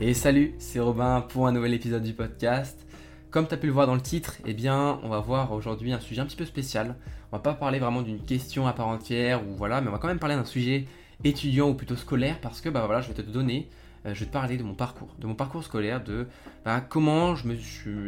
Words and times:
Et 0.00 0.14
salut, 0.14 0.54
c'est 0.58 0.78
Robin 0.78 1.22
pour 1.22 1.48
un 1.48 1.52
nouvel 1.52 1.74
épisode 1.74 2.04
du 2.04 2.12
podcast. 2.12 2.86
Comme 3.32 3.48
tu 3.48 3.54
as 3.54 3.56
pu 3.56 3.66
le 3.66 3.72
voir 3.72 3.88
dans 3.88 3.96
le 3.96 4.00
titre, 4.00 4.36
eh 4.46 4.54
bien, 4.54 5.00
on 5.02 5.08
va 5.08 5.18
voir 5.18 5.50
aujourd'hui 5.50 5.92
un 5.92 5.98
sujet 5.98 6.20
un 6.20 6.26
petit 6.26 6.36
peu 6.36 6.44
spécial. 6.44 6.94
On 7.32 7.36
va 7.36 7.42
pas 7.42 7.54
parler 7.54 7.80
vraiment 7.80 8.02
d'une 8.02 8.20
question 8.20 8.68
à 8.68 8.72
part 8.72 8.86
entière 8.86 9.44
ou 9.44 9.56
voilà, 9.56 9.80
mais 9.80 9.88
on 9.88 9.90
va 9.90 9.98
quand 9.98 10.06
même 10.06 10.20
parler 10.20 10.36
d'un 10.36 10.44
sujet 10.44 10.84
étudiant 11.24 11.70
ou 11.70 11.74
plutôt 11.74 11.96
scolaire 11.96 12.38
parce 12.40 12.60
que 12.60 12.68
bah 12.68 12.84
voilà, 12.86 13.00
je 13.00 13.08
vais 13.08 13.14
te 13.14 13.22
donner, 13.22 13.68
euh, 14.06 14.14
je 14.14 14.20
vais 14.20 14.26
te 14.26 14.32
parler 14.32 14.56
de 14.56 14.62
mon 14.62 14.74
parcours, 14.74 15.16
de 15.18 15.26
mon 15.26 15.34
parcours 15.34 15.64
scolaire, 15.64 16.04
de 16.04 16.28
bah, 16.64 16.80
comment 16.80 17.34
je 17.34 17.48
me 17.48 17.56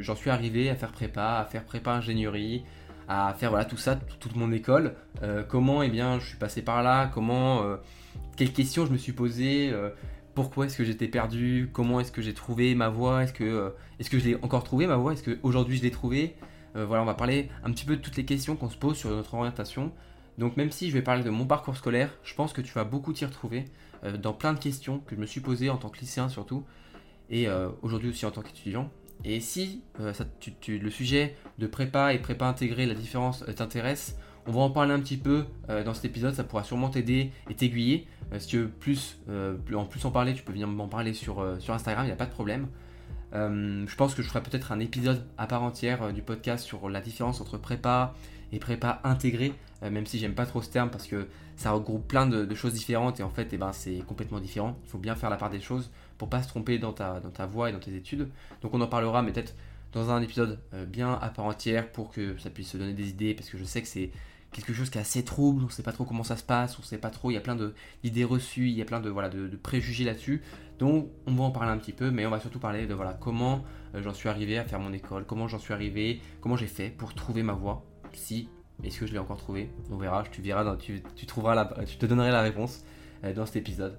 j'en 0.01 0.15
suis 0.15 0.31
arrivé 0.31 0.71
à 0.71 0.77
faire 0.77 0.93
prépa, 0.93 1.39
à 1.39 1.45
faire 1.45 1.65
prépa 1.65 1.91
ingénierie, 1.91 2.63
à 3.09 3.35
faire 3.37 3.51
voilà 3.51 3.65
tout 3.65 3.77
ça, 3.77 3.97
toute 4.21 4.37
mon 4.37 4.53
école. 4.53 4.95
Euh, 5.25 5.43
comment 5.43 5.83
eh 5.83 5.89
bien 5.89 6.21
je 6.21 6.27
suis 6.29 6.39
passé 6.39 6.63
par 6.63 6.85
là, 6.85 7.11
comment, 7.13 7.65
euh, 7.65 7.79
quelles 8.37 8.53
questions 8.53 8.87
je 8.87 8.93
me 8.93 8.97
suis 8.97 9.13
posé 9.13 9.73
pourquoi 10.45 10.67
est-ce 10.67 10.77
que 10.77 10.85
j'étais 10.85 11.09
perdu, 11.09 11.71
comment 11.73 12.01
est-ce 12.01 12.13
que 12.13 12.23
j'ai 12.23 12.35
trouvé 12.35 12.75
ma 12.75 12.89
voie, 12.89 13.25
est-ce 13.25 13.33
que, 13.33 13.45
euh, 13.45 13.71
est-ce 13.99 14.11
que 14.11 14.19
je 14.19 14.25
l'ai 14.25 14.35
encore 14.37 14.65
trouvé 14.65 14.87
ma 14.87 14.97
voie, 14.97 15.13
est-ce 15.13 15.29
qu'aujourd'hui 15.29 15.77
je 15.77 15.83
l'ai 15.83 15.91
trouvé? 15.91 16.37
Euh, 16.77 16.85
voilà, 16.87 17.03
on 17.03 17.07
va 17.07 17.15
parler 17.15 17.49
un 17.65 17.71
petit 17.73 17.85
peu 17.85 17.97
de 17.97 18.01
toutes 18.01 18.17
les 18.17 18.25
questions 18.25 18.57
qu'on 18.57 18.71
se 18.71 18.77
pose 18.77 18.97
sur 18.97 19.11
notre 19.11 19.35
orientation. 19.35 19.93
Donc 20.39 20.57
même 20.57 20.71
si 20.71 20.89
je 20.89 20.95
vais 20.95 21.03
parler 21.03 21.23
de 21.23 21.31
mon 21.31 21.47
parcours 21.47 21.77
scolaire, 21.77 22.11
je 22.23 22.35
pense 22.35 22.53
que 22.53 22.61
tu 22.61 22.73
vas 22.73 22.85
beaucoup 22.85 23.13
t'y 23.13 23.25
retrouver 23.25 23.65
euh, 24.05 24.17
dans 24.17 24.33
plein 24.33 24.53
de 24.53 24.59
questions 24.59 25.01
que 25.01 25.15
je 25.15 25.21
me 25.21 25.27
suis 25.27 25.41
posées 25.41 25.71
en 25.71 25.77
tant 25.77 25.89
que 25.89 26.01
lycéen 26.01 26.29
surtout, 26.29 26.65
et 27.29 27.47
aujourd'hui 27.83 28.11
aussi 28.11 28.27
en 28.27 28.33
tant 28.33 28.43
qu'étudiant. 28.43 28.91
Et 29.25 29.39
si 29.39 29.83
le 30.01 30.91
sujet 30.91 31.37
de 31.59 31.69
prépa 31.69 32.13
et 32.13 32.19
prépa 32.19 32.47
intégrée, 32.47 32.87
la 32.87 32.95
différence 32.95 33.45
t'intéresse, 33.55 34.17
on 34.47 34.53
va 34.53 34.61
en 34.63 34.71
parler 34.71 34.93
un 34.93 35.01
petit 35.01 35.17
peu 35.17 35.45
euh, 35.69 35.85
dans 35.85 35.95
cet 35.95 36.07
épisode, 36.07 36.35
ça 36.35 36.45
pourra 36.45 36.65
sûrement 36.65 36.89
t'aider 36.89 37.31
et 37.49 37.55
t'aiguiller. 37.55 38.07
Euh, 38.33 38.39
si 38.39 38.49
tu 38.49 38.59
veux 38.59 38.69
plus, 38.69 39.19
euh, 39.29 39.57
en 39.75 39.85
plus 39.85 40.05
en 40.05 40.11
parler, 40.11 40.35
tu 40.35 40.43
peux 40.43 40.53
venir 40.53 40.69
m'en 40.69 40.89
parler 40.89 41.15
sur, 41.15 41.45
sur 41.59 41.75
Instagram, 41.75 42.05
il 42.05 42.09
n'y 42.09 42.13
a 42.13 42.17
pas 42.17 42.27
de 42.27 42.31
problème. 42.31 42.67
je 43.33 43.97
pense 43.97 44.15
que 44.15 44.23
je 44.23 44.29
ferai 44.29 44.43
peut-être 44.43 44.73
un 44.73 44.81
épisode 44.81 45.25
à 45.39 45.47
part 45.47 45.63
entière 45.63 46.13
du 46.13 46.23
podcast 46.23 46.65
sur 46.65 46.89
la 46.89 47.01
différence 47.01 47.41
entre 47.41 47.59
prépa 47.59 48.15
et 48.53 48.59
prépa 48.59 49.01
intégrée, 49.05 49.53
même 49.83 50.07
si 50.07 50.19
j'aime 50.19 50.35
pas 50.35 50.47
trop 50.47 50.61
ce 50.63 50.71
terme 50.71 50.91
parce 50.91 51.07
que 51.07 51.29
ça 51.57 51.71
regroupe 51.71 52.09
plein 52.09 52.27
de, 52.27 52.55
choses 52.55 52.73
différentes 52.73 53.21
et 53.21 53.23
en 53.23 53.31
fait 53.31 53.49
eh 53.53 53.57
ben, 53.57 53.73
c'est 53.73 53.99
complètement 54.07 54.41
différent. 54.41 54.77
Il 54.85 54.91
faut 54.91 54.99
bien 54.99 55.15
faire 55.15 55.31
la 55.31 55.37
part 55.37 55.51
des 55.51 55.61
choses 55.61 55.91
pour 56.19 56.29
pas 56.29 56.43
se 56.43 56.49
tromper 56.49 56.79
dans 56.79 56.93
ta, 56.93 57.21
dans 57.21 57.31
ta 57.31 57.47
voie 57.47 57.71
et 57.71 57.73
dans 57.73 57.79
tes 57.79 57.95
études. 57.95 58.29
Donc 58.63 58.75
on 58.75 58.81
en 58.81 58.89
parlera, 58.89 59.23
mais 59.23 59.33
peut-être 59.33 59.55
dans 59.93 60.11
un 60.11 60.23
épisode 60.23 60.59
bien 60.89 61.15
à 61.15 61.29
part 61.31 61.47
entière 61.47 61.91
pour 61.91 62.11
que 62.11 62.37
ça 62.39 62.51
puisse 62.51 62.71
se 62.71 62.77
donner 62.77 62.95
des 62.95 63.09
idées 63.11 63.35
parce 63.35 63.49
que 63.49 63.59
je 63.59 63.65
sais 63.65 63.83
que 63.83 63.89
c'est 63.89 64.11
quelque 64.53 64.73
chose 64.73 64.91
qui 64.91 64.99
est 64.99 65.01
assez 65.01 65.25
trouble, 65.25 65.63
on 65.63 65.67
ne 65.67 65.71
sait 65.71 65.83
pas 65.83 65.93
trop 65.93 66.05
comment 66.05 66.25
ça 66.25 66.37
se 66.37 66.43
passe, 66.43 66.79
on 66.79 66.83
ne 66.83 66.87
sait 66.87 66.99
pas 66.99 67.11
trop, 67.11 67.31
il 67.31 67.35
y 67.35 67.37
a 67.37 67.41
plein 67.41 67.57
d'idées 68.03 68.25
reçues, 68.25 68.69
il 68.69 68.75
y 68.75 68.83
a 68.83 68.85
plein 68.85 69.01
de, 69.01 69.09
voilà, 69.09 69.29
de, 69.29 69.49
préjugés 69.57 70.05
là-dessus. 70.05 70.43
Donc 70.79 71.09
on 71.27 71.33
va 71.35 71.45
en 71.45 71.51
parler 71.51 71.71
un 71.71 71.79
petit 71.79 71.93
peu, 71.93 72.11
mais 72.11 72.27
on 72.27 72.31
va 72.31 72.41
surtout 72.41 72.59
parler 72.59 72.87
de 72.87 72.95
voilà, 72.95 73.13
comment 73.15 73.65
euh, 73.95 74.03
j'en 74.03 74.15
suis 74.15 74.29
arrivé 74.29 74.59
à 74.59 74.65
faire 74.65 74.81
mon 74.81 74.93
école, 74.93 75.25
comment 75.25 75.47
j'en 75.47 75.59
suis 75.59 75.75
arrivé, 75.75 76.21
comment 76.41 76.57
j'ai 76.57 76.67
fait 76.67 76.89
pour 76.91 77.15
trouver 77.15 77.43
ma 77.43 77.53
voie. 77.53 77.85
Si, 78.13 78.49
est-ce 78.83 78.99
que 78.99 79.07
je 79.07 79.13
l'ai 79.13 79.19
encore 79.19 79.39
trouvé? 79.39 79.71
On 79.91 79.99
verra, 79.99 80.25
tu 80.31 80.43
verras, 80.43 80.77
tu, 80.77 81.03
tu, 81.15 81.27
trouveras 81.27 81.55
la, 81.55 81.85
tu 81.85 81.97
te 81.97 82.07
donnerai 82.07 82.31
la 82.31 82.43
réponse 82.43 82.85
euh, 83.25 83.33
dans 83.35 83.47
cet 83.47 83.57
épisode. 83.57 83.99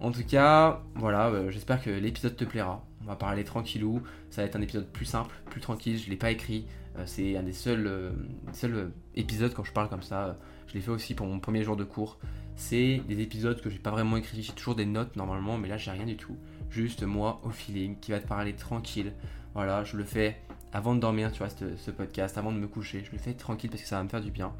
En 0.00 0.12
tout 0.12 0.24
cas, 0.24 0.80
voilà, 0.94 1.28
euh, 1.28 1.50
j'espère 1.50 1.82
que 1.82 1.90
l'épisode 1.90 2.34
te 2.34 2.46
plaira. 2.46 2.82
On 3.02 3.04
va 3.04 3.16
parler 3.16 3.44
tranquillou, 3.44 4.02
ça 4.30 4.40
va 4.40 4.48
être 4.48 4.56
un 4.56 4.62
épisode 4.62 4.86
plus 4.86 5.04
simple, 5.04 5.34
plus 5.50 5.60
tranquille, 5.60 5.98
je 5.98 6.08
l'ai 6.08 6.16
pas 6.16 6.30
écrit, 6.30 6.66
euh, 6.96 7.02
c'est 7.04 7.36
un 7.36 7.42
des 7.42 7.52
seuls, 7.52 7.86
euh, 7.86 8.10
seuls 8.52 8.92
épisodes 9.14 9.52
quand 9.52 9.62
je 9.62 9.72
parle 9.72 9.90
comme 9.90 10.02
ça, 10.02 10.38
je 10.68 10.72
l'ai 10.74 10.80
fait 10.80 10.90
aussi 10.90 11.14
pour 11.14 11.26
mon 11.26 11.38
premier 11.38 11.64
jour 11.64 11.76
de 11.76 11.84
cours. 11.84 12.18
C'est 12.56 13.02
des 13.08 13.20
épisodes 13.20 13.60
que 13.60 13.68
j'ai 13.68 13.78
pas 13.78 13.90
vraiment 13.90 14.16
écrits, 14.16 14.42
j'ai 14.42 14.54
toujours 14.54 14.74
des 14.74 14.86
notes 14.86 15.16
normalement, 15.16 15.58
mais 15.58 15.68
là 15.68 15.76
j'ai 15.76 15.90
rien 15.90 16.06
du 16.06 16.16
tout. 16.16 16.36
Juste 16.70 17.02
moi 17.02 17.42
au 17.44 17.50
feeling 17.50 17.98
qui 18.00 18.12
va 18.12 18.20
te 18.20 18.26
parler 18.26 18.54
tranquille. 18.54 19.12
Voilà, 19.52 19.84
je 19.84 19.98
le 19.98 20.04
fais 20.04 20.40
avant 20.72 20.94
de 20.94 21.00
dormir, 21.00 21.30
tu 21.32 21.38
vois, 21.38 21.48
ce 21.50 21.90
podcast, 21.90 22.38
avant 22.38 22.52
de 22.52 22.58
me 22.58 22.68
coucher. 22.68 23.02
Je 23.04 23.12
le 23.12 23.18
fais 23.18 23.34
tranquille 23.34 23.68
parce 23.68 23.82
que 23.82 23.88
ça 23.88 23.96
va 23.96 24.04
me 24.04 24.08
faire 24.08 24.20
du 24.20 24.30
bien. 24.30 24.52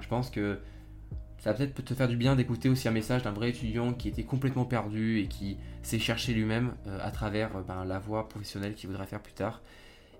Je 0.00 0.08
pense 0.08 0.30
que 0.30 0.58
ça 1.38 1.52
va 1.52 1.58
peut-être 1.58 1.84
te 1.84 1.94
faire 1.94 2.08
du 2.08 2.16
bien 2.16 2.34
d'écouter 2.34 2.68
aussi 2.68 2.88
un 2.88 2.92
message 2.92 3.22
d'un 3.22 3.30
vrai 3.30 3.50
étudiant 3.50 3.92
qui 3.94 4.08
était 4.08 4.24
complètement 4.24 4.64
perdu 4.64 5.20
et 5.20 5.28
qui 5.28 5.56
s'est 5.82 5.98
cherché 5.98 6.34
lui-même 6.34 6.74
euh, 6.86 6.98
à 7.00 7.10
travers 7.10 7.56
euh, 7.56 7.62
ben, 7.62 7.84
la 7.84 7.98
voie 7.98 8.28
professionnelle 8.28 8.74
qu'il 8.74 8.90
voudrait 8.90 9.06
faire 9.06 9.22
plus 9.22 9.32
tard. 9.32 9.62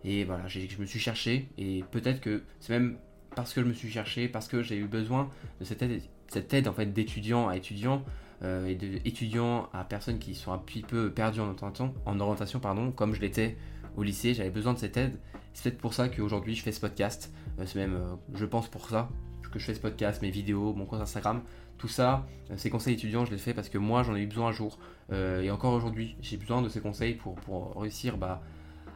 Et 0.05 0.25
voilà, 0.25 0.47
je 0.47 0.61
me 0.79 0.87
suis 0.87 1.01
cherché 1.01 1.49
et 1.59 1.84
peut-être 1.91 2.21
que 2.21 2.45
c'est 2.61 2.73
même 2.73 2.99
parce 3.34 3.53
que 3.53 3.61
je 3.61 3.67
me 3.67 3.73
suis 3.73 3.91
cherché, 3.91 4.29
parce 4.29 4.47
que 4.47 4.62
j'ai 4.62 4.77
eu 4.77 4.87
besoin 4.87 5.29
de 5.61 5.65
cette 5.65 5.83
aide, 5.83 6.01
cette 6.29 6.55
aide 6.55 6.69
en 6.69 6.73
fait 6.73 6.87
d'étudiant 6.87 7.49
à 7.49 7.56
étudiant 7.56 8.05
euh, 8.45 8.67
et 8.67 8.77
d'étudiant 8.77 9.69
à 9.73 9.83
personnes 9.83 10.21
qui 10.21 10.37
sont 10.37 10.53
un 10.53 10.59
petit 10.59 10.83
peu 10.83 11.11
perdues 11.11 11.41
en 11.41 11.45
orientation, 11.47 11.95
en 12.06 12.21
orientation 12.21 12.61
pardon, 12.61 12.93
comme 12.93 13.15
je 13.15 13.21
l'étais 13.21 13.56
au 13.97 14.05
lycée, 14.05 14.35
j'avais 14.35 14.50
besoin 14.50 14.73
de 14.73 14.79
cette 14.79 14.97
aide. 14.97 15.19
C'est 15.53 15.65
peut-être 15.65 15.81
pour 15.81 15.95
ça 15.95 16.09
qu'aujourd'hui 16.09 16.55
je 16.55 16.62
fais 16.62 16.71
ce 16.71 16.81
podcast. 16.81 17.33
c'est 17.67 17.75
même, 17.75 17.99
je 18.35 18.45
pense 18.45 18.69
pour 18.69 18.89
ça 18.89 19.09
je 19.58 19.64
fais 19.64 19.74
ce 19.74 19.80
podcast, 19.80 20.22
mes 20.22 20.30
vidéos, 20.30 20.72
mon 20.74 20.86
compte 20.86 21.00
Instagram, 21.00 21.42
tout 21.78 21.88
ça, 21.88 22.26
euh, 22.50 22.54
ces 22.56 22.70
conseils 22.70 22.94
étudiants, 22.94 23.24
je 23.24 23.30
les 23.30 23.38
fais 23.38 23.54
parce 23.54 23.69
que 23.69 23.78
moi 23.78 24.02
j'en 24.02 24.14
ai 24.16 24.22
eu 24.22 24.26
besoin 24.26 24.48
un 24.48 24.52
jour. 24.52 24.78
Euh, 25.12 25.41
et 25.41 25.50
encore 25.50 25.72
aujourd'hui, 25.72 26.16
j'ai 26.20 26.36
besoin 26.36 26.60
de 26.60 26.69
ces 26.69 26.80
conseils 26.80 27.14
pour, 27.14 27.36
pour 27.36 27.80
réussir 27.80 28.19
bah, 28.19 28.42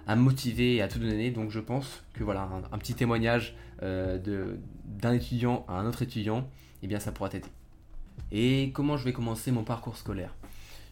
à 0.06 0.16
me 0.16 0.22
motiver 0.22 0.76
et 0.76 0.82
à 0.82 0.88
tout 0.88 0.98
donner. 0.98 1.30
Donc 1.30 1.50
je 1.50 1.60
pense 1.60 2.04
que 2.12 2.24
voilà, 2.24 2.48
un, 2.72 2.78
petit 2.78 2.94
témoignage 2.94 3.54
euh, 3.82 4.18
d'un 4.84 5.12
étudiant 5.12 5.64
à 5.68 5.74
un 5.74 5.86
autre 5.86 6.02
étudiant, 6.02 6.48
eh 6.82 6.86
bien 6.86 6.98
ça 6.98 7.12
pourra 7.12 7.30
t'aider. 7.30 7.48
Et 8.30 8.72
comment 8.74 8.96
je 8.96 9.04
vais 9.04 9.12
commencer 9.12 9.52
mon 9.52 9.64
parcours 9.64 9.96
scolaire? 9.96 10.34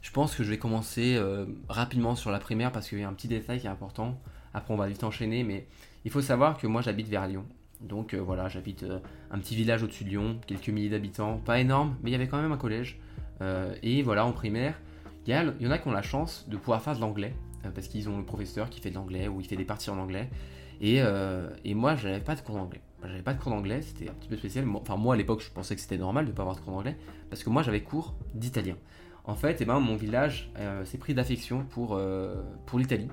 Je 0.00 0.10
pense 0.10 0.34
que 0.34 0.42
je 0.42 0.48
vais 0.48 0.56
commencer 0.56 1.20
rapidement 1.68 2.14
sur 2.14 2.30
la 2.30 2.38
primaire 2.38 2.72
parce 2.72 2.88
qu'il 2.88 3.00
y 3.00 3.02
a 3.02 3.08
un 3.08 3.12
petit 3.12 3.28
détail 3.28 3.60
qui 3.60 3.66
est 3.66 3.70
important. 3.70 4.18
Après 4.54 4.72
on 4.72 4.78
va 4.78 4.88
vite 4.88 5.04
enchaîner, 5.04 5.44
mais 5.44 5.66
il 6.06 6.10
faut 6.10 6.22
savoir 6.22 6.56
que 6.56 6.66
moi 6.66 6.80
j'habite 6.80 7.08
vers 7.08 7.26
Lyon. 7.26 7.44
Donc 7.80 8.12
euh, 8.14 8.18
voilà, 8.18 8.48
j'habite 8.48 8.82
euh, 8.82 8.98
un 9.30 9.38
petit 9.38 9.56
village 9.56 9.82
au-dessus 9.82 10.04
de 10.04 10.10
Lyon, 10.10 10.38
quelques 10.46 10.68
milliers 10.68 10.90
d'habitants, 10.90 11.38
pas 11.38 11.60
énorme, 11.60 11.96
mais 12.02 12.10
il 12.10 12.12
y 12.12 12.16
avait 12.16 12.28
quand 12.28 12.40
même 12.40 12.52
un 12.52 12.58
collège. 12.58 12.98
Euh, 13.40 13.74
et 13.82 14.02
voilà, 14.02 14.26
en 14.26 14.32
primaire, 14.32 14.78
il 15.26 15.34
y, 15.34 15.66
en 15.66 15.70
a 15.70 15.78
qui 15.78 15.88
ont 15.88 15.92
la 15.92 16.02
chance 16.02 16.46
de 16.48 16.56
pouvoir 16.56 16.82
faire 16.82 16.94
de 16.94 17.00
l'anglais, 17.00 17.34
parce 17.74 17.88
qu'ils 17.88 18.08
ont 18.08 18.18
le 18.18 18.24
professeur 18.24 18.68
qui 18.68 18.80
fait 18.80 18.90
de 18.90 18.96
l'anglais 18.96 19.28
ou 19.28 19.40
il 19.40 19.46
fait 19.46 19.56
des 19.56 19.64
parties 19.64 19.90
en 19.90 19.98
anglais. 19.98 20.28
Et, 20.80 21.00
et 21.64 21.74
moi, 21.74 21.94
je 21.94 22.08
n'avais 22.08 22.24
pas 22.24 22.34
de 22.34 22.40
cours 22.40 22.56
d'anglais. 22.56 22.80
J'avais 23.04 23.22
pas 23.22 23.34
de 23.34 23.40
cours 23.40 23.52
d'anglais, 23.52 23.82
c'était 23.82 24.10
un 24.10 24.14
petit 24.14 24.28
peu 24.28 24.36
spécial. 24.36 24.64
Enfin, 24.74 24.96
moi 24.96 25.14
à 25.14 25.16
l'époque, 25.16 25.42
je 25.42 25.50
pensais 25.50 25.74
que 25.74 25.80
c'était 25.80 25.98
normal 25.98 26.26
de 26.26 26.32
pas 26.32 26.42
avoir 26.42 26.56
de 26.56 26.62
cours 26.62 26.72
d'anglais, 26.72 26.96
parce 27.28 27.44
que 27.44 27.50
moi 27.50 27.62
j'avais 27.62 27.82
cours 27.82 28.14
d'italien. 28.34 28.76
En 29.24 29.36
fait, 29.36 29.60
eh 29.60 29.64
ben, 29.66 29.78
mon 29.78 29.94
village 29.94 30.50
s'est 30.84 30.98
pris 30.98 31.14
d'affection 31.14 31.64
pour, 31.64 32.00
pour 32.66 32.78
l'Italie 32.78 33.08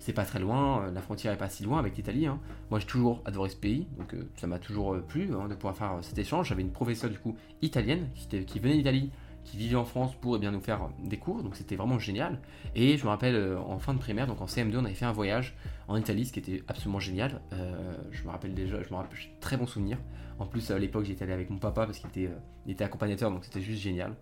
c'est 0.00 0.14
pas 0.14 0.24
très 0.24 0.40
loin, 0.40 0.82
euh, 0.82 0.90
la 0.90 1.02
frontière 1.02 1.32
est 1.32 1.36
pas 1.36 1.48
si 1.48 1.62
loin 1.62 1.78
avec 1.78 1.96
l'Italie. 1.96 2.26
Hein. 2.26 2.40
Moi 2.70 2.80
j'ai 2.80 2.86
toujours 2.86 3.22
adoré 3.26 3.50
ce 3.50 3.56
pays, 3.56 3.86
donc 3.98 4.14
euh, 4.14 4.26
ça 4.36 4.46
m'a 4.46 4.58
toujours 4.58 4.94
euh, 4.94 5.00
plu 5.00 5.28
hein, 5.32 5.46
de 5.46 5.54
pouvoir 5.54 5.76
faire 5.76 5.98
cet 6.02 6.18
échange. 6.18 6.48
J'avais 6.48 6.62
une 6.62 6.72
professeure 6.72 7.10
du 7.10 7.18
coup 7.18 7.36
italienne 7.62 8.08
qui, 8.14 8.58
venait 8.58 8.76
d'Italie, 8.76 9.10
qui 9.44 9.58
vivait 9.58 9.76
en 9.76 9.84
France 9.84 10.14
pour 10.14 10.36
eh 10.36 10.38
bien, 10.38 10.52
nous 10.52 10.60
faire 10.60 10.88
des 11.04 11.18
cours, 11.18 11.42
donc 11.42 11.54
c'était 11.54 11.76
vraiment 11.76 11.98
génial. 11.98 12.40
Et 12.74 12.96
je 12.96 13.04
me 13.04 13.10
rappelle 13.10 13.56
en 13.58 13.78
fin 13.78 13.92
de 13.92 13.98
primaire, 13.98 14.26
donc 14.26 14.40
en 14.40 14.46
CM2, 14.46 14.78
on 14.78 14.84
avait 14.86 14.94
fait 14.94 15.04
un 15.04 15.12
voyage 15.12 15.54
en 15.86 15.96
Italie, 15.96 16.24
ce 16.24 16.32
qui 16.32 16.38
était 16.38 16.62
absolument 16.66 17.00
génial. 17.00 17.40
je 18.10 18.24
me 18.24 18.30
rappelle 18.30 18.54
déjà, 18.54 18.82
je 18.82 18.88
me 18.88 18.94
rappelle 18.94 19.18
très 19.40 19.58
bon 19.58 19.66
souvenir. 19.66 19.98
En 20.38 20.46
plus 20.46 20.70
à 20.70 20.78
l'époque 20.78 21.04
j'étais 21.04 21.24
allé 21.24 21.34
avec 21.34 21.50
mon 21.50 21.58
papa 21.58 21.84
parce 21.84 21.98
qu'il 21.98 22.08
était, 22.08 22.30
était 22.66 22.84
accompagnateur, 22.84 23.30
donc 23.30 23.44
c'était 23.44 23.60
juste 23.60 23.82
génial. 23.82 24.14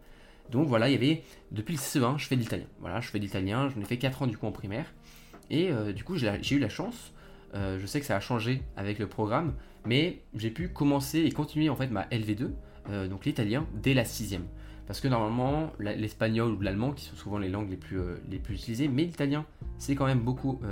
Donc 0.51 0.67
voilà, 0.67 0.89
il 0.89 0.93
y 0.93 0.97
avait, 0.97 1.23
depuis 1.53 1.75
le 1.75 1.79
CE1, 1.79 2.19
je 2.19 2.27
fais 2.27 2.35
de 2.35 2.41
l'italien. 2.41 2.67
Voilà, 2.81 3.01
je 3.01 3.09
fais 3.09 3.19
de 3.19 3.25
l'italien, 3.25 3.69
j'en 3.69 3.81
ai 3.81 3.85
fait 3.85 3.99
4 3.99 4.23
ans 4.23 4.27
du 4.27 4.37
coup 4.37 4.47
en 4.47 4.53
primaire. 4.53 4.87
Et 5.51 5.71
euh, 5.71 5.93
du 5.93 6.05
coup, 6.05 6.17
j'ai 6.17 6.55
eu 6.55 6.59
la 6.59 6.69
chance, 6.69 7.13
euh, 7.55 7.79
je 7.81 7.87
sais 7.87 8.01
que 8.01 8.07
ça 8.07 8.17
a 8.17 8.21
changé 8.21 8.63
avec 8.77 8.99
le 8.99 9.07
programme, 9.07 9.55
mais 9.87 10.23
j'ai 10.35 10.51
pu 10.51 10.69
commencer 10.69 11.21
et 11.21 11.31
continuer 11.31 11.71
en 11.71 11.77
fait 11.77 11.89
ma 11.89 12.05
LV2, 12.09 12.51
euh, 12.91 13.09
donc 13.09 13.25
l'italien, 13.25 13.67
dès 13.75 13.95
la 13.95 14.05
sixième. 14.05 14.45
Parce 14.87 15.01
que 15.01 15.09
normalement, 15.09 15.73
l'espagnol 15.79 16.53
ou 16.53 16.61
l'allemand, 16.61 16.93
qui 16.93 17.05
sont 17.05 17.17
souvent 17.17 17.39
les 17.39 17.51
langues 17.51 17.69
les 17.69 17.77
plus, 17.77 18.01
les 18.31 18.39
plus 18.39 18.55
utilisées, 18.55 18.89
mais 18.89 19.05
l'italien, 19.05 19.45
c'est 19.77 19.95
quand 19.95 20.07
même 20.07 20.21
beaucoup, 20.21 20.63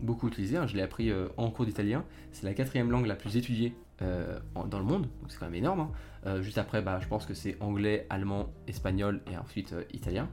beaucoup 0.00 0.28
utilisé. 0.28 0.56
Hein. 0.56 0.68
Je 0.68 0.76
l'ai 0.76 0.82
appris 0.82 1.10
en 1.36 1.50
cours 1.50 1.66
d'italien. 1.66 2.04
C'est 2.30 2.46
la 2.46 2.54
quatrième 2.54 2.88
langue 2.88 3.06
la 3.06 3.16
plus 3.16 3.36
étudiée 3.36 3.74
dans 3.98 4.78
le 4.78 4.84
monde, 4.84 5.08
donc 5.20 5.30
c'est 5.30 5.40
quand 5.40 5.46
même 5.46 5.56
énorme. 5.56 5.88
Hein. 6.24 6.40
juste 6.40 6.58
après, 6.58 6.82
bah, 6.82 7.00
je 7.02 7.08
pense 7.08 7.26
que 7.26 7.34
c'est 7.34 7.56
anglais, 7.58 8.06
allemand, 8.10 8.52
espagnol 8.68 9.20
et 9.28 9.36
ensuite 9.36 9.74
italien. 9.92 10.28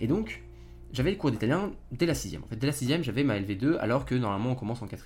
Et 0.00 0.08
donc, 0.08 0.42
j'avais 0.94 1.10
le 1.10 1.16
cours 1.16 1.32
d'italien 1.32 1.72
dès 1.90 2.06
la 2.06 2.14
6 2.14 2.38
En 2.38 2.56
dès 2.56 2.66
la 2.66 2.72
6 2.72 3.02
j'avais 3.02 3.24
ma 3.24 3.38
LV2, 3.38 3.78
alors 3.78 4.04
que 4.06 4.14
normalement 4.14 4.52
on 4.52 4.54
commence 4.54 4.80
en 4.80 4.86
4 4.86 5.04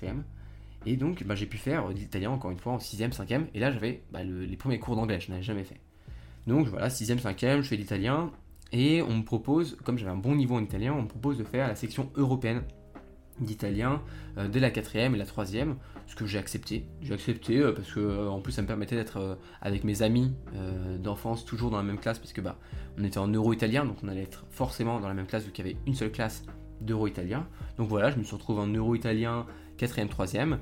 Et 0.85 0.95
donc, 0.95 1.23
bah, 1.23 1.35
j'ai 1.35 1.47
pu 1.47 1.57
faire 1.57 1.89
l'italien 1.89 2.29
encore 2.29 2.51
une 2.51 2.59
fois 2.59 2.73
en 2.73 2.79
6 2.79 2.97
5 3.11 3.31
Et 3.53 3.59
là, 3.59 3.71
j'avais 3.71 4.03
bah, 4.11 4.23
les 4.23 4.55
premiers 4.55 4.79
cours 4.79 4.95
d'anglais, 4.95 5.19
je 5.19 5.31
n'avais 5.31 5.43
jamais 5.43 5.63
fait. 5.63 5.79
Donc 6.47 6.67
voilà, 6.67 6.89
6 6.89 7.17
5 7.19 7.37
je 7.39 7.61
fais 7.63 7.75
l'italien. 7.75 8.31
Et 8.71 9.01
on 9.01 9.15
me 9.15 9.23
propose, 9.23 9.77
comme 9.83 9.97
j'avais 9.97 10.11
un 10.11 10.17
bon 10.17 10.35
niveau 10.35 10.55
en 10.55 10.61
italien, 10.61 10.93
on 10.93 11.01
me 11.01 11.07
propose 11.07 11.39
de 11.39 11.43
faire 11.43 11.67
la 11.67 11.75
section 11.75 12.11
européenne 12.15 12.61
d'italien 13.39 14.01
euh, 14.37 14.47
dès 14.47 14.59
la 14.59 14.71
quatrième 14.71 15.15
et 15.15 15.17
la 15.17 15.25
troisième, 15.25 15.75
ce 16.07 16.15
que 16.15 16.25
j'ai 16.25 16.37
accepté. 16.37 16.85
J'ai 17.01 17.13
accepté 17.13 17.57
euh, 17.57 17.71
parce 17.73 17.91
que 17.91 17.99
euh, 17.99 18.29
en 18.29 18.41
plus 18.41 18.51
ça 18.51 18.61
me 18.61 18.67
permettait 18.67 18.95
d'être 18.95 19.37
avec 19.61 19.83
mes 19.83 20.01
amis 20.01 20.33
d'enfance 20.99 21.45
toujours 21.45 21.71
dans 21.71 21.77
la 21.77 21.83
même 21.83 21.99
classe, 21.99 22.19
puisque 22.19 22.41
bah 22.41 22.57
on 22.97 23.03
était 23.03 23.17
en 23.17 23.27
euro-italien, 23.27 23.85
donc 23.85 23.97
on 24.03 24.07
allait 24.07 24.23
être 24.23 24.45
forcément 24.49 24.99
dans 24.99 25.07
la 25.07 25.13
même 25.13 25.27
classe 25.27 25.43
vu 25.43 25.51
qu'il 25.51 25.65
y 25.65 25.69
avait 25.69 25.77
une 25.85 25.95
seule 25.95 26.11
classe 26.11 26.43
d'euro-italien. 26.81 27.47
Donc 27.77 27.89
voilà, 27.89 28.11
je 28.11 28.17
me 28.17 28.23
suis 28.23 28.35
retrouvé 28.35 28.61
en 28.61 28.67
euro-italien 28.67 29.45
4ème, 29.77 30.09
3ème. 30.09 30.57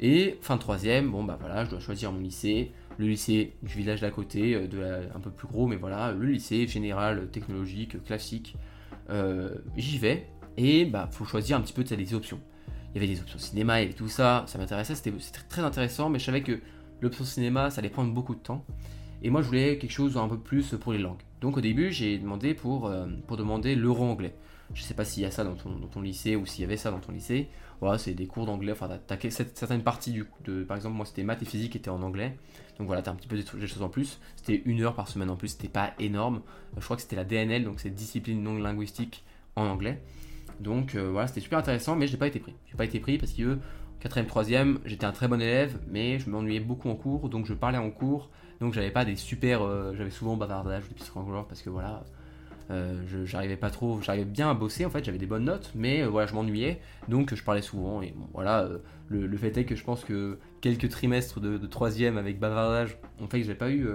Et 0.00 0.38
fin 0.40 0.56
3ème, 0.56 1.08
bon 1.08 1.24
bah 1.24 1.36
voilà, 1.40 1.64
je 1.64 1.70
dois 1.70 1.80
choisir 1.80 2.12
mon 2.12 2.20
lycée. 2.20 2.72
Le 2.98 3.06
lycée 3.06 3.54
du 3.62 3.74
village 3.74 4.00
d'à 4.00 4.10
côté, 4.10 4.66
de 4.68 4.82
un 5.14 5.20
peu 5.20 5.30
plus 5.30 5.48
gros, 5.48 5.66
mais 5.66 5.76
voilà, 5.76 6.12
le 6.12 6.26
lycée 6.26 6.66
général, 6.66 7.30
technologique, 7.30 8.02
classique. 8.04 8.56
J'y 9.76 9.98
vais 9.98 10.26
et 10.60 10.84
bah 10.84 11.08
faut 11.10 11.24
choisir 11.24 11.56
un 11.56 11.60
petit 11.60 11.72
peu 11.72 11.84
des 11.84 12.14
options. 12.14 12.40
Il 12.94 13.00
y 13.00 13.04
avait 13.04 13.12
des 13.12 13.20
options 13.20 13.38
cinéma, 13.38 13.80
il 13.80 13.84
y 13.84 13.86
avait 13.86 13.96
tout 13.96 14.08
ça, 14.08 14.44
ça 14.46 14.58
m'intéressait, 14.58 14.94
c'était 14.94 15.12
très 15.48 15.62
intéressant, 15.62 16.10
mais 16.10 16.18
je 16.18 16.24
savais 16.24 16.42
que 16.42 16.60
l'option 17.00 17.24
cinéma, 17.24 17.70
ça 17.70 17.78
allait 17.80 17.88
prendre 17.88 18.12
beaucoup 18.12 18.34
de 18.34 18.40
temps. 18.40 18.64
Et 19.22 19.30
moi, 19.30 19.42
je 19.42 19.46
voulais 19.46 19.78
quelque 19.78 19.92
chose 19.92 20.16
un 20.16 20.28
peu 20.28 20.38
plus 20.38 20.74
pour 20.80 20.92
les 20.92 20.98
langues. 20.98 21.20
Donc 21.40 21.56
au 21.56 21.60
début, 21.60 21.92
j'ai 21.92 22.18
demandé 22.18 22.54
pour, 22.54 22.86
euh, 22.86 23.06
pour 23.26 23.36
demander 23.36 23.74
l'euro 23.74 24.04
anglais. 24.04 24.34
Je 24.74 24.82
sais 24.82 24.94
pas 24.94 25.04
s'il 25.04 25.22
y 25.22 25.26
a 25.26 25.30
ça 25.30 25.44
dans 25.44 25.54
ton, 25.54 25.70
dans 25.70 25.88
ton 25.88 26.00
lycée 26.00 26.36
ou 26.36 26.46
s'il 26.46 26.62
y 26.62 26.64
avait 26.64 26.76
ça 26.76 26.90
dans 26.90 27.00
ton 27.00 27.12
lycée. 27.12 27.48
Voilà, 27.80 27.98
c'est 27.98 28.14
des 28.14 28.26
cours 28.26 28.46
d'anglais. 28.46 28.72
Enfin, 28.72 28.88
certaines 29.30 29.82
parties 29.82 30.12
du, 30.12 30.26
de, 30.44 30.62
par 30.62 30.76
exemple, 30.76 30.96
moi 30.96 31.06
c'était 31.06 31.22
maths 31.22 31.42
et 31.42 31.46
physique 31.46 31.72
qui 31.72 31.78
étaient 31.78 31.90
en 31.90 32.02
anglais. 32.02 32.36
Donc 32.78 32.86
voilà, 32.86 33.02
t'as 33.02 33.10
un 33.10 33.14
petit 33.14 33.28
peu 33.28 33.36
des, 33.36 33.66
choses 33.66 33.82
en 33.82 33.88
plus. 33.88 34.20
C'était 34.36 34.62
une 34.64 34.82
heure 34.82 34.94
par 34.94 35.08
semaine 35.08 35.30
en 35.30 35.36
plus, 35.36 35.48
c'était 35.48 35.68
pas 35.68 35.92
énorme. 35.98 36.42
Je 36.76 36.84
crois 36.84 36.96
que 36.96 37.02
c'était 37.02 37.16
la 37.16 37.24
DNL, 37.24 37.64
donc 37.64 37.80
c'est 37.80 37.90
discipline 37.90 38.42
non 38.42 38.58
linguistique 38.58 39.24
en 39.56 39.66
anglais. 39.66 40.02
Donc 40.60 40.94
euh, 40.94 41.10
voilà, 41.10 41.26
c'était 41.26 41.40
super 41.40 41.58
intéressant, 41.58 41.96
mais 41.96 42.06
je 42.06 42.12
n'ai 42.12 42.18
pas 42.18 42.26
été 42.26 42.38
pris. 42.38 42.54
J'ai 42.66 42.76
pas 42.76 42.84
été 42.84 43.00
pris 43.00 43.18
parce 43.18 43.32
que 43.32 43.58
4ème, 44.04 44.26
3ème, 44.26 44.78
j'étais 44.84 45.06
un 45.06 45.12
très 45.12 45.26
bon 45.26 45.40
élève, 45.40 45.78
mais 45.88 46.18
je 46.18 46.30
m'ennuyais 46.30 46.60
beaucoup 46.60 46.88
en 46.88 46.94
cours, 46.94 47.28
donc 47.28 47.46
je 47.46 47.54
parlais 47.54 47.78
en 47.78 47.90
cours, 47.90 48.30
donc 48.60 48.74
j'avais 48.74 48.90
pas 48.90 49.04
des 49.04 49.16
super. 49.16 49.62
Euh, 49.62 49.94
j'avais 49.96 50.10
souvent 50.10 50.36
bavardage, 50.36 50.84
des 50.88 50.94
petits 50.94 51.10
parce 51.48 51.62
que 51.62 51.70
voilà, 51.70 52.04
euh, 52.70 53.24
j'arrivais 53.24 53.56
pas 53.56 53.70
trop, 53.70 54.00
j'arrivais 54.02 54.26
bien 54.26 54.50
à 54.50 54.54
bosser 54.54 54.84
en 54.84 54.90
fait, 54.90 55.02
j'avais 55.02 55.18
des 55.18 55.26
bonnes 55.26 55.44
notes, 55.44 55.72
mais 55.74 56.04
voilà, 56.04 56.26
je 56.26 56.34
m'ennuyais, 56.34 56.80
donc 57.08 57.34
je 57.34 57.42
parlais 57.42 57.62
souvent, 57.62 58.02
et 58.02 58.14
voilà, 58.34 58.68
le, 59.08 59.36
fait 59.38 59.56
est 59.56 59.64
que 59.64 59.74
je 59.74 59.82
pense 59.82 60.04
que 60.04 60.38
quelques 60.60 60.90
trimestres 60.90 61.40
de, 61.40 61.58
3ème 61.66 62.18
avec 62.18 62.38
bavardage 62.38 62.98
ont 63.18 63.28
fait 63.28 63.40
que 63.40 63.46
j'ai 63.46 63.54
pas 63.54 63.70
eu. 63.70 63.88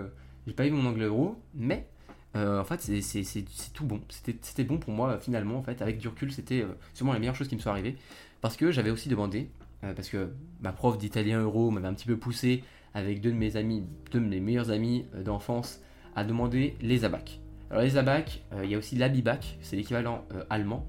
j'ai 0.48 0.54
pas 0.54 0.66
eu 0.66 0.72
mon 0.72 0.88
anglais 0.90 1.06
euro, 1.06 1.36
mais 1.54 1.88
en 2.36 2.64
fait, 2.66 2.82
c'est 2.82 3.74
tout 3.74 3.86
bon. 3.86 4.02
C'était 4.10 4.64
bon 4.64 4.78
pour 4.78 4.94
moi 4.94 5.18
finalement. 5.20 5.58
En 5.58 5.64
fait, 5.64 5.82
avec 5.82 5.98
du 5.98 6.08
recul, 6.08 6.32
c'était 6.32 6.62
euh, 6.62 6.74
sûrement 6.94 7.14
la 7.14 7.20
meilleure 7.20 7.36
chose 7.36 7.48
qui 7.48 7.56
me 7.56 7.62
soit 7.62 7.72
arrivée. 7.72 7.96
Parce 8.42 8.58
que 8.58 8.72
j'avais 8.72 8.90
aussi 8.90 9.10
demandé, 9.10 9.50
euh, 9.84 9.94
parce 9.94 10.10
que 10.10 10.32
ma 10.62 10.72
prof 10.72 10.98
d'italien 10.98 11.42
euro 11.42 11.72
m'avait 11.72 11.88
un 11.88 11.94
petit 11.94 12.08
peu 12.08 12.18
poussé 12.18 12.64
avec 12.94 13.22
deux 13.22 13.32
de 13.32 13.38
mes 13.38 13.56
amis, 13.56 13.84
deux 14.12 14.20
de 14.20 14.26
mes 14.26 14.40
meilleurs 14.40 14.72
amis 14.72 15.06
d'enfance, 15.24 15.82
à 16.16 16.24
demander 16.24 16.76
les 16.82 17.06
abacs. 17.06 17.40
Alors 17.70 17.84
les 17.84 17.98
abacs, 17.98 18.44
il 18.64 18.70
y 18.70 18.76
a 18.76 18.78
aussi 18.78 18.96
l'abibac, 18.96 19.58
c'est 19.62 19.76
l'équivalent 19.76 20.24
allemand. 20.50 20.88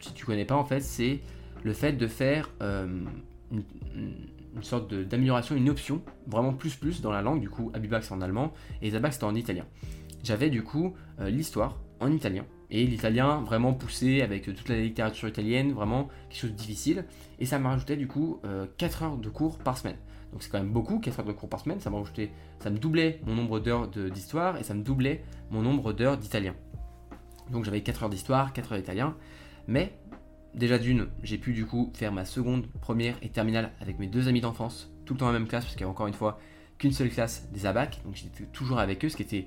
si 0.00 0.14
tu 0.14 0.24
connais 0.24 0.46
pas, 0.46 0.54
en 0.54 0.64
fait, 0.64 0.80
c'est 0.80 1.20
le 1.62 1.74
fait 1.74 1.92
de 1.92 2.06
faire 2.06 2.48
une, 2.62 3.62
sorte 4.62 4.94
d'amélioration, 4.94 5.56
une 5.56 5.68
option, 5.68 6.00
vraiment 6.26 6.54
plus 6.54 6.74
plus 6.74 7.02
dans 7.02 7.12
la 7.12 7.20
langue. 7.20 7.40
Du 7.40 7.50
coup, 7.50 7.70
abibac 7.74 8.02
c'est 8.02 8.14
en 8.14 8.22
allemand 8.22 8.54
et 8.80 8.90
les 8.90 8.96
en 8.96 9.34
italien 9.34 9.66
j'avais 10.26 10.50
du 10.50 10.62
coup 10.62 10.94
euh, 11.20 11.30
l'histoire 11.30 11.80
en 12.00 12.12
italien. 12.12 12.44
Et 12.68 12.84
l'italien 12.84 13.42
vraiment 13.42 13.72
poussé 13.72 14.22
avec 14.22 14.44
toute 14.44 14.68
la 14.68 14.80
littérature 14.80 15.28
italienne, 15.28 15.72
vraiment 15.72 16.08
quelque 16.28 16.40
chose 16.40 16.50
de 16.50 16.56
difficile. 16.56 17.04
Et 17.38 17.46
ça 17.46 17.58
m'a 17.58 17.70
rajouté 17.70 17.96
du 17.96 18.08
coup 18.08 18.40
4 18.78 19.02
euh, 19.02 19.06
heures 19.06 19.16
de 19.16 19.28
cours 19.28 19.58
par 19.58 19.78
semaine. 19.78 19.96
Donc 20.32 20.42
c'est 20.42 20.50
quand 20.50 20.58
même 20.58 20.72
beaucoup, 20.72 20.98
4 20.98 21.20
heures 21.20 21.26
de 21.26 21.32
cours 21.32 21.48
par 21.48 21.60
semaine. 21.60 21.78
Ça 21.78 21.90
m'a 21.90 21.98
rajouté, 21.98 22.32
ça 22.58 22.70
me 22.70 22.78
doublait 22.78 23.20
mon 23.24 23.34
nombre 23.34 23.60
d'heures 23.60 23.88
d'histoire 23.88 24.58
et 24.58 24.64
ça 24.64 24.74
me 24.74 24.82
doublait 24.82 25.22
mon 25.50 25.62
nombre 25.62 25.92
d'heures 25.92 26.18
d'italien. 26.18 26.54
Donc 27.52 27.64
j'avais 27.64 27.82
4 27.82 28.02
heures 28.02 28.10
d'histoire, 28.10 28.52
4 28.52 28.72
heures 28.72 28.78
d'italien. 28.78 29.16
Mais 29.68 29.96
déjà 30.54 30.78
d'une, 30.78 31.06
j'ai 31.22 31.38
pu 31.38 31.52
du 31.52 31.66
coup 31.66 31.92
faire 31.94 32.12
ma 32.12 32.24
seconde, 32.24 32.66
première 32.80 33.16
et 33.22 33.28
terminale 33.28 33.72
avec 33.80 34.00
mes 34.00 34.08
deux 34.08 34.26
amis 34.26 34.40
d'enfance, 34.40 34.92
tout 35.04 35.14
le 35.14 35.20
temps 35.20 35.26
la 35.26 35.38
même 35.38 35.46
classe, 35.46 35.64
parce 35.64 35.74
qu'il 35.74 35.82
y 35.82 35.84
avait 35.84 35.92
encore 35.92 36.08
une 36.08 36.14
fois 36.14 36.40
qu'une 36.78 36.92
seule 36.92 37.10
classe 37.10 37.48
des 37.52 37.66
ABAC. 37.66 38.00
Donc 38.04 38.16
j'étais 38.16 38.44
toujours 38.46 38.78
avec 38.78 39.04
eux, 39.04 39.08
ce 39.08 39.16
qui 39.16 39.22
était 39.22 39.46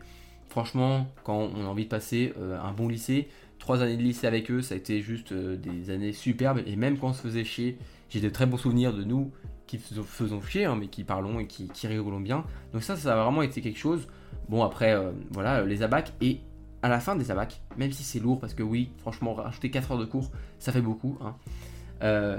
franchement, 0.50 1.08
quand 1.24 1.50
on 1.56 1.64
a 1.64 1.68
envie 1.68 1.86
de 1.86 1.90
passer 1.90 2.34
euh, 2.38 2.60
un 2.60 2.72
bon 2.72 2.88
lycée, 2.88 3.30
trois 3.60 3.82
années 3.82 3.98
de 3.98 4.02
lycée 4.02 4.28
avec 4.28 4.52
eux, 4.52 4.62
ça 4.62 4.74
a 4.74 4.78
été 4.78 5.02
juste 5.02 5.32
euh, 5.32 5.56
des 5.56 5.92
années 5.92 6.12
superbes. 6.12 6.62
Et 6.66 6.76
même 6.76 6.98
quand 6.98 7.10
on 7.10 7.14
se 7.14 7.22
faisait 7.22 7.44
chier, 7.44 7.78
j'ai 8.10 8.20
de 8.20 8.30
très 8.30 8.46
bons 8.46 8.58
souvenirs 8.58 8.94
de 8.94 9.04
nous 9.04 9.32
qui 9.68 9.78
faisons, 9.78 10.42
chier, 10.42 10.66
hein, 10.66 10.76
mais 10.76 10.88
qui 10.88 11.04
parlons 11.04 11.40
et 11.40 11.46
qui, 11.46 11.70
rigolons 11.88 12.20
bien. 12.20 12.44
Donc 12.74 12.82
ça, 12.82 12.96
ça 12.98 13.14
a 13.14 13.24
vraiment 13.24 13.44
été 13.44 13.62
quelque 13.62 13.78
chose. 13.78 14.08
Bon, 14.50 14.64
après, 14.64 14.94
euh, 14.94 15.12
voilà, 15.30 15.64
les 15.64 15.84
abacs. 15.84 16.12
Et 16.22 16.40
à 16.82 16.90
la 16.90 17.00
fin 17.00 17.16
des 17.16 17.30
abacs, 17.30 17.62
même 17.78 17.92
si 17.92 18.04
c'est 18.04 18.20
lourd, 18.20 18.40
parce 18.40 18.56
que 18.56 18.64
oui, 18.64 18.90
franchement, 18.98 19.36
rajouter 19.36 19.70
4 19.70 19.92
heures 19.92 20.00
de 20.00 20.06
cours, 20.06 20.32
ça 20.58 20.72
fait 20.72 20.82
beaucoup. 20.82 21.20
Hein, 21.22 21.36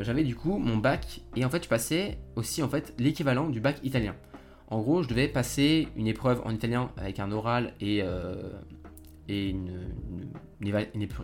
j'avais 0.03 0.25
du 0.25 0.35
coup 0.35 0.57
mon 0.57 0.79
bac, 0.79 1.21
et 1.37 1.45
en 1.45 1.51
fait, 1.51 1.63
je 1.63 1.69
passais 1.69 2.19
aussi 2.35 2.63
en 2.63 2.69
fait 2.69 2.95
l'équivalent 2.99 3.49
du 3.49 3.61
bac 3.61 3.79
italien. 3.85 4.17
En 4.71 4.81
gros, 4.81 5.03
je 5.03 5.09
devais 5.09 5.27
passer 5.27 5.89
une 5.97 6.07
épreuve 6.07 6.41
en 6.45 6.53
italien 6.53 6.93
avec 6.97 7.19
un 7.19 7.33
oral 7.33 7.75
et, 7.81 8.03
euh, 8.03 8.37
une, 9.29 9.69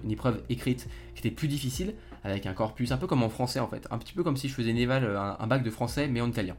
épreuve 0.08 0.42
écrite 0.48 0.88
qui 1.14 1.20
était 1.20 1.30
plus 1.30 1.46
difficile, 1.46 1.94
avec 2.24 2.46
un 2.46 2.54
corpus 2.54 2.90
un 2.90 2.96
peu 2.96 3.06
comme 3.06 3.22
en 3.22 3.28
français 3.28 3.60
en 3.60 3.68
fait, 3.68 3.86
un 3.92 3.98
petit 3.98 4.14
peu 4.14 4.24
comme 4.24 4.36
si 4.36 4.48
je 4.48 4.54
faisais 4.54 4.70
une 4.70 4.90
un, 4.90 5.46
bac 5.46 5.62
de 5.62 5.70
français 5.70 6.08
mais 6.08 6.20
en 6.20 6.28
italien. 6.28 6.56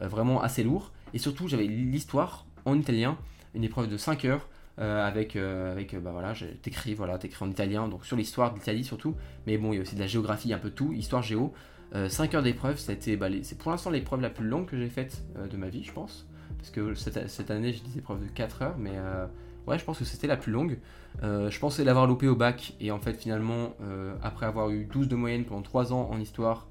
Euh, 0.00 0.08
vraiment 0.08 0.40
assez 0.40 0.62
lourd. 0.62 0.92
Et 1.12 1.18
surtout, 1.18 1.46
j'avais 1.46 1.64
l'histoire 1.64 2.46
en 2.64 2.78
italien, 2.78 3.18
une 3.54 3.64
épreuve 3.64 3.88
de 3.88 3.98
5 3.98 4.24
heures. 4.24 4.48
Euh, 4.78 5.06
avec, 5.06 5.36
bah 5.36 6.10
voilà, 6.10 6.32
t'écris 6.62 6.94
voilà, 6.94 7.18
en 7.40 7.50
italien, 7.50 7.86
donc 7.86 8.06
sur 8.06 8.16
l'histoire 8.16 8.54
d'Italie 8.54 8.82
surtout, 8.82 9.14
mais 9.46 9.58
bon, 9.58 9.74
il 9.74 9.76
y 9.76 9.78
a 9.78 9.82
aussi 9.82 9.94
de 9.94 10.00
la 10.00 10.06
géographie, 10.06 10.54
un 10.54 10.58
peu 10.58 10.70
tout, 10.70 10.94
histoire 10.94 11.22
géo. 11.22 11.52
5 11.92 12.34
heures 12.34 12.42
d'épreuve, 12.42 12.80
été, 12.88 13.16
bah, 13.16 13.26
c'est 13.42 13.58
pour 13.58 13.72
l'instant 13.72 13.90
l'épreuve 13.90 14.22
la 14.22 14.30
plus 14.30 14.46
longue 14.46 14.64
que 14.64 14.78
j'ai 14.78 14.88
faite 14.88 15.22
de 15.50 15.56
ma 15.58 15.68
vie, 15.68 15.84
je 15.84 15.92
pense 15.92 16.29
parce 16.58 16.70
que 16.70 16.94
cette, 16.94 17.50
année 17.50 17.72
j'ai 17.72 17.80
des 17.80 17.98
épreuves 17.98 18.22
de 18.22 18.28
4 18.28 18.62
heures, 18.62 18.76
mais 18.78 18.92
euh, 18.94 19.26
ouais, 19.66 19.78
je 19.78 19.84
pense 19.84 19.98
que 19.98 20.04
c'était 20.04 20.26
la 20.26 20.36
plus 20.36 20.52
longue. 20.52 20.78
Euh, 21.22 21.50
je 21.50 21.58
pensais 21.58 21.84
l'avoir 21.84 22.06
loupé 22.06 22.28
au 22.28 22.36
bac, 22.36 22.74
et 22.80 22.90
en 22.90 22.98
fait, 22.98 23.14
finalement, 23.14 23.74
euh, 23.82 24.14
après 24.22 24.46
avoir 24.46 24.70
eu 24.70 24.84
12 24.84 25.08
de 25.08 25.16
moyenne 25.16 25.44
pendant 25.44 25.62
3 25.62 25.92
ans 25.92 26.08
en 26.10 26.20
histoire, 26.20 26.68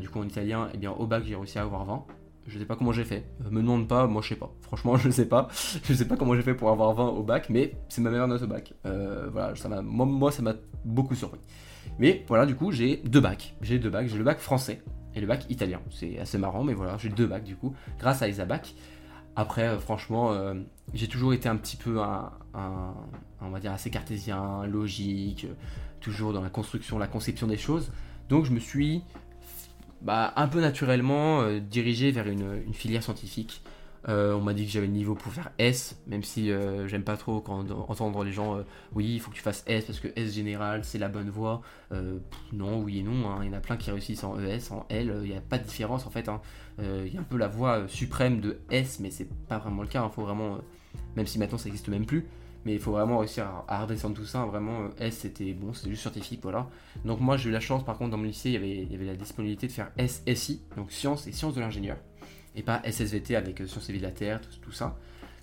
du 0.00 0.08
coup 0.08 0.18
en 0.18 0.24
italien, 0.24 0.66
et 0.66 0.70
eh 0.74 0.76
bien 0.78 0.90
au 0.90 1.06
bac 1.06 1.22
j'ai 1.24 1.36
réussi 1.36 1.56
à 1.56 1.62
avoir 1.62 1.84
20. 1.84 2.04
Je 2.48 2.58
sais 2.58 2.64
pas 2.64 2.74
comment 2.74 2.90
j'ai 2.90 3.04
fait. 3.04 3.24
me 3.48 3.60
demande 3.60 3.86
pas, 3.86 4.08
moi 4.08 4.22
je 4.22 4.30
sais 4.30 4.34
pas. 4.34 4.50
Franchement, 4.60 4.96
je 4.96 5.08
sais 5.08 5.26
pas. 5.26 5.46
Je 5.84 5.94
sais 5.94 6.08
pas 6.08 6.16
comment 6.16 6.34
j'ai 6.34 6.42
fait 6.42 6.54
pour 6.54 6.70
avoir 6.70 6.94
20 6.94 7.10
au 7.10 7.22
bac, 7.22 7.48
mais 7.48 7.74
c'est 7.88 8.00
ma 8.00 8.10
meilleure 8.10 8.26
note 8.26 8.42
au 8.42 8.48
bac. 8.48 8.74
voilà, 8.82 9.54
ça 9.54 9.68
m'a, 9.68 9.80
moi, 9.80 10.32
ça 10.32 10.42
m'a 10.42 10.54
beaucoup 10.84 11.14
surpris. 11.14 11.38
Mais 12.00 12.24
voilà, 12.26 12.44
du 12.44 12.56
coup, 12.56 12.72
j'ai 12.72 12.96
deux 12.96 13.20
bacs. 13.20 13.54
J'ai 13.62 13.78
deux 13.78 13.90
bacs. 13.90 14.08
J'ai 14.08 14.18
le 14.18 14.24
bac 14.24 14.40
français 14.40 14.82
et 15.14 15.20
le 15.20 15.26
bac 15.26 15.46
italien. 15.50 15.80
C'est 15.90 16.18
assez 16.18 16.38
marrant, 16.38 16.64
mais 16.64 16.74
voilà, 16.74 16.96
j'ai 16.98 17.08
deux 17.08 17.26
bacs 17.26 17.44
du 17.44 17.56
coup, 17.56 17.74
grâce 17.98 18.22
à 18.22 18.28
Isabac. 18.28 18.74
Après, 19.38 19.68
euh, 19.68 19.78
franchement, 19.78 20.32
euh, 20.32 20.54
j'ai 20.94 21.06
toujours 21.06 21.32
été 21.32 21.48
un 21.48 21.54
petit 21.54 21.76
peu 21.76 22.02
un, 22.02 22.32
on 23.40 23.50
va 23.50 23.60
dire 23.60 23.70
assez 23.70 23.88
cartésien, 23.88 24.66
logique, 24.66 25.44
euh, 25.44 25.54
toujours 26.00 26.32
dans 26.32 26.42
la 26.42 26.50
construction, 26.50 26.98
la 26.98 27.06
conception 27.06 27.46
des 27.46 27.56
choses. 27.56 27.92
Donc 28.28 28.46
je 28.46 28.50
me 28.50 28.58
suis 28.58 29.00
bah, 30.02 30.32
un 30.34 30.48
peu 30.48 30.60
naturellement 30.60 31.48
dirigé 31.60 32.10
vers 32.10 32.26
une, 32.26 32.64
filière 32.72 33.04
scientifique. 33.04 33.62
On 34.06 34.40
m'a 34.40 34.54
dit 34.54 34.64
que 34.64 34.70
j'avais 34.70 34.86
le 34.86 34.92
niveau 34.92 35.14
pour 35.14 35.32
faire 35.32 35.50
S, 35.58 36.00
même 36.06 36.22
si 36.22 36.50
j'aime 36.86 37.02
pas 37.02 37.16
trop 37.16 37.44
entendre 37.46 38.24
les 38.24 38.32
gens 38.32 38.58
oui, 38.94 39.14
il 39.14 39.20
faut 39.20 39.30
que 39.30 39.36
tu 39.36 39.42
fasses 39.42 39.64
S 39.66 39.84
parce 39.84 40.00
que 40.00 40.08
S 40.16 40.34
général 40.34 40.84
c'est 40.84 40.98
la 40.98 41.08
bonne 41.08 41.30
voie. 41.30 41.62
non, 42.52 42.80
oui 42.82 42.98
et 42.98 43.02
non, 43.02 43.28
hein. 43.28 43.40
il 43.42 43.48
y 43.48 43.50
en 43.50 43.58
a 43.58 43.60
plein 43.60 43.76
qui 43.76 43.90
réussissent 43.90 44.24
en 44.24 44.38
ES, 44.38 44.72
en 44.72 44.86
L, 44.88 45.20
il 45.22 45.30
n'y 45.30 45.36
a 45.36 45.40
pas 45.40 45.58
de 45.58 45.64
différence 45.64 46.06
en 46.06 46.10
fait. 46.10 46.28
Hein. 46.28 46.40
Euh, 46.80 47.04
il 47.06 47.14
y 47.14 47.16
a 47.16 47.20
un 47.20 47.24
peu 47.24 47.36
la 47.36 47.48
voie 47.48 47.78
euh, 47.78 47.88
suprême 47.88 48.40
de 48.40 48.60
S, 48.70 49.00
mais 49.00 49.10
c'est 49.10 49.28
pas 49.48 49.58
vraiment 49.58 49.82
le 49.82 49.88
cas. 49.88 50.00
Il 50.02 50.06
hein. 50.06 50.10
faut 50.10 50.22
vraiment, 50.22 50.54
euh, 50.54 50.58
même 51.16 51.26
si 51.26 51.38
maintenant 51.38 51.58
ça 51.58 51.68
existe 51.68 51.88
même 51.88 52.06
plus, 52.06 52.26
mais 52.64 52.74
il 52.74 52.80
faut 52.80 52.92
vraiment 52.92 53.18
réussir 53.18 53.46
à, 53.66 53.82
redescendre 53.82 54.14
tout 54.14 54.24
ça. 54.24 54.44
Vraiment, 54.44 54.88
S 54.98 55.18
c'était 55.18 55.52
bon, 55.52 55.72
c'était 55.72 55.90
juste 55.90 56.02
scientifique, 56.02 56.40
voilà. 56.42 56.68
Donc 57.04 57.20
moi 57.20 57.36
j'ai 57.36 57.48
eu 57.48 57.52
la 57.52 57.60
chance, 57.60 57.84
par 57.84 57.98
contre, 57.98 58.10
dans 58.10 58.16
mon 58.16 58.24
lycée, 58.24 58.50
il 58.50 58.92
y 58.92 58.94
avait, 58.94 59.04
la 59.04 59.16
disponibilité 59.16 59.66
de 59.66 59.72
faire 59.72 59.90
SSI, 59.98 60.62
donc 60.76 60.92
sciences 60.92 61.26
et 61.26 61.32
sciences 61.32 61.54
de 61.54 61.60
l'ingénieur, 61.60 61.96
et 62.54 62.62
pas 62.62 62.82
SSVT 62.84 63.36
avec 63.36 63.62
sciences 63.66 63.88
et 63.88 63.92
vie 63.92 63.98
de 63.98 64.04
la 64.04 64.10
Terre, 64.10 64.40
tout, 64.62 64.72
ça. 64.72 64.96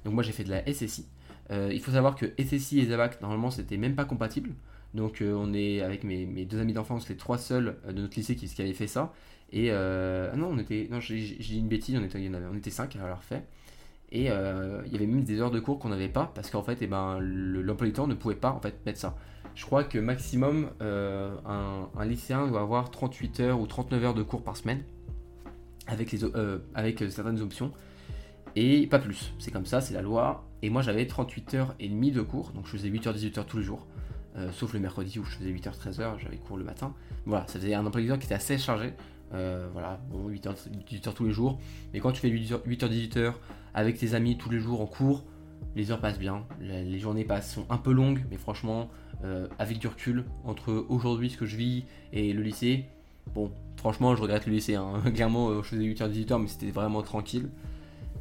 Donc 0.03 0.13
moi 0.13 0.23
j'ai 0.23 0.31
fait 0.31 0.43
de 0.43 0.51
la 0.51 0.65
SSI. 0.71 1.05
il 1.51 1.79
faut 1.81 1.91
savoir 1.91 2.15
que 2.15 2.25
SSI 2.39 2.79
et 2.79 2.85
ZABAC, 2.85 3.21
normalement, 3.21 3.51
c'était 3.51 3.77
même 3.77 3.95
pas 3.95 4.05
compatible. 4.05 4.51
Donc 4.93 5.21
on 5.21 5.53
est 5.53 5.81
avec 5.81 6.03
mes, 6.03 6.45
deux 6.45 6.59
amis 6.59 6.73
d'enfance, 6.73 7.09
les 7.09 7.17
trois 7.17 7.37
seuls 7.37 7.77
de 7.87 8.01
notre 8.01 8.15
lycée 8.15 8.35
qui, 8.35 8.61
avaient 8.61 8.73
fait 8.73 8.87
ça. 8.87 9.13
Et 9.51 9.67
euh, 9.71 10.29
ah 10.33 10.35
non, 10.37 10.49
on 10.51 10.57
était, 10.57 10.87
non, 10.89 10.99
j'ai 10.99 11.17
dit 11.17 11.59
une 11.59 11.67
bêtise, 11.67 11.97
on 11.97 12.03
était, 12.03 12.19
on 12.51 12.57
était 12.57 12.69
5 12.69 12.95
à 12.95 12.99
l'avoir 12.99 13.23
fait. 13.23 13.43
Et 14.11 14.29
euh, 14.29 14.81
il 14.85 14.93
y 14.93 14.95
avait 14.95 15.07
même 15.07 15.23
des 15.23 15.41
heures 15.41 15.51
de 15.51 15.59
cours 15.59 15.79
qu'on 15.79 15.89
n'avait 15.89 16.09
pas 16.09 16.31
parce 16.33 16.49
qu'en 16.49 16.63
fait, 16.63 16.77
eh 16.81 16.87
ben, 16.87 17.19
l'emploi 17.19 17.89
temps 17.91 18.07
ne 18.07 18.13
pouvait 18.13 18.35
pas 18.35 18.51
en 18.51 18.59
fait 18.59 18.75
mettre 18.85 18.99
ça. 18.99 19.15
Je 19.55 19.65
crois 19.65 19.83
que 19.83 19.97
maximum, 19.97 20.69
euh, 20.81 21.35
un, 21.45 22.05
lycéen 22.05 22.47
doit 22.47 22.61
avoir 22.61 22.91
38 22.91 23.39
heures 23.39 23.59
ou 23.59 23.67
39 23.67 24.03
heures 24.03 24.13
de 24.13 24.23
cours 24.23 24.43
par 24.43 24.57
semaine 24.57 24.83
avec, 25.87 26.11
les, 26.11 26.19
avec 26.73 27.03
certaines 27.09 27.41
options 27.41 27.71
et 28.55 28.87
pas 28.87 28.99
plus. 28.99 29.33
C'est 29.39 29.51
comme 29.51 29.65
ça, 29.65 29.81
c'est 29.81 29.93
la 29.93 30.01
loi. 30.01 30.45
Et 30.61 30.69
moi, 30.69 30.81
j'avais 30.81 31.05
38 31.05 31.53
heures 31.55 31.75
et 31.79 31.89
demie 31.89 32.11
de 32.11 32.21
cours, 32.21 32.51
donc 32.51 32.65
je 32.65 32.71
faisais 32.71 32.89
8h, 32.89 33.13
18h 33.13 33.45
tous 33.45 33.57
les 33.57 33.63
jours. 33.63 33.85
sauf 34.51 34.73
le 34.73 34.79
mercredi 34.79 35.19
où 35.19 35.23
je 35.23 35.37
faisais 35.37 35.51
8h-13h, 35.51 36.19
j'avais 36.19 36.37
cours 36.37 36.57
le 36.57 36.63
matin. 36.63 36.93
Voilà, 37.25 37.45
ça 37.47 37.59
faisait 37.59 37.73
un 37.73 37.85
emploi 37.85 38.01
du 38.01 38.07
temps 38.07 38.17
qui 38.17 38.25
était 38.25 38.35
assez 38.35 38.57
chargé. 38.57 38.93
voilà, 39.31 39.99
bon, 40.09 40.29
8h, 40.29 40.55
18h 40.89 41.13
tous 41.13 41.25
les 41.25 41.31
jours. 41.31 41.59
Mais 41.93 41.99
quand 41.99 42.11
tu 42.11 42.21
fais 42.21 42.29
8h-18h 42.29 43.33
avec 43.73 43.97
tes 43.97 44.13
amis 44.13 44.37
tous 44.37 44.49
les 44.49 44.59
jours 44.59 44.81
en 44.81 44.87
cours, 44.87 45.25
les 45.75 45.91
heures 45.91 45.99
passent 45.99 46.19
bien, 46.19 46.45
les 46.61 46.99
journées 46.99 47.25
passent, 47.25 47.53
sont 47.53 47.65
un 47.69 47.77
peu 47.77 47.91
longues, 47.91 48.23
mais 48.31 48.37
franchement, 48.37 48.89
avec 49.59 49.79
du 49.79 49.87
recul, 49.87 50.23
entre 50.45 50.85
aujourd'hui 50.89 51.29
ce 51.29 51.37
que 51.37 51.45
je 51.45 51.57
vis 51.57 51.83
et 52.13 52.33
le 52.33 52.41
lycée, 52.41 52.85
bon, 53.33 53.51
franchement, 53.77 54.15
je 54.15 54.21
regrette 54.21 54.45
le 54.45 54.53
lycée. 54.53 54.75
Hein. 54.75 55.01
Clairement, 55.13 55.61
je 55.61 55.67
faisais 55.67 55.83
8h, 55.83 56.11
18h, 56.11 56.41
mais 56.41 56.47
c'était 56.47 56.71
vraiment 56.71 57.01
tranquille. 57.01 57.49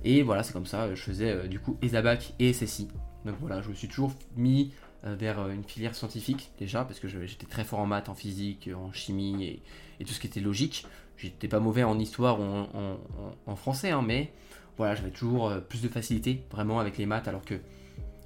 Et 0.05 0.23
voilà, 0.23 0.43
c'est 0.43 0.53
comme 0.53 0.67
ça, 0.67 0.95
je 0.95 1.01
faisais 1.03 1.49
du 1.49 1.59
coup 1.59 1.79
ESABAC 1.83 2.35
et 2.39 2.53
SSI. 2.53 2.89
Donc 3.25 3.37
voilà, 3.41 3.63
je 3.63 3.71
me 3.71 3.75
suis 3.75 3.89
toujours 3.89 4.13
mis 4.37 4.73
euh, 5.07 5.17
vers 5.17 5.39
euh, 5.39 5.51
une 5.51 5.65
filière 5.65 5.95
scientifique 5.95 6.51
déjà, 6.59 6.85
parce 6.85 6.99
que 6.99 7.09
j'étais 7.09 7.47
très 7.47 7.65
fort 7.65 7.81
en 7.81 7.87
maths, 7.87 8.09
en 8.09 8.15
physique, 8.15 8.71
en 8.75 8.91
chimie 8.93 9.45
et, 10.01 10.05
tout 10.05 10.13
ce 10.13 10.21
qui 10.21 10.27
était 10.27 10.41
logique. 10.41 10.87
J'étais 11.17 11.49
pas 11.49 11.61
mauvais 11.61 11.85
en 11.85 11.99
histoire 11.99 12.41
ou 12.41 12.67
en, 13.47 13.57
français, 13.57 13.91
hein, 13.91 14.03
mais 14.05 14.33
voilà, 14.77 14.95
j'avais 14.95 15.11
toujours 15.11 15.49
euh, 15.49 15.61
plus 15.61 15.83
de 15.83 15.89
facilité 15.89 16.43
vraiment 16.51 16.81
avec 16.81 16.97
les 16.97 17.07
maths, 17.07 17.29
alors 17.29 17.43
que 17.43 17.55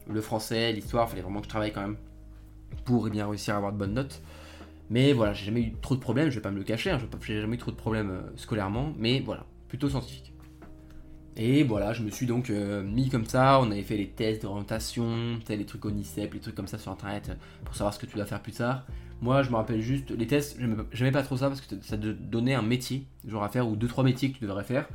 le 0.08 0.20
français, 0.20 0.72
l'histoire, 0.72 1.06
il 1.06 1.10
fallait 1.10 1.22
vraiment 1.22 1.40
que 1.40 1.46
je 1.46 1.50
travaille 1.50 1.72
quand 1.72 1.82
même 1.82 1.96
pour 2.84 3.08
eh 3.08 3.10
bien, 3.10 3.28
réussir 3.28 3.54
à 3.54 3.56
avoir 3.58 3.72
de 3.72 3.78
bonnes 3.78 3.94
notes. 3.94 4.22
Mais 4.90 5.12
voilà, 5.12 5.32
j'ai 5.34 5.44
jamais 5.46 5.60
eu 5.60 5.72
trop 5.82 5.94
de 5.94 6.00
problèmes, 6.00 6.30
je 6.30 6.36
vais 6.36 6.40
pas 6.42 6.50
me 6.50 6.58
le 6.58 6.64
cacher, 6.64 6.90
hein, 6.90 6.98
j'ai 7.20 7.40
jamais 7.40 7.56
eu 7.56 7.58
trop 7.58 7.70
de 7.70 7.76
problèmes 7.76 8.22
scolairement, 8.36 8.94
mais 8.98 9.20
voilà, 9.20 9.44
plutôt 9.68 9.88
scientifique. 9.88 10.32
Et 11.40 11.62
voilà, 11.62 11.92
je 11.92 12.02
me 12.02 12.10
suis 12.10 12.26
donc 12.26 12.50
euh, 12.50 12.82
mis 12.82 13.10
comme 13.10 13.24
ça, 13.24 13.60
on 13.62 13.70
avait 13.70 13.84
fait 13.84 13.96
les 13.96 14.08
tests 14.08 14.42
d'orientation, 14.42 15.38
les 15.48 15.64
trucs 15.64 15.84
au 15.84 15.90
NICEP, 15.92 16.34
les 16.34 16.40
trucs 16.40 16.56
comme 16.56 16.66
ça 16.66 16.78
sur 16.78 16.90
internet 16.90 17.30
pour 17.64 17.76
savoir 17.76 17.94
ce 17.94 18.00
que 18.00 18.06
tu 18.06 18.16
dois 18.16 18.26
faire 18.26 18.42
plus 18.42 18.52
tard. 18.52 18.84
Moi, 19.20 19.44
je 19.44 19.50
me 19.50 19.54
rappelle 19.54 19.80
juste, 19.80 20.10
les 20.10 20.26
tests, 20.26 20.58
j'aimais 20.92 21.12
pas 21.12 21.22
trop 21.22 21.36
ça 21.36 21.46
parce 21.46 21.60
que 21.60 21.76
ça 21.80 21.96
te 21.96 22.08
donnait 22.08 22.54
un 22.54 22.62
métier, 22.62 23.06
genre 23.24 23.44
à 23.44 23.48
faire, 23.50 23.68
ou 23.68 23.76
deux 23.76 23.86
trois 23.86 24.02
métiers 24.02 24.32
que 24.32 24.38
tu 24.38 24.42
devrais 24.42 24.64
faire. 24.64 24.88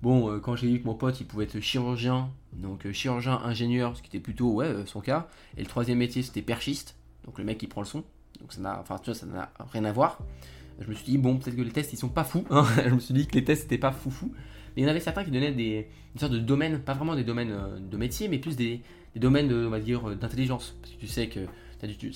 Bon, 0.00 0.30
euh, 0.30 0.38
quand 0.38 0.56
j'ai 0.56 0.68
vu 0.68 0.80
que 0.80 0.86
mon 0.86 0.94
pote, 0.94 1.20
il 1.20 1.26
pouvait 1.26 1.44
être 1.44 1.60
chirurgien, 1.60 2.30
donc 2.54 2.86
euh, 2.86 2.92
chirurgien, 2.94 3.38
ingénieur, 3.44 3.94
ce 3.94 4.00
qui 4.00 4.08
était 4.08 4.20
plutôt, 4.20 4.52
ouais, 4.52 4.86
son 4.86 5.02
cas. 5.02 5.28
Et 5.58 5.60
le 5.60 5.66
troisième 5.66 5.98
métier, 5.98 6.22
c'était 6.22 6.40
perchiste, 6.40 6.96
donc 7.26 7.38
le 7.38 7.44
mec 7.44 7.58
qui 7.58 7.66
prend 7.66 7.82
le 7.82 7.86
son. 7.86 8.04
Donc 8.40 8.52
ça 8.52 8.60
n'a, 8.60 8.80
enfin, 8.80 8.98
tu 8.98 9.10
vois, 9.10 9.14
ça 9.14 9.26
n'a 9.26 9.50
rien 9.72 9.84
à 9.84 9.92
voir. 9.92 10.18
Je 10.80 10.88
me 10.88 10.94
suis 10.94 11.04
dit, 11.04 11.18
bon, 11.18 11.36
peut-être 11.36 11.56
que 11.56 11.62
les 11.62 11.70
tests, 11.70 11.92
ils 11.92 11.98
sont 11.98 12.08
pas 12.08 12.24
fous. 12.24 12.44
Hein. 12.50 12.64
je 12.84 12.94
me 12.94 13.00
suis 13.00 13.14
dit 13.14 13.26
que 13.26 13.34
les 13.34 13.44
tests, 13.44 13.62
c'était 13.62 13.78
pas 13.78 13.92
fou 13.92 14.10
fou. 14.10 14.32
Mais 14.74 14.82
il 14.82 14.84
y 14.84 14.86
en 14.86 14.90
avait 14.90 15.00
certains 15.00 15.24
qui 15.24 15.30
donnaient 15.30 15.52
des, 15.52 15.88
une 16.14 16.20
sorte 16.20 16.32
de 16.32 16.38
domaines, 16.38 16.80
pas 16.80 16.94
vraiment 16.94 17.14
des 17.14 17.24
domaines 17.24 17.52
euh, 17.52 17.78
de 17.78 17.96
métier, 17.96 18.28
mais 18.28 18.38
plus 18.38 18.56
des, 18.56 18.80
domaines, 19.16 19.48
de, 19.48 19.66
on 19.66 19.70
va 19.70 19.80
dire, 19.80 20.08
euh, 20.08 20.14
d'intelligence. 20.14 20.76
Parce 20.80 20.94
que 20.94 21.00
tu 21.00 21.06
sais 21.06 21.28
que 21.28 21.40
tu 21.98 22.12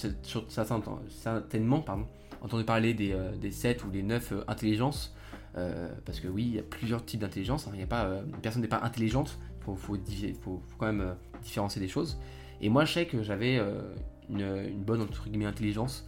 as 0.57 0.65
certainement 1.09 1.81
pardon, 1.81 2.07
entendu 2.41 2.65
parler 2.65 2.95
des, 2.95 3.13
euh, 3.13 3.37
des 3.37 3.51
7 3.51 3.85
ou 3.85 3.91
des 3.91 4.03
9 4.03 4.45
intelligences. 4.49 5.15
parce 5.55 6.21
que 6.21 6.29
oui, 6.29 6.45
il 6.45 6.55
y 6.55 6.59
a 6.59 6.63
plusieurs 6.63 7.05
types 7.05 7.21
d'intelligence. 7.21 7.69
Hein. 7.69 8.19
Personne 8.43 8.63
n'est 8.63 8.69
pas 8.69 8.83
intelligente. 8.83 9.39
Il 9.61 9.65
faut, 9.65 9.77
faut, 9.77 10.63
quand 10.79 10.87
même 10.87 11.15
différencier 11.43 11.81
des 11.81 11.89
choses. 11.89 12.19
Et 12.61 12.69
moi, 12.69 12.85
je 12.85 12.93
sais 12.93 13.07
que 13.07 13.23
j'avais 13.23 13.61
une, 14.31 14.83
bonne 14.85 15.01
entre 15.01 15.29
guillemets, 15.29 15.47
intelligence 15.47 16.07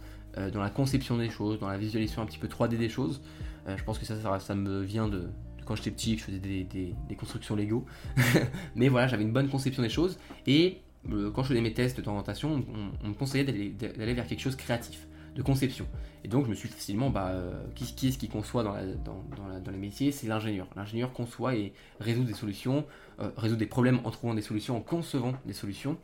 dans 0.53 0.61
la 0.61 0.69
conception 0.69 1.17
des 1.17 1.31
choses, 1.31 1.59
dans 1.59 1.67
la 1.67 1.79
visualisation 1.79 2.21
un 2.21 2.27
petit 2.27 2.37
peu 2.37 2.47
3D 2.47 2.77
des 2.77 2.89
choses. 2.89 3.21
je 3.67 3.83
pense 3.83 3.97
que 3.97 4.05
ça, 4.05 4.21
ça, 4.21 4.39
ça 4.39 4.53
me 4.53 4.81
vient 4.81 5.07
de, 5.07 5.29
quand 5.67 5.75
j'étais 5.75 5.91
petit, 5.91 6.15
que 6.15 6.21
je 6.21 6.25
faisais 6.25 6.39
des, 6.39 7.15
constructions 7.15 7.55
Lego. 7.55 7.85
Mais 8.75 8.87
voilà, 8.87 9.07
j'avais 9.07 9.23
une 9.23 9.33
bonne 9.33 9.49
conception 9.49 9.83
des 9.83 9.89
choses. 9.89 10.17
Et 10.47 10.81
euh, 11.11 11.29
quand 11.31 11.43
je 11.43 11.49
faisais 11.49 11.61
mes 11.61 11.73
tests 11.73 12.01
d'orientation, 12.01 12.63
on, 13.03 13.07
me 13.07 13.13
conseillait 13.13 13.43
d'aller 13.43 14.13
vers 14.13 14.25
quelque 14.25 14.39
chose 14.39 14.55
créatif, 14.55 15.07
de 15.35 15.41
conception. 15.41 15.85
Et 16.23 16.27
donc 16.27 16.45
je 16.45 16.49
me 16.49 16.55
suis 16.55 16.69
facilement, 16.69 17.09
bah, 17.09 17.27
euh, 17.27 17.63
qui, 17.75 18.07
est-ce 18.07 18.17
qui 18.17 18.29
conçoit 18.29 18.63
dans, 18.63 18.75
dans, 19.03 19.71
les 19.71 19.77
métiers? 19.77 20.11
C'est 20.11 20.27
l'ingénieur. 20.27 20.67
L'ingénieur 20.75 21.13
conçoit 21.13 21.55
et 21.55 21.73
résout 21.99 22.23
des 22.23 22.33
solutions, 22.33 22.85
euh, 23.19 23.29
résout 23.37 23.57
des 23.57 23.67
problèmes 23.67 23.99
en 24.05 24.11
trouvant 24.11 24.33
des 24.33 24.41
solutions, 24.41 24.77
en 24.77 24.81
concevant 24.81 25.33
des 25.45 25.53
solutions. 25.53 25.97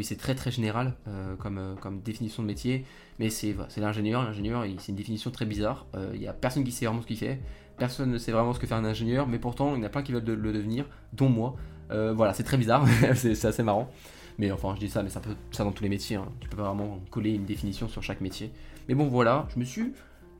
Oui, 0.00 0.04
c'est 0.04 0.16
très 0.16 0.34
très 0.34 0.50
général 0.50 0.94
comme, 1.38 1.76
comme 1.82 2.00
définition 2.00 2.42
de 2.42 2.48
métier, 2.48 2.86
mais 3.18 3.28
c'est 3.28 3.54
l'ingénieur. 3.76 4.22
L'ingénieur, 4.22 4.64
c'est 4.78 4.88
une 4.88 4.96
définition 4.96 5.30
très 5.30 5.44
bizarre. 5.44 5.86
Il 6.14 6.20
n'y 6.20 6.26
a 6.26 6.32
personne 6.32 6.64
qui 6.64 6.72
sait 6.72 6.86
vraiment 6.86 7.02
ce 7.02 7.06
qu'il 7.06 7.18
fait 7.18 7.38
personne 7.80 8.12
ne 8.12 8.18
sait 8.18 8.30
vraiment 8.30 8.52
ce 8.52 8.60
que 8.60 8.66
fait 8.66 8.74
un 8.74 8.84
ingénieur, 8.84 9.26
mais 9.26 9.40
pourtant 9.40 9.74
il 9.74 9.78
y 9.78 9.82
en 9.82 9.86
a 9.86 9.88
plein 9.88 10.02
qui 10.02 10.12
veulent 10.12 10.22
le 10.22 10.52
devenir, 10.52 10.84
dont 11.14 11.28
moi. 11.28 11.56
Euh, 11.90 12.12
voilà, 12.12 12.34
c'est 12.34 12.44
très 12.44 12.58
bizarre, 12.58 12.86
c'est 13.16 13.44
assez 13.44 13.62
marrant. 13.64 13.90
Mais 14.38 14.52
enfin, 14.52 14.74
je 14.76 14.80
dis 14.80 14.88
ça, 14.88 15.02
mais 15.02 15.08
ça 15.10 15.18
peut 15.18 15.34
ça 15.50 15.64
dans 15.64 15.72
tous 15.72 15.82
les 15.82 15.88
métiers. 15.88 16.16
Hein. 16.16 16.28
Tu 16.40 16.48
peux 16.48 16.56
pas 16.56 16.64
vraiment 16.64 17.00
coller 17.10 17.32
une 17.32 17.46
définition 17.46 17.88
sur 17.88 18.02
chaque 18.02 18.20
métier. 18.20 18.52
Mais 18.88 18.94
bon, 18.94 19.08
voilà, 19.08 19.48
je 19.52 19.58
me 19.58 19.64
suis 19.64 19.92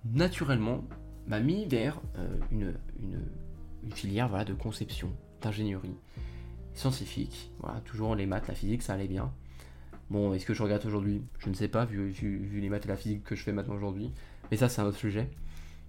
naturellement 0.05 0.85
mis 1.27 1.67
vers 1.67 2.01
euh, 2.19 2.29
une, 2.53 2.75
filière 3.95 4.45
de 4.45 4.53
conception, 4.53 5.11
d'ingénierie 5.41 5.97
scientifique. 6.75 7.51
Voilà, 7.59 7.81
toujours 7.81 8.15
les 8.15 8.27
maths, 8.27 8.49
la 8.49 8.55
physique, 8.55 8.83
ça 8.83 8.95
allait 8.95 9.09
bien. 9.09 9.33
Bon, 10.11 10.35
est-ce 10.35 10.45
que 10.45 10.55
je 10.55 10.63
regrette 10.63 10.85
aujourd'hui? 10.87 11.23
Je 11.39 11.49
ne 11.49 11.55
sais 11.55 11.69
pas, 11.69 11.85
vu, 11.85 12.09
vu, 12.11 12.61
les 12.61 12.69
maths 12.69 12.85
et 12.85 12.89
la 12.89 12.97
physique 12.97 13.23
que 13.23 13.37
je 13.37 13.43
fais 13.43 13.53
maintenant 13.53 13.77
aujourd'hui. 13.77 14.11
Mais 14.51 14.57
ça, 14.57 14.69
c'est 14.69 14.81
un 14.81 14.87
autre 14.87 14.99
sujet. 14.99 15.29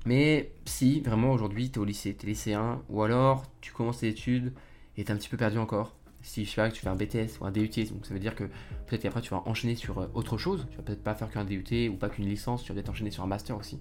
Mais 0.05 0.51
si 0.65 1.01
vraiment 1.01 1.31
aujourd'hui 1.31 1.69
tu 1.69 1.79
es 1.79 1.81
au 1.81 1.85
lycée, 1.85 2.15
tu 2.15 2.25
es 2.25 2.29
lycéen, 2.29 2.81
ou 2.89 3.03
alors 3.03 3.45
tu 3.61 3.71
commences 3.71 3.99
tes 3.99 4.07
études 4.07 4.53
et 4.97 5.03
tu 5.03 5.11
un 5.11 5.15
petit 5.15 5.29
peu 5.29 5.37
perdu 5.37 5.57
encore. 5.57 5.95
Si 6.21 6.45
je 6.45 6.49
sais 6.51 6.55
pas 6.55 6.69
tu 6.69 6.81
fais 6.81 6.87
un 6.87 6.95
BTS 6.95 7.39
ou 7.39 7.45
un 7.45 7.51
DUT, 7.51 7.67
donc 7.91 8.05
ça 8.05 8.13
veut 8.13 8.19
dire 8.19 8.35
que 8.35 8.45
peut-être 8.85 9.01
qu'après 9.01 9.21
tu 9.21 9.31
vas 9.31 9.43
enchaîner 9.45 9.75
sur 9.75 9.99
euh, 9.99 10.07
autre 10.13 10.37
chose, 10.37 10.67
tu 10.69 10.77
vas 10.77 10.83
peut-être 10.83 11.03
pas 11.03 11.15
faire 11.15 11.29
qu'un 11.29 11.45
DUT 11.45 11.89
ou 11.89 11.95
pas 11.97 12.09
qu'une 12.09 12.25
licence, 12.25 12.63
tu 12.63 12.69
vas 12.69 12.75
peut-être 12.75 12.89
enchaîner 12.89 13.11
sur 13.11 13.23
un 13.23 13.27
master 13.27 13.57
aussi. 13.57 13.79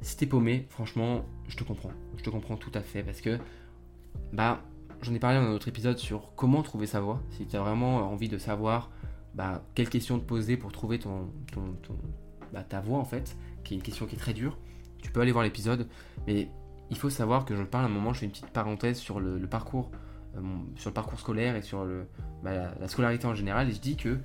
Si 0.00 0.16
t'es 0.16 0.26
paumé, 0.26 0.66
franchement, 0.68 1.24
je 1.48 1.56
te 1.56 1.64
comprends. 1.64 1.92
Je 2.16 2.22
te 2.22 2.30
comprends 2.30 2.56
tout 2.56 2.70
à 2.74 2.80
fait 2.80 3.02
parce 3.02 3.20
que, 3.20 3.38
bah, 4.32 4.62
j'en 5.02 5.14
ai 5.14 5.18
parlé 5.18 5.38
dans 5.38 5.44
un 5.44 5.52
autre 5.52 5.68
épisode 5.68 5.98
sur 5.98 6.34
comment 6.36 6.62
trouver 6.62 6.86
sa 6.86 7.00
voie. 7.00 7.20
Si 7.30 7.46
tu 7.46 7.56
as 7.56 7.60
vraiment 7.60 8.10
envie 8.10 8.28
de 8.28 8.38
savoir 8.38 8.90
bah, 9.34 9.62
quelles 9.74 9.88
questions 9.88 10.18
te 10.18 10.24
poser 10.24 10.56
pour 10.56 10.72
trouver 10.72 10.98
ton, 10.98 11.30
ton, 11.52 11.76
bah, 12.52 12.62
ta 12.62 12.80
voie 12.80 12.98
en 12.98 13.04
fait, 13.04 13.36
qui 13.64 13.74
est 13.74 13.76
une 13.76 13.82
question 13.82 14.06
qui 14.06 14.16
est 14.16 14.18
très 14.18 14.34
dure 14.34 14.56
tu 15.00 15.10
peux 15.10 15.20
aller 15.20 15.32
voir 15.32 15.44
l'épisode. 15.44 15.86
Mais 16.26 16.48
il 16.90 16.96
faut 16.96 17.10
savoir 17.10 17.44
que 17.44 17.56
je 17.56 17.62
parle 17.62 17.84
à 17.84 17.88
un 17.88 17.90
moment, 17.90 18.12
je 18.12 18.20
fais 18.20 18.26
une 18.26 18.32
petite 18.32 18.48
parenthèse 18.48 18.98
sur 18.98 19.20
le, 19.20 19.38
parcours, 19.46 19.90
euh, 20.36 20.40
sur 20.76 20.90
le 20.90 20.94
parcours 20.94 21.18
scolaire 21.18 21.56
et 21.56 21.62
sur 21.62 21.84
le, 21.84 22.06
bah, 22.42 22.72
la, 22.78 22.88
scolarité 22.88 23.26
en 23.26 23.34
général. 23.34 23.68
Et 23.68 23.72
je 23.72 23.80
dis 23.80 23.96
que, 23.96 24.18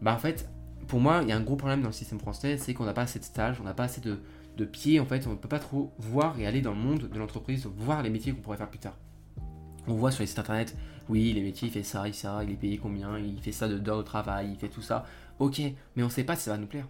bah 0.00 0.14
en 0.14 0.18
fait, 0.18 0.48
pour 0.88 1.00
moi, 1.00 1.20
il 1.22 1.28
y 1.28 1.32
a 1.32 1.36
un 1.36 1.40
gros 1.40 1.56
problème 1.56 1.80
dans 1.80 1.88
le 1.88 1.94
système 1.94 2.20
français, 2.20 2.58
c'est 2.58 2.74
qu'on 2.74 2.84
n'a 2.84 2.92
pas 2.92 3.02
assez 3.02 3.18
de 3.18 3.24
stages, 3.24 3.60
on 3.60 3.64
n'a 3.64 3.74
pas 3.74 3.84
assez 3.84 4.00
de, 4.00 4.18
de 4.56 4.64
pieds, 4.64 5.00
en 5.00 5.06
fait, 5.06 5.26
on 5.26 5.30
ne 5.30 5.36
peut 5.36 5.48
pas 5.48 5.58
trop 5.58 5.92
voir 5.98 6.38
et 6.38 6.46
aller 6.46 6.60
dans 6.60 6.72
le 6.72 6.78
monde 6.78 7.08
de 7.12 7.18
l'entreprise, 7.18 7.66
voir 7.76 8.02
les 8.02 8.10
métiers 8.10 8.32
qu'on 8.32 8.40
pourrait 8.40 8.58
faire 8.58 8.70
plus 8.70 8.78
tard. 8.78 8.96
On 9.88 9.94
voit 9.94 10.10
sur 10.10 10.22
les 10.22 10.26
sites 10.26 10.38
internet, 10.38 10.76
oui, 11.08 11.32
les 11.32 11.42
métiers, 11.42 11.68
il 11.68 11.70
fait 11.72 11.82
ça, 11.82 12.08
il 12.08 12.14
ça, 12.14 12.42
il 12.44 12.50
est 12.50 12.56
payé 12.56 12.78
combien, 12.78 13.18
il 13.18 13.40
fait 13.40 13.52
ça 13.52 13.68
de 13.68 14.02
travail, 14.02 14.50
il 14.52 14.56
fait 14.56 14.68
tout 14.68 14.82
ça. 14.82 15.06
Ok, 15.38 15.60
mais 15.94 16.02
on 16.02 16.06
ne 16.06 16.10
sait 16.10 16.24
pas 16.24 16.36
si 16.36 16.42
ça 16.44 16.52
va 16.52 16.58
nous 16.58 16.66
plaire. 16.66 16.88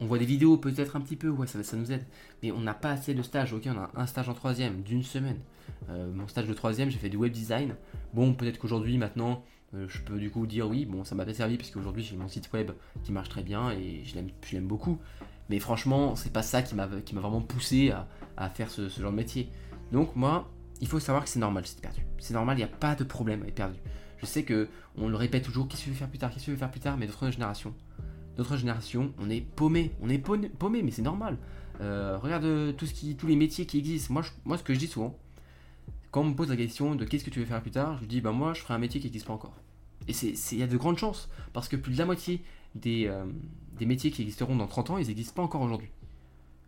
On 0.00 0.06
voit 0.06 0.18
des 0.18 0.24
vidéos 0.24 0.56
peut-être 0.56 0.96
un 0.96 1.00
petit 1.00 1.16
peu, 1.16 1.28
ouais, 1.28 1.46
ça, 1.46 1.62
ça 1.62 1.76
nous 1.76 1.92
aide. 1.92 2.04
Mais 2.42 2.52
on 2.52 2.60
n'a 2.60 2.72
pas 2.72 2.90
assez 2.90 3.12
de 3.12 3.22
stages. 3.22 3.52
Ok, 3.52 3.64
on 3.66 3.78
a 3.78 3.90
un 3.94 4.06
stage 4.06 4.28
en 4.28 4.34
troisième 4.34 4.82
d'une 4.82 5.02
semaine. 5.02 5.38
Euh, 5.90 6.10
mon 6.12 6.26
stage 6.26 6.46
de 6.46 6.54
troisième, 6.54 6.90
j'ai 6.90 6.98
fait 6.98 7.10
du 7.10 7.16
web 7.16 7.32
design. 7.32 7.74
Bon, 8.14 8.32
peut-être 8.32 8.58
qu'aujourd'hui, 8.58 8.96
maintenant, 8.96 9.44
euh, 9.74 9.86
je 9.88 10.00
peux 10.00 10.18
du 10.18 10.30
coup 10.30 10.46
dire 10.46 10.68
oui, 10.68 10.84
bon, 10.84 11.04
ça 11.04 11.14
m'a 11.14 11.24
pas 11.24 11.34
servi 11.34 11.56
parce 11.56 11.70
qu'aujourd'hui 11.70 12.02
j'ai 12.02 12.16
mon 12.16 12.26
site 12.26 12.52
web 12.52 12.72
qui 13.04 13.12
marche 13.12 13.28
très 13.28 13.42
bien 13.42 13.70
et 13.70 14.02
je 14.04 14.14
l'aime 14.16 14.66
beaucoup. 14.66 14.98
Mais 15.48 15.58
franchement, 15.58 16.16
c'est 16.16 16.32
pas 16.32 16.42
ça 16.42 16.62
qui 16.62 16.74
m'a 16.74 16.86
vraiment 16.86 17.40
poussé 17.40 17.92
à, 18.36 18.48
faire 18.50 18.70
ce, 18.70 18.88
genre 18.88 19.10
de 19.10 19.16
métier. 19.16 19.48
Donc 19.92 20.14
moi, 20.16 20.48
il 20.80 20.88
faut 20.88 21.00
savoir 21.00 21.24
que 21.24 21.30
c'est 21.30 21.38
normal 21.38 21.66
si 21.66 21.76
perdu. 21.76 22.00
C'est 22.18 22.34
normal, 22.34 22.56
il 22.56 22.60
n'y 22.60 22.64
a 22.64 22.68
pas 22.68 22.94
de 22.94 23.04
problème 23.04 23.42
à 23.42 23.46
être 23.46 23.54
perdu. 23.54 23.78
Je 24.18 24.26
sais 24.26 24.42
que 24.42 24.68
on 24.96 25.08
le 25.08 25.16
répète 25.16 25.44
toujours, 25.44 25.68
qu'est-ce 25.68 25.82
que 25.82 25.84
tu 25.86 25.90
veux 25.90 25.96
faire 25.96 26.08
plus 26.08 26.18
tard, 26.18 26.30
qu'est-ce 26.30 26.40
que 26.40 26.46
tu 26.46 26.50
veux 26.52 26.56
faire 26.56 26.70
plus 26.70 26.80
tard, 26.80 26.96
mais 26.96 27.06
d'autres 27.06 27.30
générations 27.30 27.74
notre 28.40 28.56
génération, 28.56 29.12
on 29.18 29.28
est 29.28 29.42
paumé, 29.42 29.92
on 30.00 30.08
est 30.08 30.18
paumé, 30.18 30.82
mais 30.82 30.90
c'est 30.90 31.02
normal. 31.02 31.36
Euh, 31.80 32.18
regarde 32.18 32.44
euh, 32.44 32.72
tout 32.72 32.86
ce 32.86 32.94
qui, 32.94 33.14
tous 33.14 33.26
les 33.26 33.36
métiers 33.36 33.66
qui 33.66 33.78
existent. 33.78 34.14
Moi, 34.14 34.22
moi, 34.44 34.56
ce 34.56 34.62
que 34.62 34.72
je 34.72 34.78
dis 34.78 34.86
souvent, 34.86 35.18
quand 36.10 36.22
on 36.22 36.30
me 36.30 36.34
pose 36.34 36.48
la 36.48 36.56
question 36.56 36.94
de 36.94 37.04
qu'est-ce 37.04 37.24
que 37.24 37.30
tu 37.30 37.38
veux 37.38 37.44
faire 37.44 37.60
plus 37.60 37.70
tard, 37.70 37.98
je 38.00 38.06
dis 38.06 38.20
bah 38.20 38.32
moi, 38.32 38.54
je 38.54 38.60
ferai 38.60 38.74
un 38.74 38.78
métier 38.78 38.98
qui 38.98 39.06
n'existe 39.06 39.26
pas 39.26 39.34
encore. 39.34 39.54
Et 40.08 40.12
il 40.12 40.58
y 40.58 40.62
a 40.62 40.66
de 40.66 40.76
grandes 40.76 40.98
chances, 40.98 41.28
parce 41.52 41.68
que 41.68 41.76
plus 41.76 41.92
de 41.92 41.98
la 41.98 42.06
moitié 42.06 42.42
des, 42.74 43.06
euh, 43.06 43.24
des 43.78 43.86
métiers 43.86 44.10
qui 44.10 44.22
existeront 44.22 44.56
dans 44.56 44.66
30 44.66 44.90
ans, 44.90 44.98
ils 44.98 45.08
n'existent 45.08 45.34
pas 45.34 45.42
encore 45.42 45.60
aujourd'hui. 45.60 45.90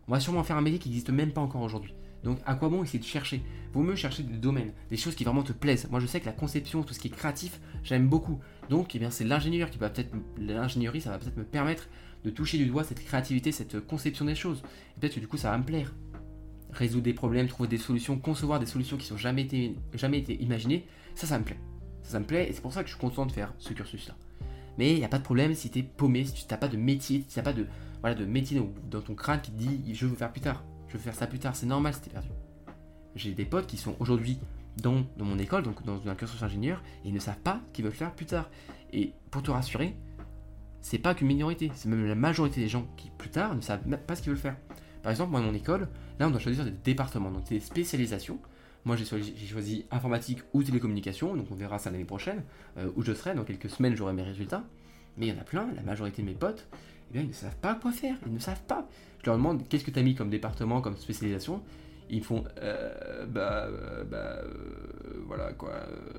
On 0.07 0.11
va 0.11 0.19
sûrement 0.19 0.43
faire 0.43 0.57
un 0.57 0.61
métier 0.61 0.79
qui 0.79 0.89
n'existe 0.89 1.09
même 1.09 1.31
pas 1.31 1.41
encore 1.41 1.61
aujourd'hui. 1.61 1.95
Donc 2.23 2.39
à 2.45 2.55
quoi 2.55 2.69
bon 2.69 2.83
essayer 2.83 2.99
de 2.99 3.05
chercher? 3.05 3.41
Vaut 3.73 3.83
mieux 3.83 3.95
chercher 3.95 4.23
des 4.23 4.37
domaines, 4.37 4.71
des 4.89 4.97
choses 4.97 5.15
qui 5.15 5.23
vraiment 5.23 5.43
te 5.43 5.51
plaisent. 5.51 5.89
Moi 5.89 5.99
je 5.99 6.05
sais 6.05 6.19
que 6.19 6.25
la 6.25 6.31
conception, 6.31 6.83
tout 6.83 6.93
ce 6.93 6.99
qui 6.99 7.07
est 7.07 7.11
créatif, 7.11 7.59
j'aime 7.83 8.07
beaucoup. 8.07 8.39
Donc 8.69 8.95
eh 8.95 8.99
bien 8.99 9.09
c'est 9.09 9.23
l'ingénieur 9.23 9.69
qui 9.69 9.77
va 9.77 9.89
peut-être 9.89 10.13
l'ingénierie, 10.37 11.01
ça 11.01 11.09
va 11.09 11.17
peut-être 11.17 11.37
me 11.37 11.43
permettre 11.43 11.87
de 12.23 12.29
toucher 12.29 12.57
du 12.57 12.65
doigt 12.65 12.83
cette 12.83 13.03
créativité, 13.03 13.51
cette 13.51 13.85
conception 13.85 14.25
des 14.25 14.35
choses. 14.35 14.61
peut-être 14.99 15.15
que 15.15 15.19
du 15.19 15.27
coup 15.27 15.37
ça 15.37 15.51
va 15.51 15.57
me 15.57 15.63
plaire. 15.63 15.93
Résoudre 16.71 17.03
des 17.03 17.13
problèmes, 17.13 17.47
trouver 17.47 17.69
des 17.69 17.77
solutions, 17.77 18.17
concevoir 18.17 18.59
des 18.59 18.65
solutions 18.65 18.97
qui 18.97 19.11
n'ont 19.11 19.19
jamais 19.19 19.43
été, 19.43 19.75
jamais 19.93 20.19
été 20.19 20.41
imaginées, 20.41 20.87
ça 21.15 21.27
ça 21.27 21.37
me 21.37 21.43
plaît. 21.43 21.59
Ça, 22.03 22.13
ça 22.13 22.19
me 22.19 22.25
plaît 22.25 22.49
et 22.49 22.53
c'est 22.53 22.61
pour 22.61 22.73
ça 22.73 22.83
que 22.83 22.89
je 22.89 22.93
suis 22.93 23.01
content 23.01 23.25
de 23.25 23.31
faire 23.31 23.53
ce 23.57 23.73
cursus-là. 23.73 24.15
Mais 24.77 24.93
il 24.93 24.97
n'y 24.97 25.05
a 25.05 25.09
pas 25.09 25.19
de 25.19 25.23
problème 25.23 25.53
si 25.53 25.69
tu 25.69 25.79
es 25.79 25.83
paumé, 25.83 26.25
si 26.25 26.33
tu 26.33 26.45
n'as 26.49 26.57
pas 26.57 26.67
de 26.67 26.77
métier, 26.77 27.23
si 27.27 27.33
tu 27.33 27.39
n'as 27.39 27.43
pas 27.43 27.53
de, 27.53 27.67
voilà, 28.01 28.15
de 28.15 28.25
métier 28.25 28.59
dans 28.89 29.01
ton 29.01 29.13
crâne 29.13 29.41
qui 29.41 29.51
te 29.51 29.57
dit 29.57 29.93
je 29.93 30.05
veux 30.05 30.15
faire 30.15 30.31
plus 30.31 30.41
tard, 30.41 30.63
je 30.93 30.99
veux 30.99 31.03
faire 31.03 31.15
ça 31.15 31.25
plus 31.25 31.39
tard, 31.39 31.55
c'est 31.55 31.65
normal 31.65 31.93
es 32.05 32.09
perdu. 32.09 32.29
J'ai 33.15 33.31
des 33.31 33.45
potes 33.45 33.65
qui 33.65 33.77
sont 33.77 33.95
aujourd'hui 33.99 34.37
dans, 34.77 35.03
dans, 35.17 35.25
mon 35.25 35.39
école, 35.39 35.63
donc 35.63 35.83
dans 35.83 36.07
un 36.07 36.13
cursus 36.13 36.41
ingénieur, 36.43 36.83
et 37.03 37.07
ils 37.07 37.13
ne 37.13 37.19
savent 37.19 37.39
pas 37.39 37.61
qu'ils 37.73 37.83
veulent 37.83 37.93
faire 37.93 38.13
plus 38.13 38.27
tard. 38.27 38.49
Et 38.91 39.13
pour 39.31 39.41
te 39.41 39.49
rassurer, 39.49 39.95
c'est 40.81 40.99
pas 40.99 41.15
qu'une 41.15 41.27
minorité, 41.27 41.71
c'est 41.73 41.89
même 41.89 42.05
la 42.05 42.13
majorité 42.13 42.61
des 42.61 42.67
gens 42.67 42.85
qui 42.95 43.09
plus 43.17 43.29
tard 43.29 43.55
ne 43.55 43.61
savent 43.61 43.87
même 43.87 43.99
pas 43.99 44.15
ce 44.15 44.21
qu'ils 44.21 44.31
veulent 44.31 44.41
faire. 44.41 44.55
Par 45.01 45.11
exemple, 45.11 45.31
moi, 45.31 45.39
dans 45.39 45.47
mon 45.47 45.53
école, 45.55 45.87
là, 46.19 46.27
on 46.27 46.29
doit 46.29 46.39
choisir 46.39 46.63
des 46.63 46.71
départements, 46.71 47.31
donc 47.31 47.45
des 47.45 47.59
spécialisations. 47.59 48.39
Moi, 48.85 48.95
j'ai 48.95 49.05
choisi, 49.05 49.85
informatique 49.89 50.39
ou 50.53 50.61
télécommunication, 50.61 51.35
donc 51.35 51.47
on 51.49 51.55
verra 51.55 51.79
ça 51.79 51.89
l'année 51.89 52.05
prochaine, 52.05 52.43
euh, 52.77 52.91
où 52.95 53.01
je 53.01 53.13
serai. 53.13 53.33
Dans 53.33 53.45
quelques 53.45 53.69
semaines, 53.69 53.95
j'aurai 53.95 54.13
mes 54.13 54.23
résultats. 54.23 54.63
Mais 55.17 55.27
il 55.27 55.33
y 55.33 55.37
en 55.37 55.41
a 55.41 55.43
plein, 55.43 55.69
la 55.75 55.81
majorité 55.81 56.21
de 56.21 56.27
mes 56.27 56.35
potes, 56.35 56.67
eh 57.09 57.13
bien, 57.13 57.21
ils 57.21 57.29
ne 57.29 57.33
savent 57.33 57.55
pas 57.57 57.75
quoi 57.75 57.91
faire, 57.91 58.15
ils 58.25 58.33
ne 58.33 58.39
savent 58.39 58.63
pas. 58.67 58.87
Je 59.21 59.27
leur 59.27 59.37
demande 59.37 59.67
qu'est-ce 59.67 59.83
que 59.83 59.91
tu 59.91 59.99
as 59.99 60.03
mis 60.03 60.15
comme 60.15 60.29
département, 60.29 60.81
comme 60.81 60.97
spécialisation? 60.97 61.61
Ils 62.09 62.23
font, 62.23 62.43
euh, 62.61 63.25
bah, 63.25 63.67
euh, 63.67 64.03
bah, 64.03 64.41
voilà 65.25 65.53
quoi. 65.53 65.71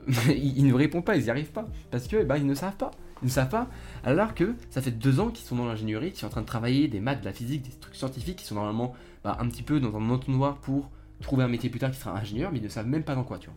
ils, 0.28 0.66
ne 0.66 0.74
répondent 0.74 1.04
pas, 1.04 1.16
ils 1.16 1.24
n'y 1.24 1.30
arrivent 1.30 1.52
pas. 1.52 1.66
Parce 1.90 2.08
que, 2.08 2.24
bah, 2.24 2.38
ils 2.38 2.46
ne 2.46 2.54
savent 2.54 2.76
pas. 2.76 2.90
Ils 3.22 3.26
ne 3.26 3.30
savent 3.30 3.50
pas. 3.50 3.68
Alors 4.02 4.34
que 4.34 4.54
ça 4.70 4.80
fait 4.80 4.90
deux 4.90 5.20
ans 5.20 5.28
qu'ils 5.28 5.46
sont 5.46 5.56
dans 5.56 5.66
l'ingénierie, 5.66 6.10
qu'ils 6.10 6.20
sont 6.20 6.26
en 6.26 6.30
train 6.30 6.40
de 6.40 6.46
travailler 6.46 6.88
des 6.88 7.00
maths, 7.00 7.20
de 7.20 7.26
la 7.26 7.32
physique, 7.32 7.62
des 7.62 7.70
trucs 7.70 7.94
scientifiques, 7.94 8.36
qui 8.36 8.44
sont 8.44 8.54
normalement 8.54 8.94
bah, 9.22 9.36
un 9.40 9.48
petit 9.48 9.62
peu 9.62 9.78
dans 9.80 9.94
un 9.96 10.10
entonnoir 10.10 10.56
pour 10.58 10.90
trouver 11.20 11.44
un 11.44 11.48
métier 11.48 11.70
plus 11.70 11.80
tard 11.80 11.90
qui 11.90 11.98
sera 11.98 12.18
ingénieur, 12.18 12.50
mais 12.50 12.58
ils 12.58 12.64
ne 12.64 12.68
savent 12.68 12.88
même 12.88 13.04
pas 13.04 13.14
dans 13.14 13.24
quoi, 13.24 13.38
tu 13.38 13.48
vois. 13.48 13.56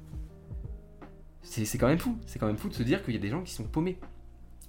C'est 1.41 1.77
quand 1.77 1.87
même 1.87 1.97
fou. 1.97 2.17
C'est 2.25 2.39
quand 2.39 2.47
même 2.47 2.57
fou 2.57 2.67
de 2.69 2.73
se 2.73 2.83
dire 2.83 3.03
qu'il 3.03 3.13
y 3.13 3.17
a 3.17 3.21
des 3.21 3.29
gens 3.29 3.41
qui 3.41 3.53
sont 3.53 3.63
paumés. 3.63 3.97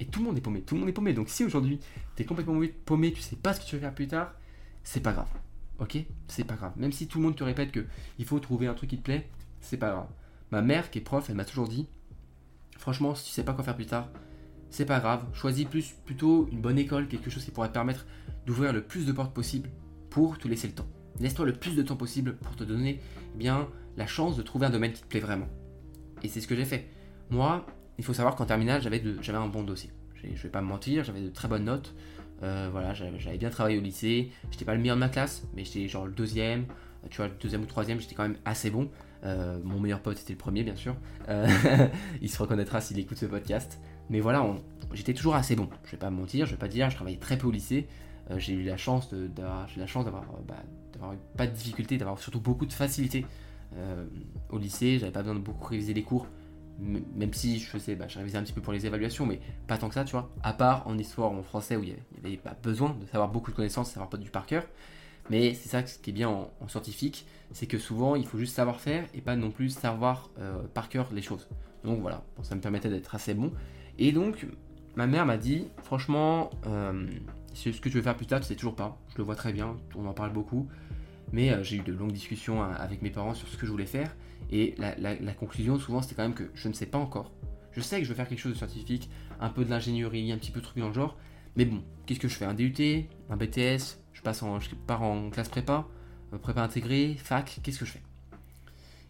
Et 0.00 0.06
tout 0.06 0.20
le 0.20 0.26
monde 0.26 0.38
est 0.38 0.40
paumé. 0.40 0.62
Tout 0.62 0.74
le 0.74 0.80
monde 0.80 0.88
est 0.88 0.92
paumé. 0.92 1.12
Donc 1.12 1.28
si 1.28 1.44
aujourd'hui 1.44 1.80
tu 2.16 2.22
es 2.22 2.26
complètement 2.26 2.60
paumé, 2.84 3.12
tu 3.12 3.20
sais 3.20 3.36
pas 3.36 3.52
ce 3.52 3.60
que 3.60 3.66
tu 3.66 3.74
veux 3.76 3.80
faire 3.80 3.94
plus 3.94 4.08
tard, 4.08 4.34
c'est 4.84 5.00
pas 5.00 5.12
grave. 5.12 5.28
Ok? 5.78 5.98
C'est 6.26 6.44
pas 6.44 6.54
grave. 6.54 6.72
Même 6.76 6.92
si 6.92 7.06
tout 7.06 7.18
le 7.18 7.24
monde 7.24 7.36
te 7.36 7.44
répète 7.44 7.72
que 7.72 7.84
il 8.18 8.24
faut 8.24 8.38
trouver 8.38 8.66
un 8.66 8.74
truc 8.74 8.90
qui 8.90 8.98
te 8.98 9.02
plaît, 9.02 9.28
c'est 9.60 9.76
pas 9.76 9.90
grave. 9.90 10.08
Ma 10.50 10.62
mère 10.62 10.90
qui 10.90 10.98
est 10.98 11.02
prof, 11.02 11.28
elle 11.28 11.36
m'a 11.36 11.44
toujours 11.44 11.68
dit 11.68 11.86
franchement, 12.78 13.14
si 13.14 13.26
tu 13.26 13.30
sais 13.32 13.44
pas 13.44 13.52
quoi 13.52 13.64
faire 13.64 13.76
plus 13.76 13.86
tard, 13.86 14.08
c'est 14.70 14.86
pas 14.86 15.00
grave, 15.00 15.24
choisis 15.34 15.66
plus, 15.66 15.94
plutôt 16.04 16.48
une 16.52 16.60
bonne 16.60 16.78
école, 16.78 17.08
quelque 17.08 17.30
chose 17.30 17.44
qui 17.44 17.50
pourrait 17.50 17.68
te 17.68 17.74
permettre 17.74 18.06
d'ouvrir 18.46 18.72
le 18.72 18.82
plus 18.82 19.04
de 19.04 19.12
portes 19.12 19.34
possible 19.34 19.68
pour 20.10 20.38
te 20.38 20.48
laisser 20.48 20.68
le 20.68 20.74
temps. 20.74 20.86
Laisse-toi 21.20 21.46
le 21.46 21.52
plus 21.52 21.74
de 21.74 21.82
temps 21.82 21.96
possible 21.96 22.36
pour 22.36 22.54
te 22.56 22.64
donner 22.64 23.00
eh 23.34 23.38
bien, 23.38 23.68
la 23.96 24.06
chance 24.06 24.36
de 24.36 24.42
trouver 24.42 24.66
un 24.66 24.70
domaine 24.70 24.92
qui 24.92 25.02
te 25.02 25.06
plaît 25.06 25.20
vraiment. 25.20 25.48
Et 26.22 26.28
c'est 26.28 26.40
ce 26.40 26.46
que 26.46 26.54
j'ai 26.54 26.64
fait. 26.64 26.88
Moi, 27.30 27.66
il 27.98 28.04
faut 28.04 28.14
savoir 28.14 28.36
qu'en 28.36 28.46
terminale, 28.46 28.80
j'avais, 28.80 29.02
un 29.34 29.46
bon 29.48 29.62
dossier. 29.62 29.90
Je 30.22 30.42
vais 30.42 30.48
pas 30.48 30.62
me 30.62 30.66
mentir, 30.66 31.04
j'avais 31.04 31.20
de 31.20 31.30
très 31.30 31.48
bonnes 31.48 31.64
notes. 31.64 31.94
Euh, 32.42 32.68
voilà, 32.70 32.94
j'avais 32.94 33.38
bien 33.38 33.50
travaillé 33.50 33.78
au 33.78 33.80
lycée. 33.80 34.30
J'étais 34.50 34.64
pas 34.64 34.74
le 34.74 34.80
meilleur 34.80 34.96
de 34.96 35.00
ma 35.00 35.08
classe, 35.08 35.44
mais 35.54 35.64
j'étais 35.64 35.88
genre 35.88 36.06
le 36.06 36.12
deuxième. 36.12 36.66
Tu 37.10 37.16
vois, 37.16 37.28
le 37.28 37.34
deuxième 37.40 37.62
ou 37.62 37.66
troisième, 37.66 38.00
j'étais 38.00 38.14
quand 38.14 38.22
même 38.22 38.38
assez 38.44 38.70
bon. 38.70 38.88
Euh, 39.24 39.58
mon 39.64 39.80
meilleur 39.80 40.00
pote 40.00 40.20
était 40.20 40.32
le 40.32 40.38
premier, 40.38 40.62
bien 40.62 40.76
sûr. 40.76 40.96
Euh, 41.28 41.48
il 42.22 42.30
se 42.30 42.40
reconnaîtra 42.40 42.80
s'il 42.80 42.98
écoute 42.98 43.18
ce 43.18 43.26
podcast. 43.26 43.80
Mais 44.10 44.20
voilà, 44.20 44.46
j'étais 44.92 45.14
toujours 45.14 45.34
assez 45.34 45.56
bon. 45.56 45.68
Je 45.84 45.92
vais 45.92 45.96
pas 45.96 46.10
me 46.10 46.16
mentir, 46.16 46.46
je 46.46 46.52
vais 46.52 46.58
pas 46.58 46.68
dire, 46.68 46.88
je 46.90 46.94
travaillais 46.94 47.18
très 47.18 47.36
peu 47.36 47.46
au 47.46 47.50
lycée. 47.50 47.88
J'ai 48.36 48.52
eu 48.52 48.62
la 48.62 48.76
chance 48.76 49.08
d'avoir, 49.10 49.66
bah, 50.46 51.14
pas 51.36 51.46
de 51.46 51.52
difficultés, 51.52 51.96
d'avoir 51.96 52.18
surtout 52.18 52.40
beaucoup 52.40 52.66
de 52.66 52.72
facilité 52.72 53.26
au 54.50 54.58
lycée. 54.58 54.98
J'avais 54.98 55.12
pas 55.12 55.20
besoin 55.20 55.34
de 55.34 55.40
beaucoup 55.40 55.66
réviser 55.66 55.94
les 55.94 56.02
cours, 56.02 56.26
même 56.78 57.32
si 57.32 57.58
je 57.58 57.66
faisais, 57.66 57.96
bah, 57.96 58.06
je 58.08 58.18
révisais 58.18 58.38
un 58.38 58.42
petit 58.42 58.52
peu 58.52 58.60
pour 58.60 58.72
les 58.72 58.86
évaluations, 58.86 59.26
mais 59.26 59.40
pas 59.66 59.78
tant 59.78 59.88
que 59.88 59.94
ça, 59.94 60.04
tu 60.04 60.12
vois. 60.12 60.30
À 60.42 60.52
part 60.52 60.86
en 60.86 60.96
histoire 60.96 61.32
ou 61.32 61.36
en 61.36 61.42
français 61.42 61.76
où 61.76 61.82
il 61.82 61.90
y 61.90 61.96
avait, 62.24 62.36
pas 62.36 62.56
besoin 62.62 62.96
de 63.00 63.06
savoir 63.06 63.30
beaucoup 63.30 63.50
de 63.50 63.56
connaissances, 63.56 63.90
savoir 63.90 64.08
pas 64.08 64.16
du 64.16 64.30
par 64.30 64.46
cœur. 64.46 64.64
Mais 65.30 65.54
c'est 65.54 65.68
ça 65.68 65.84
ce 65.84 65.98
qui 65.98 66.10
est 66.10 66.12
bien 66.12 66.28
en, 66.28 66.68
scientifique, 66.68 67.26
c'est 67.52 67.66
que 67.66 67.78
souvent 67.78 68.16
il 68.16 68.26
faut 68.26 68.38
juste 68.38 68.54
savoir 68.54 68.80
faire 68.80 69.04
et 69.12 69.20
pas 69.20 69.36
non 69.36 69.50
plus 69.50 69.70
savoir 69.70 70.30
euh, 70.38 70.62
par 70.72 70.88
cœur 70.88 71.08
les 71.12 71.20
choses. 71.20 71.48
Donc 71.84 72.00
voilà, 72.00 72.22
ça 72.42 72.54
me 72.54 72.60
permettait 72.60 72.88
d'être 72.88 73.14
assez 73.14 73.34
bon. 73.34 73.52
Et 73.98 74.12
donc, 74.12 74.46
ma 74.96 75.06
mère 75.06 75.26
m'a 75.26 75.36
dit, 75.36 75.66
franchement, 75.82 76.50
euh, 76.66 77.06
ce 77.54 77.70
que 77.70 77.88
tu 77.88 77.96
veux 77.96 78.02
faire 78.02 78.16
plus 78.16 78.26
tard, 78.26 78.40
tu 78.40 78.46
sais 78.46 78.54
toujours 78.54 78.76
pas. 78.76 78.96
Je 79.10 79.18
le 79.18 79.24
vois 79.24 79.34
très 79.34 79.52
bien, 79.52 79.76
on 79.96 80.06
en 80.06 80.14
parle 80.14 80.32
beaucoup. 80.32 80.68
Mais 81.32 81.50
euh, 81.50 81.62
j'ai 81.62 81.76
eu 81.76 81.82
de 81.82 81.92
longues 81.92 82.12
discussions 82.12 82.62
hein, 82.62 82.72
avec 82.78 83.02
mes 83.02 83.10
parents 83.10 83.34
sur 83.34 83.48
ce 83.48 83.56
que 83.56 83.66
je 83.66 83.70
voulais 83.70 83.86
faire. 83.86 84.14
Et 84.50 84.74
la, 84.78 85.34
conclusion, 85.34 85.78
souvent, 85.78 86.00
c'était 86.00 86.14
quand 86.14 86.22
même 86.22 86.34
que 86.34 86.50
je 86.54 86.68
ne 86.68 86.72
sais 86.72 86.86
pas 86.86 86.98
encore. 86.98 87.32
Je 87.72 87.80
sais 87.80 87.98
que 87.98 88.04
je 88.04 88.08
veux 88.08 88.14
faire 88.14 88.28
quelque 88.28 88.40
chose 88.40 88.52
de 88.52 88.56
scientifique, 88.56 89.10
un 89.40 89.50
peu 89.50 89.64
de 89.64 89.70
l'ingénierie, 89.70 90.32
un 90.32 90.38
petit 90.38 90.50
peu 90.50 90.60
de 90.60 90.64
trucs 90.64 90.78
dans 90.78 90.88
le 90.88 90.94
genre. 90.94 91.16
Mais 91.56 91.64
bon, 91.64 91.82
qu'est-ce 92.06 92.20
que 92.20 92.28
je 92.28 92.34
fais? 92.34 92.44
Un 92.44 92.54
DUT 92.54 92.74
Un 93.30 93.36
BTS 93.36 93.98
je, 94.12 94.22
passe 94.22 94.42
en, 94.42 94.58
je 94.58 94.70
pars 94.74 95.02
en 95.02 95.30
classe 95.30 95.48
prépa 95.48 95.86
euh, 96.32 96.38
Prépa 96.38 96.62
intégrée 96.62 97.16
Fac 97.18 97.60
Qu'est-ce 97.62 97.78
que 97.78 97.84
je 97.84 97.92
fais? 97.92 98.02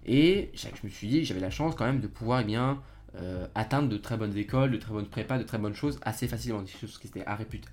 Et 0.07 0.51
je 0.55 0.69
me 0.85 0.89
suis 0.89 1.07
dit, 1.07 1.25
j'avais 1.25 1.41
la 1.41 1.51
chance 1.51 1.75
quand 1.75 1.85
même 1.85 2.01
de 2.01 2.07
pouvoir 2.07 2.41
eh 2.41 2.45
bien, 2.45 2.83
euh, 3.17 3.47
atteindre 3.55 3.89
de 3.89 3.97
très 3.99 4.17
bonnes 4.17 4.37
écoles, 4.37 4.71
de 4.71 4.77
très 4.79 4.93
bonnes 4.93 5.09
prépas, 5.09 5.39
de 5.39 5.43
très 5.43 5.59
bonnes 5.59 5.75
choses 5.75 6.01
assez 6.03 6.29
facilement, 6.29 6.63
des 6.63 6.69
choses 6.69 6.99
qui 6.99 7.09
étaient 7.09 7.25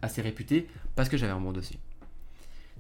assez 0.02 0.22
réputées 0.22 0.68
parce 0.96 1.08
que 1.08 1.18
j'avais 1.18 1.32
un 1.32 1.40
bon 1.40 1.54
dossier. 1.54 1.80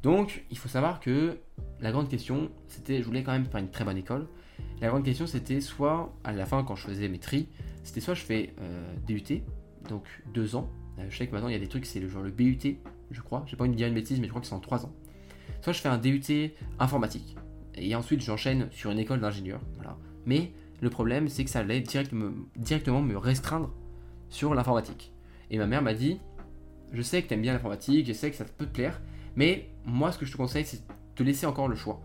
Donc, 0.06 0.46
il 0.52 0.58
faut 0.60 0.70
savoir 0.70 1.00
que 1.00 1.40
la 1.82 1.92
grande 1.92 2.10
question, 2.10 2.52
c'était, 2.68 3.02
je 3.02 3.08
voulais 3.08 3.24
quand 3.24 3.32
même 3.32 3.46
faire 3.46 3.60
une 3.60 3.72
très 3.72 3.84
bonne 3.84 3.98
école. 3.98 4.28
La 4.80 4.90
grande 4.90 5.04
question, 5.04 5.26
c'était 5.26 5.62
soit, 5.62 6.14
à 6.24 6.32
la 6.32 6.46
fin, 6.46 6.64
quand 6.64 6.76
je 6.76 6.84
faisais 6.84 7.08
mes 7.08 7.18
tri, 7.18 7.50
c'était 7.84 8.02
soit 8.02 8.14
je 8.14 8.22
fais 8.22 8.54
euh, 8.62 8.94
DUT, 9.08 9.42
donc 9.90 10.04
deux 10.32 10.56
ans. 10.56 10.70
Euh, 11.00 11.08
je 11.10 11.18
sais 11.18 11.26
que 11.26 11.32
maintenant, 11.32 11.48
il 11.48 11.54
y 11.54 11.56
a 11.56 11.60
des 11.60 11.68
trucs, 11.68 11.88
c'est 11.88 12.00
le 12.00 12.08
genre 12.08 12.22
le 12.22 12.30
BUT, 12.30 12.78
je 13.10 13.22
crois. 13.22 13.46
J'ai 13.48 13.58
pas 13.58 13.64
envie 13.64 13.72
de 13.72 13.78
dire 13.78 13.88
une 13.88 13.96
bêtise, 13.96 14.20
mais 14.20 14.28
je 14.28 14.30
crois 14.30 14.42
que 14.42 14.46
c'est 14.46 14.54
en 14.54 14.60
trois 14.60 14.86
ans. 14.86 14.94
Soit 15.62 15.74
je 15.74 15.82
fais 15.82 15.90
un 15.90 15.98
DUT 15.98 16.22
informatique, 16.78 17.36
et 17.74 17.96
ensuite 17.96 18.22
j'enchaîne 18.22 18.68
sur 18.70 18.92
une 18.92 19.00
école 19.00 19.22
d'ingénieur. 19.22 19.60
Mais 20.28 20.52
le 20.82 20.92
problème, 20.92 21.30
c'est 21.30 21.44
que 21.44 21.50
ça 21.50 21.62
allait 21.62 21.82
directement 21.82 23.02
me 23.02 23.18
restreindre 23.18 23.74
sur 24.30 24.54
l'informatique. 24.54 25.14
Et 25.50 25.58
ma 25.58 25.66
mère 25.66 25.82
m'a 25.82 25.96
dit 25.96 26.20
Je 26.94 27.02
sais 27.02 27.24
que 27.24 27.28
tu 27.28 27.34
aimes 27.34 27.42
bien 27.42 27.54
l'informatique, 27.54 28.06
je 28.06 28.14
sais 28.14 28.30
que 28.30 28.38
ça 28.38 28.46
peut 28.46 28.68
te 28.68 28.72
plaire, 28.72 29.02
mais 29.36 29.70
moi, 29.86 30.12
ce 30.12 30.18
que 30.18 30.26
je 30.26 30.32
te 30.32 30.38
conseille, 30.38 30.66
c'est 30.66 30.78
de 30.88 30.94
te 31.16 31.24
laisser 31.24 31.46
encore 31.46 31.68
le 31.68 31.76
choix. 31.76 32.00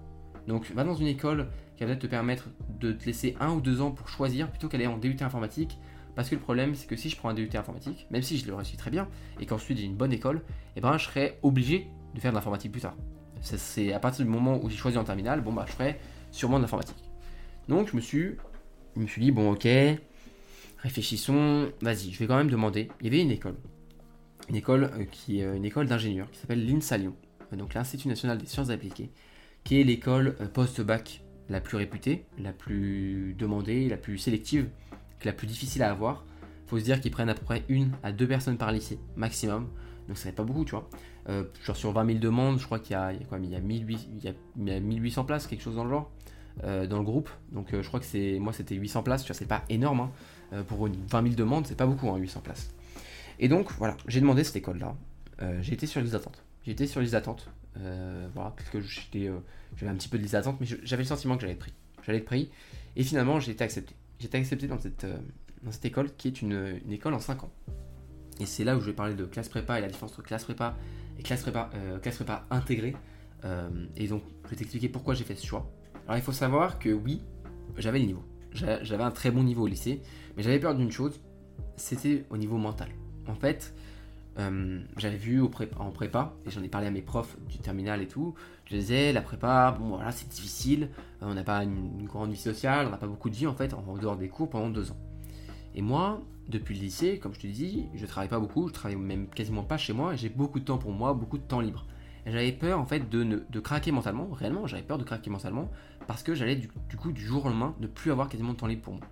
Donc, 0.47 0.71
va 0.73 0.85
dans 0.85 0.95
une 0.95 1.07
école 1.07 1.49
qui 1.77 1.85
va 1.85 1.89
peut-être 1.89 2.03
te 2.03 2.07
permettre 2.07 2.49
de 2.79 2.93
te 2.93 3.05
laisser 3.07 3.37
un 3.41 3.53
ou 3.53 3.61
deux 3.61 3.81
ans 3.81 3.91
pour 3.91 4.09
choisir 4.09 4.51
plutôt 4.51 4.69
qu'aller 4.69 4.87
en 4.87 4.99
DUT 4.99 5.17
informatique. 5.21 5.79
Parce 6.17 6.29
que 6.29 6.35
le 6.35 6.41
problème, 6.41 6.75
c'est 6.75 6.87
que 6.87 6.97
si 6.97 7.09
je 7.09 7.17
prends 7.17 7.29
un 7.29 7.35
DUT 7.35 7.51
informatique, 7.55 8.07
même 8.11 8.23
si 8.23 8.37
je 8.37 8.47
le 8.47 8.55
réussis 8.55 8.77
très 8.77 8.91
bien, 8.91 9.09
et 9.39 9.47
qu'ensuite 9.47 9.79
j'ai 9.79 9.85
une 9.85 9.97
bonne 9.97 10.13
école, 10.13 10.43
eh 10.77 10.81
ben, 10.81 10.99
je 10.99 11.05
serai 11.05 11.39
obligé 11.43 11.87
de 12.15 12.21
faire 12.21 12.33
de 12.33 12.37
l'informatique 12.37 12.73
plus 12.73 12.81
tard. 12.81 12.97
C'est 13.41 13.93
à 13.93 14.01
partir 14.01 14.25
du 14.25 14.31
moment 14.31 14.61
où 14.63 14.69
j'ai 14.69 14.77
choisi 14.77 14.99
en 14.99 15.05
terminale, 15.05 15.41
bon 15.41 15.53
bah 15.53 15.65
je 15.67 15.73
ferai 15.73 15.99
sûrement 16.31 16.59
de 16.59 16.63
l'informatique. 16.63 17.03
Donc 17.69 17.89
je 17.89 17.97
me 17.97 18.01
suis 18.03 18.37
je 18.97 19.01
me 19.01 19.07
suis 19.07 19.23
dit, 19.23 19.31
bon, 19.31 19.53
ok, 19.53 19.69
réfléchissons, 20.79 21.71
vas-y, 21.81 22.11
je 22.11 22.19
vais 22.19 22.27
quand 22.27 22.37
même 22.37 22.51
demander. 22.51 22.89
Il 23.01 23.07
y 23.07 23.09
avait 23.09 23.23
une 23.23 23.31
école, 23.31 23.55
une 24.51 24.57
école 24.57 24.91
euh, 24.95 25.05
qui 25.05 25.41
une 25.41 25.65
école 25.65 25.87
d'ingénieurs 25.87 26.31
qui 26.31 26.39
s'appelle 26.39 26.67
l'INSA 26.67 26.99
Lyon, 26.99 27.15
euh, 27.53 27.57
donc 27.57 27.75
l'Institut 27.75 28.09
National 28.09 28.37
des 28.37 28.47
Sciences 28.47 28.71
Appliquées, 28.71 29.11
qui 29.65 29.81
est 29.81 29.85
l'école 29.85 30.37
euh, 30.41 30.47
post-bac 30.47 31.23
la 31.49 31.61
plus 31.61 31.77
réputée, 31.77 32.27
la 32.39 32.53
plus 32.53 33.35
demandée, 33.39 33.89
la 33.89 33.97
plus 33.97 34.19
sélective, 34.19 34.69
la 35.25 35.33
plus 35.33 35.47
difficile 35.47 35.83
à 35.83 35.91
avoir. 35.91 36.25
Il 36.67 36.71
faut 36.71 36.79
se 36.79 36.85
dire 36.85 37.01
qu'ils 37.01 37.11
prennent 37.11 37.29
à 37.29 37.35
peu 37.35 37.45
près 37.45 37.65
une 37.69 37.93
à 38.03 38.13
deux 38.13 38.29
personnes 38.29 38.57
par 38.59 38.71
lycée, 38.71 38.99
maximum. 39.17 39.69
Donc 40.09 40.19
ça 40.19 40.29
n'est 40.29 40.35
pas 40.35 40.45
beaucoup, 40.45 40.65
tu 40.65 40.73
vois. 40.73 40.89
genre 41.65 41.77
sur 41.77 41.93
20 41.93 42.07
000 42.07 42.19
demandes, 42.19 42.59
je 42.59 42.65
crois 42.65 42.79
qu'il 42.79 42.93
y 42.93 42.97
a, 42.97 43.13
quoi, 43.29 43.39
il 43.39 43.51
y 43.51 43.57
a, 43.57 43.61
1800, 43.61 44.09
il 44.17 44.69
y 44.69 44.73
a 44.73 44.81
1800 44.81 45.25
places, 45.25 45.47
quelque 45.47 45.63
chose 45.63 45.77
dans 45.77 45.85
le 45.85 45.91
genre. 45.91 46.11
Euh, 46.65 46.87
dans 46.87 46.99
le 46.99 47.05
groupe. 47.05 47.31
Donc 47.53 47.73
euh, 47.73 47.81
je 47.81 47.89
crois 47.89 48.01
que 48.01 48.07
c'est 48.07 48.39
moi 48.39 48.53
c'était 48.53 48.75
800 48.75 49.03
places, 49.03 49.23
tu 49.23 49.29
vois, 49.29 49.39
c'est 49.39 49.47
pas 49.47 49.63
énorme. 49.71 50.01
Hein. 50.01 50.11
Euh, 50.53 50.63
pour 50.63 50.89
20 50.89 51.23
000 51.23 51.35
demandes, 51.35 51.67
c'est 51.67 51.77
pas 51.77 51.87
beaucoup, 51.87 52.11
hein, 52.11 52.19
800 52.19 52.41
places. 52.41 52.75
Et 53.41 53.49
donc 53.49 53.73
voilà, 53.73 53.97
j'ai 54.07 54.21
demandé 54.21 54.45
cette 54.45 54.57
école-là. 54.57 54.95
j'ai 55.63 55.73
été 55.73 55.87
sur 55.87 56.01
les 56.01 56.15
attentes. 56.15 56.45
J'ai 56.65 56.73
été 56.73 56.87
sur 56.87 57.01
les 57.01 57.15
attentes. 57.15 57.51
voilà, 57.75 58.53
parce 58.57 58.69
que 58.71 58.81
j'étais, 58.81 59.31
j'avais 59.77 59.91
un 59.91 59.97
petit 59.97 60.09
peu 60.09 60.19
de 60.19 60.23
les 60.23 60.37
attentes, 60.37 60.59
mais 60.61 60.67
j'avais 60.67 61.03
le 61.03 61.09
sentiment 61.09 61.37
que 61.37 61.41
j'allais 61.41 61.55
être 61.55 61.59
pris. 61.59 61.73
J'allais 62.05 62.19
être 62.19 62.27
pris. 62.27 62.51
Et 62.97 63.03
finalement, 63.03 63.41
j'ai 63.41 63.53
été 63.53 63.65
accepté. 63.65 63.95
J'ai 64.19 64.27
été 64.27 64.37
accepté 64.39 64.67
dans 64.69 64.79
cette, 64.79 65.85
école 65.85 66.15
qui 66.15 66.29
est 66.29 66.43
une, 66.43 66.81
une, 66.85 66.93
école 66.93 67.15
en 67.15 67.19
5 67.19 67.45
ans. 67.45 67.51
Et 68.39 68.47
c'est 68.47 68.65
là 68.65 68.77
où 68.77 68.81
je 68.81 68.87
vais 68.87 68.93
parler 68.93 69.15
de 69.15 69.25
classe 69.25 69.49
prépa 69.49 69.79
et 69.79 69.81
la 69.81 69.89
différence 69.89 70.13
entre 70.13 70.23
classe 70.23 70.45
prépa 70.45 70.77
et 71.19 71.23
classe 71.23 71.43
prépa, 71.43 71.71
classe 72.03 72.17
prépa 72.17 72.47
intégrée. 72.51 72.95
et 73.97 74.07
donc, 74.07 74.23
je 74.45 74.51
vais 74.51 74.57
t'expliquer 74.57 74.91
pourquoi 74.91 75.15
j'ai 75.15 75.25
fait 75.25 75.35
ce 75.35 75.47
choix. 75.47 75.71
Alors 76.07 76.19
il 76.19 76.23
faut 76.23 76.33
savoir 76.33 76.79
que 76.79 76.91
oui, 76.91 77.23
j'avais 77.79 78.01
le 78.01 78.07
niveau. 78.07 78.25
J'avais 78.53 79.05
un 79.05 79.11
très 79.11 79.31
bon 79.31 79.45
niveau 79.45 79.63
au 79.63 79.67
lycée, 79.67 80.03
mais 80.37 80.43
j'avais 80.43 80.59
peur 80.59 80.75
d'une 80.75 80.91
chose, 80.91 81.21
c'était 81.77 82.25
au 82.31 82.37
niveau 82.37 82.59
mental. 82.59 82.89
En 83.31 83.35
fait, 83.35 83.75
euh, 84.39 84.81
j'avais 84.97 85.17
vu 85.17 85.43
en 85.43 85.91
prépa, 85.91 86.35
et 86.47 86.51
j'en 86.51 86.63
ai 86.63 86.69
parlé 86.69 86.87
à 86.87 86.91
mes 86.91 87.03
profs 87.03 87.37
du 87.49 87.59
terminal 87.59 88.03
et 88.03 88.09
tout, 88.09 88.35
je 88.67 88.77
disais, 88.77 89.13
la 89.13 89.23
prépa, 89.23 89.77
bon 89.79 89.89
voilà, 89.97 90.13
c'est 90.13 90.29
difficile, 90.29 90.89
on 91.21 91.35
n'a 91.35 91.45
pas 91.45 91.63
une, 91.63 92.05
grande 92.05 92.31
vie 92.31 92.37
sociale, 92.37 92.87
on 92.87 92.91
n'a 92.91 92.97
pas 92.97 93.07
beaucoup 93.07 93.31
de 93.31 93.35
vie 93.35 93.47
en 93.47 93.55
fait, 93.55 93.75
en 93.75 93.97
dehors 93.97 94.17
des 94.17 94.29
cours 94.29 94.51
pendant 94.51 94.71
deux 94.71 94.91
ans. 94.91 94.99
Et 95.75 95.83
moi, 95.83 96.21
depuis 96.49 96.75
le 96.75 96.81
lycée, 96.81 97.19
comme 97.19 97.35
je 97.35 97.41
te 97.41 97.47
dis, 97.47 97.87
je 97.95 98.07
travaille 98.07 98.29
pas 98.29 98.41
beaucoup, 98.41 98.69
je 98.69 98.73
travaille 98.73 98.97
même 98.97 99.29
quasiment 99.29 99.63
pas 99.63 99.79
chez 99.79 99.93
moi, 99.93 100.15
et 100.15 100.17
j'ai 100.17 100.29
beaucoup 100.29 100.59
de 100.59 100.65
temps 100.65 100.79
pour 100.79 100.93
moi, 100.93 101.15
beaucoup 101.15 101.39
de 101.39 101.45
temps 101.45 101.61
libre. 101.61 101.87
J'avais 102.27 102.53
peur 102.53 102.79
en 102.79 102.87
fait 102.87 103.09
de, 103.09 103.25
ne, 103.25 103.39
de 103.49 103.61
craquer 103.61 103.93
mentalement, 103.93 104.29
réellement 104.31 104.67
j'avais 104.67 104.83
peur 104.83 104.99
de 104.99 105.05
craquer 105.05 105.31
mentalement, 105.31 105.71
parce 106.07 106.23
que 106.23 106.35
j'allais 106.35 106.57
du, 106.57 106.69
coup 106.69 107.13
du 107.13 107.25
jour 107.25 107.47
au 107.47 107.49
lendemain 107.49 107.75
ne 107.81 107.87
plus 107.87 108.11
avoir 108.11 108.29
quasiment 108.29 108.53
de 108.53 108.59
temps 108.59 108.67
libre 108.67 108.83
pour 108.83 108.95
moi. 108.95 109.03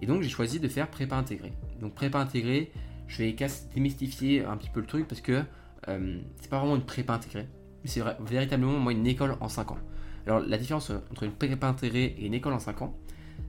Et 0.00 0.06
donc 0.06 0.22
j'ai 0.22 0.28
choisi 0.28 0.60
de 0.60 0.68
faire 0.68 0.88
prépa 0.88 1.16
intégrée. 1.16 1.52
Donc 1.80 1.94
prépa 1.94 2.18
intégrée, 2.18 2.72
je 3.08 3.22
vais 3.22 3.36
démystifier 3.74 4.44
un 4.44 4.56
petit 4.56 4.70
peu 4.70 4.80
le 4.80 4.86
truc 4.86 5.08
parce 5.08 5.20
que 5.20 5.42
euh, 5.88 6.20
c'est 6.40 6.50
pas 6.50 6.58
vraiment 6.58 6.76
une 6.76 6.84
prépa 6.84 7.14
intégrée, 7.14 7.48
c'est 7.84 8.02
véritablement 8.20 8.78
moi 8.78 8.92
une 8.92 9.06
école 9.06 9.36
en 9.40 9.48
5 9.48 9.72
ans. 9.72 9.78
Alors 10.26 10.40
la 10.40 10.58
différence 10.58 10.90
entre 11.10 11.24
une 11.24 11.32
prépa 11.32 11.66
intégrée 11.66 12.14
et 12.18 12.26
une 12.26 12.34
école 12.34 12.52
en 12.52 12.58
5 12.58 12.82
ans, 12.82 12.94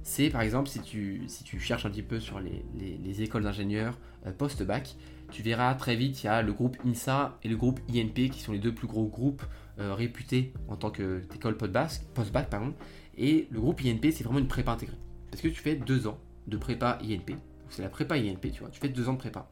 c'est 0.01 0.29
par 0.29 0.41
exemple 0.41 0.69
si 0.69 0.81
tu, 0.81 1.27
cherches 1.59 1.85
un 1.85 1.89
petit 1.89 2.03
peu 2.03 2.19
sur 2.19 2.39
les, 2.39 3.21
écoles 3.21 3.43
d'ingénieurs 3.43 3.97
euh, 4.25 4.31
post-bac, 4.31 4.95
tu 5.31 5.43
verras 5.43 5.73
très 5.75 5.95
vite, 5.95 6.23
il 6.23 6.27
y 6.27 6.29
a 6.29 6.41
le 6.41 6.53
groupe 6.53 6.77
INSA 6.85 7.37
et 7.43 7.49
le 7.49 7.57
groupe 7.57 7.79
INP 7.89 8.29
qui 8.29 8.41
sont 8.41 8.51
les 8.51 8.59
deux 8.59 8.73
plus 8.73 8.87
gros 8.87 9.05
groupes 9.05 9.43
euh, 9.79 9.93
réputés 9.93 10.53
en 10.67 10.75
tant 10.75 10.89
qu'école 10.89 11.55
post-bac. 11.57 12.01
Et 13.17 13.47
le 13.51 13.59
groupe 13.59 13.81
INP, 13.81 14.11
c'est 14.11 14.23
vraiment 14.23 14.39
une 14.39 14.47
prépa 14.47 14.71
intégrée. 14.71 14.97
Parce 15.29 15.41
que 15.41 15.49
tu 15.49 15.61
fais 15.61 15.75
deux 15.75 16.07
ans 16.07 16.17
de 16.47 16.57
prépa 16.57 16.97
INP. 17.03 17.37
C'est 17.69 17.81
la 17.81 17.89
prépa 17.89 18.15
INP, 18.15 18.51
tu 18.51 18.61
vois. 18.61 18.69
Tu 18.69 18.79
fais 18.79 18.89
deux 18.89 19.09
ans 19.09 19.13
de 19.13 19.19
prépa. 19.19 19.49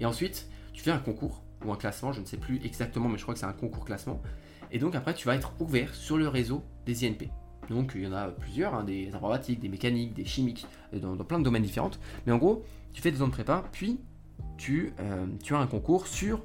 Et 0.00 0.06
ensuite, 0.06 0.48
tu 0.72 0.82
fais 0.82 0.90
un 0.90 0.98
concours 0.98 1.42
ou 1.64 1.72
un 1.72 1.76
classement, 1.76 2.12
je 2.12 2.20
ne 2.20 2.26
sais 2.26 2.36
plus 2.36 2.64
exactement, 2.64 3.08
mais 3.08 3.18
je 3.18 3.22
crois 3.22 3.34
que 3.34 3.40
c'est 3.40 3.46
un 3.46 3.52
concours 3.52 3.84
classement. 3.84 4.22
Et 4.70 4.78
donc 4.78 4.94
après, 4.94 5.14
tu 5.14 5.26
vas 5.26 5.34
être 5.34 5.54
ouvert 5.60 5.94
sur 5.94 6.16
le 6.16 6.28
réseau 6.28 6.62
des 6.86 7.06
INP. 7.06 7.30
Donc 7.70 7.92
il 7.94 8.02
y 8.02 8.06
en 8.06 8.12
a 8.12 8.28
plusieurs, 8.28 8.74
hein, 8.74 8.84
des 8.84 9.14
informatiques, 9.14 9.60
des 9.60 9.68
mécaniques, 9.68 10.14
des 10.14 10.24
chimiques, 10.24 10.66
euh, 10.94 10.98
dans, 10.98 11.16
plein 11.24 11.38
de 11.38 11.44
domaines 11.44 11.62
différents. 11.62 11.90
Mais 12.26 12.32
en 12.32 12.38
gros, 12.38 12.64
tu 12.92 13.02
fais 13.02 13.10
deux 13.10 13.22
ans 13.22 13.26
de 13.26 13.32
prépa, 13.32 13.64
puis 13.72 14.00
tu, 14.56 14.92
euh, 15.00 15.26
as 15.50 15.56
un 15.56 15.66
concours 15.66 16.06
sur 16.06 16.42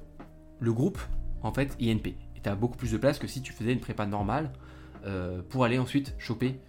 le 0.59 0.73
groupe 0.73 0.99
en 1.41 1.53
fait 1.53 1.75
INP. 1.81 2.07
Et 2.07 2.41
tu 2.41 2.49
as 2.49 2.55
beaucoup 2.55 2.77
plus 2.77 2.91
de 2.91 2.97
place 2.97 3.19
que 3.19 3.27
si 3.27 3.41
tu 3.41 3.53
faisais 3.53 3.73
une 3.73 3.79
prépa 3.79 4.05
normale 4.05 4.51
euh, 5.05 5.41
pour 5.41 5.63
aller 5.63 5.79
ensuite 5.79 6.15
choper 6.17 6.59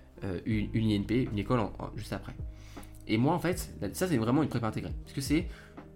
une, 0.46 0.90
INP, 0.90 1.28
une 1.30 1.38
école 1.38 1.60
juste 1.96 2.14
après. 2.14 2.34
Et 3.06 3.18
moi 3.18 3.34
en 3.34 3.38
fait, 3.38 3.74
ça 3.92 4.08
c'est 4.08 4.16
vraiment 4.16 4.42
une 4.42 4.48
prépa 4.48 4.66
intégrée. 4.66 4.94
Parce 5.02 5.14
que 5.14 5.20
c'est 5.20 5.48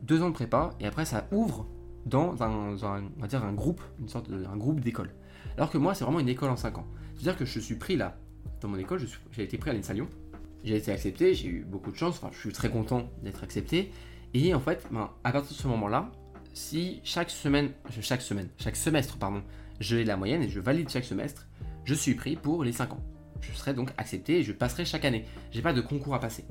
deux 0.02 0.22
ans 0.22 0.28
de 0.28 0.34
prépa 0.34 0.70
et 0.80 0.86
après 0.86 1.04
ça 1.04 1.26
ouvre 1.32 1.66
dans 2.06 2.42
un, 2.42 2.76
on 2.82 3.20
va 3.20 3.26
dire 3.26 3.44
un 3.44 3.52
groupe, 3.52 3.82
une 4.00 4.08
sorte 4.08 4.30
de, 4.30 4.44
un 4.44 4.56
groupe 4.56 4.80
d'école. 4.80 5.10
Alors 5.56 5.70
que 5.70 5.78
moi 5.78 5.94
c'est 5.94 6.04
vraiment 6.04 6.20
une 6.20 6.28
école 6.28 6.50
en 6.50 6.56
5 6.56 6.78
ans. 6.78 6.86
C'est-à-dire 7.14 7.36
que 7.36 7.44
je 7.44 7.58
suis 7.58 7.76
pris 7.76 7.96
là 7.96 8.16
dans 8.60 8.68
mon 8.68 8.78
école, 8.78 9.00
j'ai 9.32 9.42
été 9.42 9.58
pris 9.58 9.70
à 9.70 9.72
l'INSA 9.72 9.94
Lyon. 9.94 10.08
J'ai 10.64 10.76
été 10.76 10.90
accepté, 10.90 11.34
j'ai 11.34 11.48
eu 11.48 11.64
beaucoup 11.64 11.92
de 11.92 11.96
chance, 11.96 12.20
je 12.32 12.38
suis 12.38 12.52
très 12.52 12.68
content 12.68 13.08
d'être 13.22 13.44
accepté. 13.44 13.92
Et 14.34 14.52
en 14.54 14.60
fait, 14.60 14.86
ben, 14.90 15.10
à 15.24 15.32
partir 15.32 15.56
de 15.56 15.62
ce 15.62 15.68
moment-là, 15.68 16.10
si 16.52 17.00
chaque 17.04 17.30
semaine, 17.30 17.70
chaque 18.00 18.22
semaine, 18.22 18.48
chaque 18.58 18.76
semestre, 18.76 19.16
pardon, 19.18 19.42
j'ai 19.78 20.04
la 20.04 20.16
moyenne 20.16 20.42
et 20.42 20.48
je 20.48 20.58
valide 20.58 20.88
chaque 20.88 21.04
semestre, 21.04 21.46
je 21.84 21.94
suis 21.94 22.14
pris 22.14 22.36
pour 22.36 22.64
les 22.64 22.72
5 22.72 22.92
ans. 22.92 23.02
Je 23.40 23.52
serai 23.52 23.72
donc 23.72 23.92
accepté 23.96 24.38
et 24.38 24.42
je 24.42 24.52
passerai 24.52 24.84
chaque 24.84 25.04
année. 25.04 25.24
J'ai 25.52 25.62
pas 25.62 25.72
de 25.72 25.80
concours 25.80 26.14
à 26.14 26.20
passer. 26.20 26.44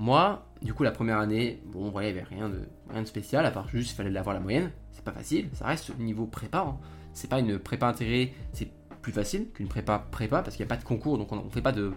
Moi, 0.00 0.46
du 0.62 0.72
coup, 0.72 0.82
la 0.82 0.92
première 0.92 1.18
année, 1.18 1.62
bon, 1.66 1.90
voilà, 1.90 2.08
il 2.08 2.14
n'y 2.14 2.20
avait 2.20 2.28
rien 2.28 2.48
de, 2.48 2.66
rien 2.88 3.02
de 3.02 3.06
spécial, 3.06 3.44
à 3.44 3.50
part 3.50 3.68
juste, 3.68 3.90
il 3.90 3.94
fallait 3.94 4.18
avoir 4.18 4.32
la 4.32 4.40
moyenne. 4.40 4.70
C'est 4.92 5.04
pas 5.04 5.12
facile, 5.12 5.50
ça 5.52 5.66
reste 5.66 5.96
niveau 5.98 6.26
prépa. 6.26 6.60
Hein. 6.66 6.78
C'est 7.12 7.28
pas 7.28 7.38
une 7.38 7.58
prépa 7.58 7.86
intégrée, 7.86 8.32
c'est 8.54 8.70
plus 9.02 9.12
facile 9.12 9.50
qu'une 9.52 9.68
prépa 9.68 9.98
prépa 9.98 10.42
parce 10.42 10.56
qu'il 10.56 10.64
n'y 10.64 10.68
a 10.68 10.74
pas 10.74 10.80
de 10.80 10.86
concours, 10.86 11.18
donc 11.18 11.32
on 11.32 11.44
ne 11.44 11.50
fait 11.50 11.60
pas 11.60 11.72
de, 11.72 11.92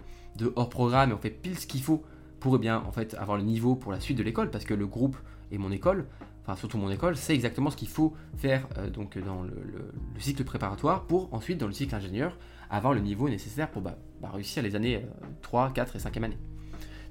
hors 0.54 0.68
programme 0.68 1.10
et 1.10 1.14
on 1.14 1.18
fait 1.18 1.30
pile 1.30 1.58
ce 1.58 1.66
qu'il 1.66 1.82
faut 1.82 2.02
pour 2.40 2.56
eh 2.56 2.58
bien 2.58 2.82
en 2.86 2.92
fait 2.92 3.14
avoir 3.14 3.38
le 3.38 3.42
niveau 3.42 3.74
pour 3.74 3.90
la 3.90 4.00
suite 4.00 4.18
de 4.18 4.22
l'école 4.22 4.50
parce 4.50 4.64
que 4.64 4.74
le 4.74 4.86
groupe 4.86 5.16
et 5.50 5.56
mon 5.56 5.70
école, 5.70 6.06
enfin 6.42 6.56
surtout 6.56 6.76
mon 6.76 6.90
école, 6.90 7.16
c'est 7.16 7.34
exactement 7.34 7.70
ce 7.70 7.76
qu'il 7.76 7.88
faut 7.88 8.14
faire 8.36 8.66
euh, 8.78 8.90
donc 8.90 9.18
dans 9.18 9.42
le, 9.42 9.92
cycle 10.18 10.44
préparatoire 10.44 11.06
pour 11.06 11.32
ensuite 11.32 11.58
dans 11.58 11.66
le 11.66 11.72
cycle 11.72 11.94
ingénieur 11.94 12.36
avoir 12.68 12.92
le 12.92 13.00
niveau 13.00 13.28
nécessaire 13.30 13.70
pour 13.70 13.80
bah, 13.80 13.96
bah, 14.20 14.30
réussir 14.32 14.62
les 14.62 14.76
années 14.76 15.06
3, 15.42 15.68
euh, 15.68 15.70
4 15.70 15.96
et 15.96 15.98
5e 15.98 16.24
année. 16.24 16.38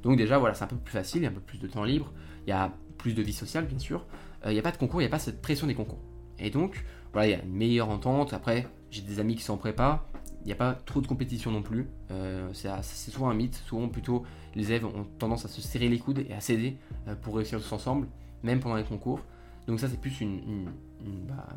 Donc 0.04 0.18
déjà 0.18 0.38
voilà 0.38 0.54
c'est 0.54 0.64
un 0.64 0.68
peu 0.68 0.76
plus 0.76 0.92
facile, 0.92 1.22
il 1.22 1.24
y 1.24 1.28
a 1.28 1.32
un 1.32 1.34
peu 1.34 1.42
plus 1.42 1.60
de 1.60 1.68
temps 1.68 1.84
libre, 1.84 2.12
il 2.46 2.50
y 2.50 2.54
a 2.54 2.72
plus 2.98 3.14
de 3.14 3.22
vie 3.22 3.34
sociale 3.34 3.66
bien 3.66 3.80
sûr, 3.80 4.06
euh, 4.46 4.52
il 4.52 4.54
n'y 4.54 4.60
a 4.60 4.64
pas 4.64 4.72
de 4.72 4.78
concours, 4.78 5.02
il 5.02 5.06
n'y 5.06 5.10
a 5.10 5.12
pas 5.12 5.20
cette 5.20 5.42
pression 5.42 5.68
des 5.68 5.76
concours. 5.76 6.00
Et 6.40 6.50
donc 6.50 6.84
voilà 7.14 7.28
il 7.28 7.32
y 7.32 7.34
a 7.34 7.44
une 7.44 7.54
meilleure 7.54 7.90
entente, 7.90 8.34
après 8.34 8.68
j'ai 8.92 9.02
des 9.02 9.20
amis 9.20 9.36
qui 9.36 9.44
sont 9.44 9.54
en 9.54 9.58
prépa, 9.58 10.06
il 10.44 10.48
n'y 10.48 10.54
a 10.54 10.58
pas 10.58 10.74
trop 10.74 11.00
de 11.00 11.08
compétition 11.08 11.52
non 11.52 11.62
plus. 11.62 11.88
Euh, 12.12 12.50
c'est 12.54 13.12
souvent 13.12 13.30
un 13.30 13.34
mythe. 13.34 13.56
Souvent, 13.56 13.88
plutôt, 13.88 14.24
les 14.56 14.72
élèves 14.72 14.86
ont 14.86 15.06
tendance 15.18 15.46
à 15.46 15.48
se 15.48 15.62
serrer 15.62 15.88
les 15.88 16.00
coudes 16.00 16.26
et 16.30 16.34
à 16.34 16.42
s'aider 16.42 16.78
euh, 17.08 17.16
pour 17.16 17.38
réussir 17.38 17.60
tous 17.62 17.72
ensemble, 17.72 18.08
même 18.44 18.60
pendant 18.60 18.76
les 18.76 18.84
concours. 18.84 19.22
Donc, 19.68 19.80
ça, 19.80 19.88
c'est 19.88 20.00
plus 20.00 20.20
une, 20.20 20.68
bah, 21.28 21.48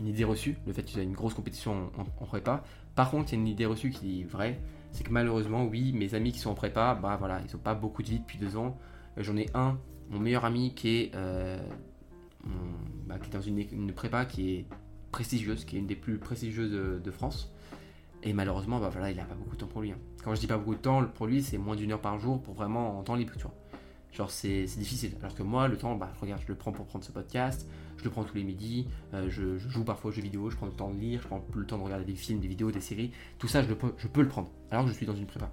idée 0.00 0.24
reçue, 0.24 0.58
le 0.66 0.72
fait 0.72 0.82
qu'il 0.82 0.98
y 0.98 1.00
ait 1.00 1.04
une 1.04 1.12
grosse 1.12 1.34
compétition 1.34 1.92
en, 1.96 2.26
prépa. 2.26 2.64
Par 2.96 3.10
contre, 3.10 3.32
il 3.32 3.36
y 3.36 3.38
a 3.38 3.40
une 3.40 3.48
idée 3.48 3.66
reçue 3.66 3.90
qui 3.90 4.22
est 4.22 4.24
vraie 4.24 4.58
c'est 4.92 5.04
que 5.04 5.12
malheureusement, 5.12 5.64
oui, 5.64 5.92
mes 5.92 6.14
amis 6.14 6.32
qui 6.32 6.38
sont 6.38 6.50
en 6.50 6.54
prépa, 6.54 6.98
bah 7.00 7.16
voilà, 7.18 7.40
ils 7.46 7.52
n'ont 7.52 7.62
pas 7.62 7.74
beaucoup 7.74 8.02
de 8.02 8.08
vie 8.08 8.18
depuis 8.20 8.38
deux 8.38 8.56
ans. 8.56 8.78
Euh, 9.18 9.22
j'en 9.22 9.36
ai 9.36 9.48
un, 9.54 9.78
mon 10.10 10.18
meilleur 10.18 10.44
ami, 10.44 10.74
qui 10.74 10.88
est, 10.96 11.12
bah, 13.06 13.18
qui 13.18 13.28
est 13.28 13.32
dans 13.32 13.40
une, 13.40 13.58
une 13.58 13.92
prépa 13.92 14.24
qui 14.24 14.54
est 14.54 14.66
prestigieuse, 15.10 15.64
qui 15.64 15.76
est 15.76 15.78
une 15.78 15.86
des 15.86 15.96
plus 15.96 16.18
prestigieuses 16.18 16.70
de, 16.70 17.10
France. 17.10 17.52
Et 18.22 18.32
malheureusement, 18.32 18.78
bah 18.80 18.90
voilà, 18.90 19.10
il 19.10 19.16
n'a 19.16 19.24
pas 19.24 19.34
beaucoup 19.34 19.56
de 19.56 19.60
temps 19.60 19.66
pour 19.66 19.80
lui. 19.80 19.92
Hein. 19.92 19.98
Quand 20.22 20.34
je 20.34 20.40
dis 20.40 20.46
pas 20.46 20.58
beaucoup 20.58 20.74
de 20.74 20.80
temps, 20.80 21.04
pour 21.04 21.26
lui, 21.26 21.42
c'est 21.42 21.58
moins 21.58 21.74
d'une 21.74 21.92
heure 21.92 22.00
par 22.00 22.18
jour 22.18 22.40
pour 22.42 22.54
vraiment 22.54 22.98
en 22.98 23.02
temps 23.02 23.14
libre, 23.14 23.32
tu 23.36 23.42
vois. 23.42 23.54
Genre, 24.12 24.30
c'est 24.30 24.64
difficile. 24.64 25.12
Alors 25.20 25.34
que 25.34 25.42
moi, 25.42 25.68
le 25.68 25.76
temps, 25.76 25.94
bah, 25.94 26.12
regarde, 26.20 26.42
je 26.42 26.48
le 26.48 26.54
prends 26.54 26.72
pour 26.72 26.86
prendre 26.86 27.04
ce 27.04 27.12
podcast, 27.12 27.68
je 28.00 28.04
le 28.04 28.10
prends 28.10 28.24
tous 28.24 28.34
les 28.34 28.44
midis, 28.44 28.86
euh, 29.12 29.28
je, 29.28 29.58
joue 29.58 29.84
parfois 29.84 30.10
aux 30.10 30.12
jeux 30.12 30.22
vidéo, 30.22 30.48
je 30.48 30.56
prends 30.56 30.66
le 30.66 30.72
temps 30.72 30.90
de 30.90 30.98
lire, 30.98 31.20
je 31.22 31.26
prends 31.26 31.44
le 31.54 31.66
temps 31.66 31.76
de 31.76 31.82
regarder 31.82 32.06
des 32.06 32.14
films, 32.14 32.40
des 32.40 32.48
vidéos, 32.48 32.70
des 32.70 32.80
séries. 32.80 33.12
Tout 33.38 33.46
ça, 33.46 33.62
je, 33.62 33.74
peux, 33.74 34.22
le 34.22 34.28
prendre. 34.28 34.50
Alors 34.70 34.84
que 34.84 34.90
je 34.90 34.96
suis 34.96 35.04
dans 35.04 35.14
une 35.14 35.26
prépa. 35.26 35.50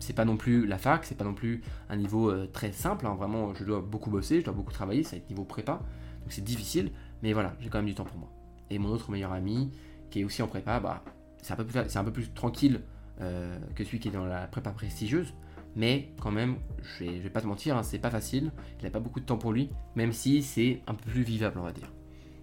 C'est 0.00 0.14
pas 0.14 0.24
non 0.24 0.38
plus 0.38 0.66
la 0.66 0.78
fac, 0.78 1.04
c'est 1.04 1.16
pas 1.16 1.24
non 1.24 1.34
plus 1.34 1.62
un 1.90 1.96
niveau 1.96 2.30
euh, 2.30 2.48
très 2.50 2.72
simple. 2.72 3.06
Hein. 3.06 3.14
Vraiment, 3.14 3.54
je 3.54 3.64
dois 3.64 3.82
beaucoup 3.82 4.10
bosser, 4.10 4.40
je 4.40 4.44
dois 4.46 4.54
beaucoup 4.54 4.72
travailler, 4.72 5.02
ça 5.02 5.12
va 5.12 5.16
être 5.18 5.28
niveau 5.28 5.44
prépa. 5.44 5.82
Donc 6.22 6.32
c'est 6.32 6.44
difficile. 6.44 6.92
Mais 7.22 7.34
voilà, 7.34 7.54
j'ai 7.60 7.68
quand 7.68 7.78
même 7.78 7.86
du 7.86 7.94
temps 7.94 8.04
pour 8.04 8.16
moi. 8.16 8.32
Et 8.70 8.78
mon 8.78 8.88
autre 8.88 9.10
meilleur 9.10 9.32
ami, 9.32 9.70
qui 10.10 10.20
est 10.20 10.24
aussi 10.24 10.40
en 10.40 10.48
prépa, 10.48 10.80
bah, 10.80 11.04
c'est 11.42 11.52
un, 11.52 11.56
peu 11.56 11.66
plus, 11.66 11.96
un 11.96 12.04
peu 12.04 12.12
plus 12.12 12.32
tranquille 12.32 12.80
euh, 13.20 13.58
que 13.74 13.84
celui 13.84 14.00
qui 14.00 14.08
est 14.08 14.12
dans 14.12 14.24
la 14.24 14.46
prépa 14.46 14.70
prestigieuse. 14.70 15.34
Mais 15.78 16.08
quand 16.20 16.32
même, 16.32 16.56
je 16.82 17.04
vais, 17.04 17.18
vais 17.20 17.30
pas 17.30 17.40
te 17.40 17.46
mentir, 17.46 17.76
hein, 17.76 17.84
c'est 17.84 18.00
pas 18.00 18.10
facile. 18.10 18.50
Il 18.80 18.84
n'a 18.84 18.90
pas 18.90 18.98
beaucoup 18.98 19.20
de 19.20 19.24
temps 19.24 19.38
pour 19.38 19.52
lui, 19.52 19.70
même 19.94 20.12
si 20.12 20.42
c'est 20.42 20.82
un 20.88 20.94
peu 20.94 21.08
plus 21.08 21.22
vivable, 21.22 21.56
on 21.60 21.62
va 21.62 21.70
dire. 21.70 21.92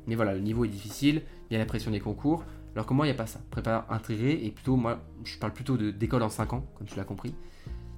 Mais 0.08 0.16
voilà, 0.16 0.34
le 0.34 0.40
niveau 0.40 0.64
est 0.64 0.70
difficile, 0.70 1.22
il 1.50 1.54
y 1.54 1.56
a 1.58 1.60
la 1.60 1.66
pression 1.66 1.92
des 1.92 2.00
concours. 2.00 2.46
Alors 2.74 2.86
que 2.86 2.94
moi, 2.94 3.06
il 3.06 3.10
n'y 3.10 3.16
a 3.16 3.18
pas 3.18 3.28
ça. 3.28 3.42
Prépa 3.52 3.86
intégrée, 3.90 4.40
et 4.42 4.52
plutôt, 4.52 4.78
moi, 4.78 5.04
je 5.26 5.38
parle 5.38 5.52
plutôt 5.52 5.76
d'école 5.76 6.24
en 6.24 6.30
5 6.30 6.54
ans, 6.54 6.66
comme 6.76 6.88
tu 6.88 6.96
l'as 6.96 7.04
compris. 7.04 7.36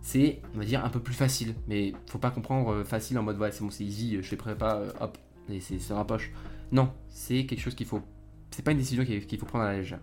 C'est, 0.01 0.41
on 0.55 0.57
va 0.57 0.65
dire, 0.65 0.83
un 0.83 0.89
peu 0.89 0.99
plus 0.99 1.13
facile. 1.13 1.53
Mais 1.67 1.93
faut 2.07 2.17
pas 2.17 2.31
comprendre 2.31 2.73
euh, 2.73 2.83
facile 2.83 3.19
en 3.19 3.23
mode, 3.23 3.37
ouais, 3.37 3.51
c'est 3.51 3.63
bon, 3.63 3.69
c'est 3.69 3.83
easy, 3.83 4.15
je 4.15 4.21
fais 4.27 4.37
prépa, 4.37 4.77
euh, 4.77 4.91
hop, 4.99 5.19
et 5.49 5.59
c'est 5.59 5.87
la 5.91 6.03
poche. 6.03 6.31
Non, 6.71 6.91
c'est 7.09 7.45
quelque 7.45 7.61
chose 7.61 7.75
qu'il 7.75 7.85
faut. 7.85 8.01
C'est 8.49 8.63
pas 8.63 8.71
une 8.71 8.79
décision 8.79 9.05
qu'il 9.05 9.37
faut 9.37 9.45
prendre 9.45 9.65
à 9.65 9.73
la 9.73 9.77
légère. 9.77 9.99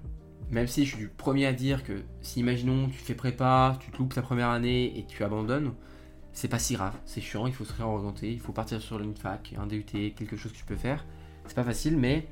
Même 0.50 0.66
si 0.66 0.84
je 0.84 0.94
suis 0.94 1.04
le 1.04 1.10
premier 1.10 1.46
à 1.46 1.52
dire 1.52 1.82
que 1.84 2.02
si 2.22 2.40
imaginons 2.40 2.88
tu 2.88 2.98
fais 2.98 3.14
prépa, 3.14 3.76
tu 3.80 3.90
te 3.90 3.98
loupes 3.98 4.14
ta 4.14 4.22
première 4.22 4.50
année 4.50 4.98
et 4.98 5.04
tu 5.04 5.24
abandonnes, 5.24 5.72
c'est 6.32 6.48
pas 6.48 6.58
si 6.58 6.74
grave, 6.74 6.94
c'est 7.06 7.20
chiant, 7.20 7.46
il 7.46 7.52
faut 7.52 7.64
se 7.64 7.72
réorienter, 7.72 8.32
il 8.32 8.40
faut 8.40 8.52
partir 8.52 8.80
sur 8.80 9.00
une 9.00 9.14
fac, 9.14 9.54
un 9.58 9.66
DUT, 9.66 9.84
quelque 9.84 10.36
chose 10.36 10.52
que 10.52 10.58
tu 10.58 10.64
peux 10.64 10.76
faire. 10.76 11.04
C'est 11.46 11.54
pas 11.54 11.64
facile, 11.64 11.96
mais 11.96 12.26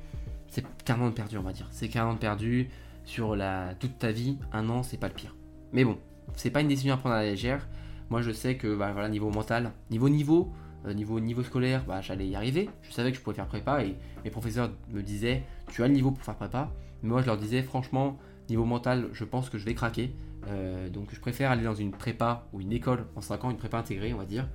c'est 0.47 0.65
qu'un 0.83 0.99
an 0.99 1.09
de 1.09 1.13
perdu, 1.13 1.37
on 1.37 1.41
va 1.43 1.53
dire. 1.53 1.67
C'est 1.71 1.87
qu'un 1.87 2.05
an 2.05 2.13
de 2.13 2.19
perdu 2.19 2.69
sur 3.05 3.35
la, 3.35 3.75
toute 3.75 3.97
ta 3.97 4.11
vie, 4.11 4.37
un 4.51 4.69
an, 4.69 4.83
c'est 4.83 4.97
pas 4.97 5.07
le 5.07 5.13
pire. 5.13 5.35
Mais 5.71 5.83
bon, 5.83 5.97
c'est 6.35 6.49
pas 6.49 6.61
une 6.61 6.67
décision 6.67 6.93
à 6.93 6.97
prendre 6.97 7.15
à 7.15 7.23
la 7.23 7.29
légère. 7.31 7.67
Moi, 8.09 8.21
je 8.21 8.31
sais 8.31 8.57
que, 8.57 8.75
bah, 8.75 9.09
niveau 9.09 9.29
mental, 9.29 9.71
niveau 9.89 10.09
niveau, 10.09 10.51
euh, 10.85 10.93
niveau 10.93 11.19
niveau 11.19 11.43
scolaire, 11.43 11.83
bah, 11.85 12.01
j'allais 12.01 12.27
y 12.27 12.35
arriver. 12.35 12.69
Je 12.83 12.91
savais 12.91 13.11
que 13.11 13.17
je 13.17 13.23
pouvais 13.23 13.35
faire 13.35 13.47
prépa 13.47 13.83
et 13.83 13.95
mes 14.23 14.29
professeurs 14.29 14.69
me 14.91 15.01
disaient 15.01 15.43
tu 15.69 15.83
as 15.83 15.87
le 15.87 15.93
niveau 15.93 16.11
pour 16.11 16.23
faire 16.23 16.35
prépa. 16.35 16.71
Mais 17.03 17.09
moi 17.09 17.21
je 17.21 17.27
leur 17.27 17.37
disais 17.37 17.61
franchement, 17.61 18.17
niveau 18.49 18.65
mental, 18.65 19.09
je 19.13 19.23
pense 19.23 19.49
que 19.49 19.57
je 19.57 19.65
vais 19.65 19.73
craquer. 19.73 20.15
Euh, 20.47 20.89
donc 20.89 21.09
je 21.13 21.19
préfère 21.19 21.51
aller 21.51 21.63
dans 21.63 21.75
une 21.75 21.91
prépa 21.91 22.47
ou 22.51 22.61
une 22.61 22.73
école 22.73 23.05
en 23.15 23.21
5 23.21 23.45
ans, 23.45 23.51
une 23.51 23.57
prépa 23.57 23.77
intégrée 23.77 24.13
on 24.13 24.17
va 24.17 24.25
dire, 24.25 24.47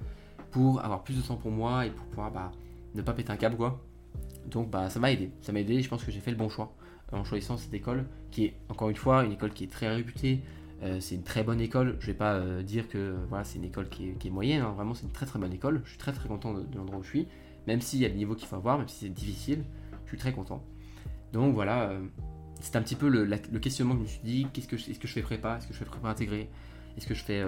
pour 0.51 0.85
avoir 0.85 1.03
plus 1.03 1.17
de 1.17 1.23
temps 1.23 1.37
pour 1.37 1.51
moi 1.51 1.87
et 1.87 1.91
pour 1.91 2.07
pouvoir 2.07 2.31
bah, 2.31 2.53
ne 2.95 3.03
pas 3.03 3.13
péter 3.13 3.31
un 3.31 3.37
câble 3.37 3.57
quoi. 3.57 3.81
Donc 4.47 4.71
bah 4.71 4.91
ça 4.91 4.99
m'a 5.01 5.13
aidé, 5.13 5.31
ça 5.41 5.53
m'a 5.53 5.61
aidé 5.61 5.81
je 5.83 5.89
pense 5.89 6.05
que 6.05 6.11
j'ai 6.11 6.21
fait 6.21 6.31
le 6.31 6.37
bon 6.37 6.49
choix 6.49 6.75
en 7.13 7.25
choisissant 7.25 7.57
cette 7.57 7.73
école 7.73 8.05
qui 8.31 8.45
est 8.45 8.55
encore 8.69 8.91
une 8.91 8.97
fois 8.97 9.25
une 9.25 9.33
école 9.33 9.53
qui 9.53 9.65
est 9.65 9.73
très 9.73 9.89
réputée, 9.89 10.43
euh, 10.83 11.01
c'est 11.01 11.17
une 11.17 11.23
très 11.23 11.43
bonne 11.43 11.61
école. 11.61 11.97
Je 12.01 12.07
vais 12.07 12.15
pas 12.15 12.35
euh, 12.35 12.63
dire 12.63 12.89
que 12.89 13.17
voilà, 13.29 13.45
c'est 13.45 13.59
une 13.59 13.65
école 13.65 13.89
qui 13.89 14.11
est, 14.11 14.31
moyenne. 14.31 14.63
Hein. 14.63 14.73
Vraiment, 14.77 14.95
c'est 14.95 15.05
une 15.05 15.13
très 15.13 15.27
très 15.27 15.39
bonne 15.39 15.53
école. 15.53 15.81
Je 15.85 15.91
suis 15.91 15.99
très 15.99 16.13
très 16.13 16.29
content 16.29 16.55
de, 16.55 16.65
l'endroit 16.77 16.99
où 16.99 17.03
je 17.03 17.09
suis. 17.09 17.29
Même 17.67 17.81
s'il 17.81 18.01
y 18.01 18.05
a 18.05 18.09
le 18.09 18.15
niveau 18.15 18.35
qu'il 18.35 18.47
faut 18.47 18.57
avoir, 18.57 18.79
même 18.79 18.89
si 18.89 19.07
c'est 19.07 19.13
difficile, 19.13 19.65
je 20.05 20.11
suis 20.11 20.19
très 20.19 20.33
content. 20.33 20.63
Donc 21.33 21.55
voilà, 21.55 21.93
c'est 22.61 22.77
un 22.77 22.83
petit 22.83 22.97
peu 22.97 23.09
le, 23.09 23.27
questionnement 23.59 23.95
que 23.95 24.01
je 24.01 24.05
me 24.05 24.09
suis 24.09 24.21
dit. 24.25 24.47
Qu'est-ce 24.53 24.69
que 24.69 24.77
est-ce 24.77 24.99
que 24.99 25.09
je 25.09 25.13
fais 25.13 25.23
prépa 25.23 25.59
Est-ce 25.59 25.67
que 25.67 25.75
je 25.75 25.79
fais 25.79 25.85
prépa 25.85 26.09
intégrée 26.09 26.49
Est-ce 26.97 27.07
que 27.07 27.15
je 27.15 27.23
fais 27.23 27.45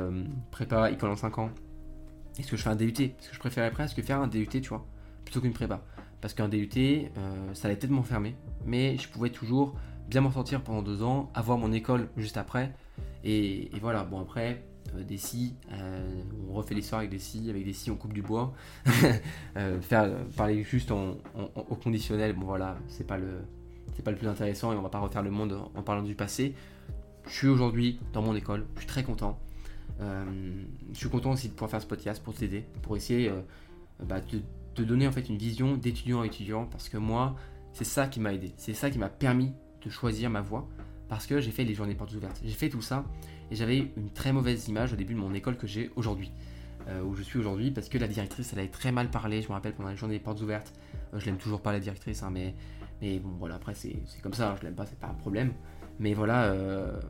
prépa 0.51 0.91
école 0.91 1.11
en 1.11 1.17
5 1.17 1.39
ans 1.39 1.51
est-ce 2.39 2.51
que 2.51 2.57
je 2.57 2.63
fais 2.63 2.71
un 2.71 2.77
DUT 2.77 2.93
Parce 2.93 3.29
que 3.29 3.35
je 3.35 3.39
préférais 3.39 3.71
faire 3.71 4.21
un 4.21 4.27
DUT, 4.27 4.47
tu 4.47 4.69
vois, 4.69 4.87
plutôt 5.25 5.41
qu'une 5.41 5.53
prépa. 5.53 5.83
Parce 6.21 6.35
qu'un 6.35 6.49
DUT, 6.49 6.71
euh, 6.77 7.55
ça 7.55 7.69
allait 7.69 7.77
peut-être 7.77 7.91
m'enfermer, 7.91 8.35
mais 8.65 8.97
je 8.99 9.09
pouvais 9.09 9.31
toujours 9.31 9.75
bien 10.09 10.21
m'en 10.21 10.31
sortir 10.31 10.63
pendant 10.63 10.83
deux 10.83 11.03
ans, 11.03 11.31
avoir 11.35 11.59
mon 11.59 11.73
école 11.73 12.09
juste 12.17 12.37
après. 12.37 12.75
Et, 13.25 13.71
voilà, 13.81 14.05
bon 14.05 14.21
après, 14.21 14.65
euh, 14.95 15.03
des 15.03 15.19
scies, 15.19 15.55
euh, 15.73 16.23
on 16.49 16.55
refait 16.55 16.75
l'histoire 16.75 17.01
avec 17.01 17.11
des 17.11 17.19
scies, 17.19 17.51
avec 17.51 17.65
des 17.65 17.73
scies 17.73 17.91
on 17.91 17.97
coupe 17.97 18.13
du 18.13 18.23
bois. 18.23 18.55
parler 20.37 20.63
juste 20.63 20.91
au 20.91 21.75
conditionnel, 21.83 22.35
bon 22.35 22.47
voilà, 22.47 22.79
c'est 22.89 23.07
pas 23.07 23.19
le 23.19 23.43
c'est 23.95 24.03
pas 24.03 24.11
le 24.11 24.17
plus 24.17 24.29
intéressant 24.29 24.73
et 24.73 24.77
on 24.77 24.83
va 24.83 24.89
pas 24.89 24.99
refaire 24.99 25.23
le 25.23 25.31
monde 25.31 25.57
en 25.75 25.83
parlant 25.83 26.03
du 26.03 26.15
passé. 26.15 26.55
Je 27.27 27.33
suis 27.33 27.49
aujourd'hui 27.49 28.01
dans 28.13 28.23
mon 28.23 28.35
école, 28.35 28.67
je 28.75 28.81
suis 28.81 28.89
très 28.89 29.05
content. 29.05 29.39
je 30.01 30.99
suis 30.99 31.09
content 31.09 31.33
aussi 31.33 31.49
de 31.49 31.53
pouvoir 31.53 31.71
faire 31.71 31.83
ce 31.83 31.87
podcast 31.87 32.23
pour 32.23 32.35
t'aider, 32.35 32.65
pour 32.83 32.97
essayer 32.97 33.31
bah, 34.03 34.21
de 34.21 34.41
te 34.75 34.83
donner 34.83 35.07
en 35.07 35.13
fait 35.13 35.29
une 35.29 35.37
vision 35.37 35.77
d'étudiant 35.77 36.23
à 36.23 36.27
étudiant 36.27 36.67
parce 36.67 36.89
que 36.89 36.97
moi, 36.97 37.37
c'est 37.73 37.85
ça 37.85 38.07
qui 38.07 38.21
m'a 38.21 38.33
aidé, 38.33 38.53
c'est 38.57 38.75
ça 38.75 38.91
qui 38.91 38.99
m'a 38.99 39.09
permis 39.09 39.53
de 39.85 39.91
choisir 39.91 40.31
ma 40.31 40.41
voie 40.41 40.69
parce 41.09 41.27
que 41.27 41.41
j'ai 41.41 41.51
fait 41.51 41.65
les 41.65 41.75
journées 41.75 41.95
portes 41.95 42.15
ouvertes, 42.15 42.41
j'ai 42.45 42.53
fait 42.53 42.69
tout 42.69 42.83
ça 42.83 43.05
et 43.51 43.57
j'avais 43.57 43.79
une 43.97 44.11
très 44.11 44.33
mauvaise 44.33 44.69
image 44.69 44.93
au 44.93 44.97
début 44.97 45.15
de 45.15 45.19
mon 45.19 45.35
école 45.35 45.57
que 45.57 45.67
j'ai 45.67 45.91
aujourd'hui, 45.97 46.31
euh, 46.89 47.03
où 47.03 47.15
je 47.15 47.23
suis 47.23 47.39
aujourd'hui 47.39 47.71
parce 47.71 47.89
que 47.89 47.99
la 47.99 48.09
directrice 48.09 48.53
elle 48.53 48.61
avait 48.61 48.69
très 48.69 48.93
mal 48.93 49.11
parlé, 49.11 49.43
je 49.43 49.49
me 49.49 49.53
rappelle 49.53 49.75
pendant 49.75 49.91
les 49.91 49.97
journées 49.97 50.19
portes 50.19 50.41
ouvertes, 50.41 50.73
euh, 51.15 51.19
je 51.19 51.27
l'aime 51.27 51.39
toujours 51.39 51.61
pas 51.61 51.73
la 51.73 51.81
directrice, 51.81 52.23
hein, 52.23 52.31
mais, 52.33 52.55
mais 53.01 53.19
bon 53.19 53.31
voilà 53.39 53.57
après 53.57 53.75
c'est 53.75 54.03
comme 54.23 54.35
ça, 54.35 54.51
hein, 54.51 54.57
je 54.59 54.65
l'aime 54.65 54.75
pas, 54.75 54.87
c'est 54.87 54.99
pas 54.99 55.09
un 55.09 55.15
problème, 55.15 55.53
mais 55.99 56.15
voilà, 56.15 56.45
euh, 56.45 57.01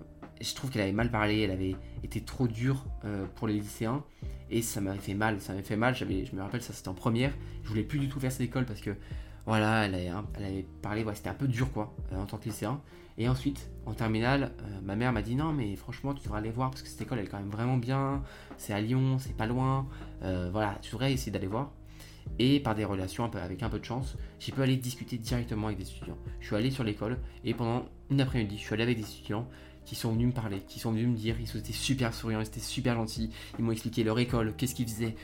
je 0.41 0.55
trouve 0.55 0.71
qu'elle 0.71 0.83
avait 0.83 0.93
mal 0.93 1.11
parlé, 1.11 1.41
elle 1.41 1.51
avait 1.51 1.77
été 2.03 2.21
trop 2.23 2.49
dure 2.49 2.85
pour 3.37 3.49
les 3.49 3.55
lycéens 3.55 4.03
et 4.51 4.63
ça 4.63 4.81
m'avait 4.81 4.99
fait 4.99 5.15
mal, 5.15 5.41
ça 5.41 5.53
m'avait 5.53 5.65
fait 5.65 5.77
mal, 5.77 5.95
je 5.95 6.05
me 6.05 6.43
rappelle 6.43 6.63
ça 6.63 6.73
c'était 6.73 6.89
en 6.89 6.95
première, 6.95 7.33
je 7.63 7.69
voulais 7.69 7.83
plus 7.83 7.99
du 7.99 8.09
tout 8.09 8.21
faire 8.21 8.33
cette 8.33 8.43
école 8.43 8.67
parce 8.67 8.81
que 8.81 8.95
voilà, 9.47 9.87
elle 9.87 9.95
avait, 9.95 10.67
parlé, 10.83 11.05
c'était 11.15 11.31
un 11.31 11.35
peu 11.35 11.49
dur 11.49 11.73
quoi, 11.73 11.95
euh, 12.13 12.23
en 12.23 12.27
tant 12.27 12.37
que 12.37 12.45
lycéen. 12.45 12.81
Et 13.19 13.29
ensuite, 13.29 13.69
en 13.87 13.95
terminale, 13.95 14.53
euh, 14.63 14.81
ma 14.83 14.97
mère 14.97 15.13
m'a 15.13 15.23
dit 15.23 15.35
non, 15.35 15.53
mais 15.53 15.77
franchement, 15.77 16.15
tu 16.15 16.23
devrais 16.23 16.39
aller 16.39 16.51
voir 16.51 16.71
parce 16.71 16.83
que 16.83 16.89
cette 16.89 17.01
école 17.03 17.19
elle 17.19 17.25
est 17.25 17.29
quand 17.29 17.39
même 17.39 17.51
vraiment 17.51 17.77
bien. 17.77 18.23
C'est 18.59 18.73
à 18.73 18.81
Lyon, 18.81 19.19
c'est 19.19 19.37
pas 19.37 19.47
loin. 19.47 19.89
Euh, 20.23 20.51
voilà, 20.53 20.79
tu 20.83 20.93
devrais 20.93 21.13
essayer 21.13 21.33
d'aller 21.33 21.47
voir. 21.47 21.73
Et 22.39 22.61
par 22.61 22.75
des 22.75 22.85
relations, 22.85 23.25
avec 23.25 23.63
un 23.63 23.69
peu 23.69 23.79
de 23.79 23.85
chance, 23.85 24.17
j'ai 24.39 24.53
pu 24.53 24.63
aller 24.63 24.77
discuter 24.77 25.19
directement 25.19 25.67
avec 25.67 25.79
des 25.79 25.89
étudiants. 25.89 26.17
Je 26.41 26.47
suis 26.47 26.57
allé 26.57 26.71
sur 26.71 26.85
l'école 26.85 27.19
et 27.45 27.55
pendant 27.55 27.85
une 28.11 28.21
après-midi, 28.21 28.57
je 28.57 28.63
suis 28.63 28.75
allé 28.75 28.85
avec 28.85 28.97
des 28.97 29.05
étudiants 29.05 29.47
qui 29.85 29.95
sont 29.95 30.13
venus 30.13 30.29
me 30.29 30.33
parler, 30.33 30.61
qui 30.69 30.79
sont 30.79 30.93
venus 30.93 31.09
me 31.09 31.17
dire, 31.17 31.37
ils 31.41 31.57
étaient 31.59 31.73
super 31.73 32.15
souriants, 32.15 32.41
ils 32.41 32.47
étaient 32.47 32.61
super 32.61 32.95
gentils, 32.95 33.31
ils 33.59 33.65
m'ont 33.65 33.73
expliqué 33.73 34.05
leur 34.05 34.19
école, 34.19 34.55
qu'est-ce 34.57 34.75
qu'ils 34.75 34.87
faisaient, 34.87 35.17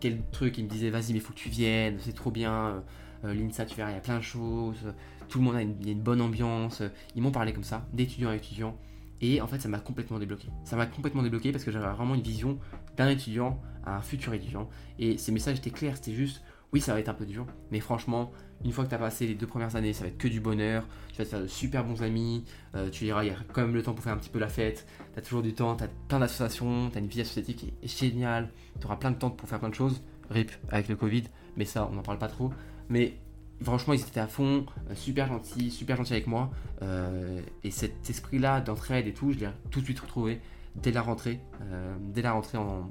quel 0.00 0.20
truc, 0.32 0.58
ils 0.58 0.64
me 0.64 0.68
disaient 0.70 0.90
vas-y 0.90 1.12
mais 1.12 1.20
faut 1.20 1.32
que 1.32 1.38
tu 1.38 1.48
viennes, 1.48 1.98
c'est 2.00 2.14
trop 2.14 2.30
bien, 2.30 2.84
euh, 3.24 3.34
L'INSA, 3.34 3.64
tu 3.66 3.76
verras, 3.76 3.90
il 3.90 3.94
y 3.94 3.98
a 3.98 4.00
plein 4.00 4.18
de 4.18 4.22
choses, 4.22 4.94
tout 5.28 5.38
le 5.38 5.44
monde 5.44 5.56
a 5.56 5.62
une, 5.62 5.76
une 5.86 6.00
bonne 6.00 6.20
ambiance. 6.20 6.82
Ils 7.14 7.22
m'ont 7.22 7.32
parlé 7.32 7.52
comme 7.52 7.64
ça, 7.64 7.86
d'étudiant 7.92 8.30
à 8.30 8.36
étudiant. 8.36 8.76
Et 9.20 9.40
en 9.40 9.46
fait, 9.46 9.60
ça 9.60 9.68
m'a 9.68 9.78
complètement 9.78 10.18
débloqué. 10.18 10.48
Ça 10.64 10.76
m'a 10.76 10.86
complètement 10.86 11.22
débloqué 11.22 11.52
parce 11.52 11.64
que 11.64 11.70
j'avais 11.70 11.86
vraiment 11.86 12.14
une 12.14 12.22
vision 12.22 12.58
d'un 12.96 13.08
étudiant 13.08 13.60
à 13.84 13.96
un 13.96 14.02
futur 14.02 14.34
étudiant. 14.34 14.68
Et 14.98 15.16
ces 15.18 15.32
messages 15.32 15.58
étaient 15.58 15.70
clairs, 15.70 15.96
c'était 15.96 16.12
juste, 16.12 16.42
oui, 16.72 16.80
ça 16.80 16.92
va 16.92 17.00
être 17.00 17.08
un 17.08 17.14
peu 17.14 17.24
dur, 17.24 17.46
mais 17.70 17.80
franchement, 17.80 18.32
une 18.64 18.72
fois 18.72 18.84
que 18.84 18.88
tu 18.88 18.94
as 18.94 18.98
passé 18.98 19.26
les 19.26 19.34
deux 19.34 19.46
premières 19.46 19.76
années, 19.76 19.92
ça 19.92 20.02
va 20.02 20.08
être 20.08 20.18
que 20.18 20.28
du 20.28 20.40
bonheur. 20.40 20.86
Tu 21.12 21.18
vas 21.18 21.24
te 21.24 21.30
faire 21.30 21.40
de 21.40 21.46
super 21.46 21.84
bons 21.84 22.02
amis. 22.02 22.44
Euh, 22.74 22.90
tu 22.90 23.04
verras, 23.04 23.24
il 23.24 23.28
y 23.28 23.30
a 23.30 23.36
quand 23.52 23.62
même 23.62 23.74
le 23.74 23.82
temps 23.82 23.94
pour 23.94 24.02
faire 24.02 24.12
un 24.12 24.18
petit 24.18 24.30
peu 24.30 24.38
la 24.38 24.48
fête. 24.48 24.86
Tu 25.12 25.18
as 25.18 25.22
toujours 25.22 25.42
du 25.42 25.54
temps, 25.54 25.76
tu 25.76 25.84
as 25.84 25.88
plein 26.08 26.18
d'associations, 26.18 26.90
tu 26.90 26.98
as 26.98 27.00
une 27.00 27.06
vie 27.06 27.20
associative 27.20 27.54
qui 27.54 27.72
est 27.82 27.98
géniale. 27.98 28.50
Tu 28.80 28.86
auras 28.86 28.96
plein 28.96 29.10
de 29.10 29.16
temps 29.16 29.30
pour 29.30 29.48
faire 29.48 29.58
plein 29.58 29.68
de 29.68 29.74
choses. 29.74 30.02
RIP 30.30 30.50
avec 30.70 30.88
le 30.88 30.96
Covid, 30.96 31.24
mais 31.56 31.64
ça, 31.64 31.88
on 31.90 31.94
n'en 31.94 32.02
parle 32.02 32.18
pas 32.18 32.28
trop. 32.28 32.50
Mais 32.88 33.18
franchement, 33.62 33.94
ils 33.94 34.00
étaient 34.00 34.20
à 34.20 34.26
fond, 34.26 34.66
euh, 34.90 34.94
super 34.94 35.28
gentils, 35.28 35.70
super 35.70 35.96
gentils 35.96 36.12
avec 36.12 36.26
moi. 36.26 36.50
Euh, 36.82 37.40
et 37.64 37.70
cet 37.70 38.08
esprit-là 38.08 38.60
d'entraide 38.60 39.06
et 39.06 39.12
tout, 39.12 39.32
je 39.32 39.38
l'ai 39.38 39.48
tout 39.70 39.80
de 39.80 39.84
suite 39.84 40.00
retrouvé 40.00 40.40
dès 40.74 40.92
la 40.92 41.02
rentrée. 41.02 41.40
Euh, 41.62 41.96
dès 42.00 42.22
la 42.22 42.32
rentrée 42.32 42.58
en, 42.58 42.90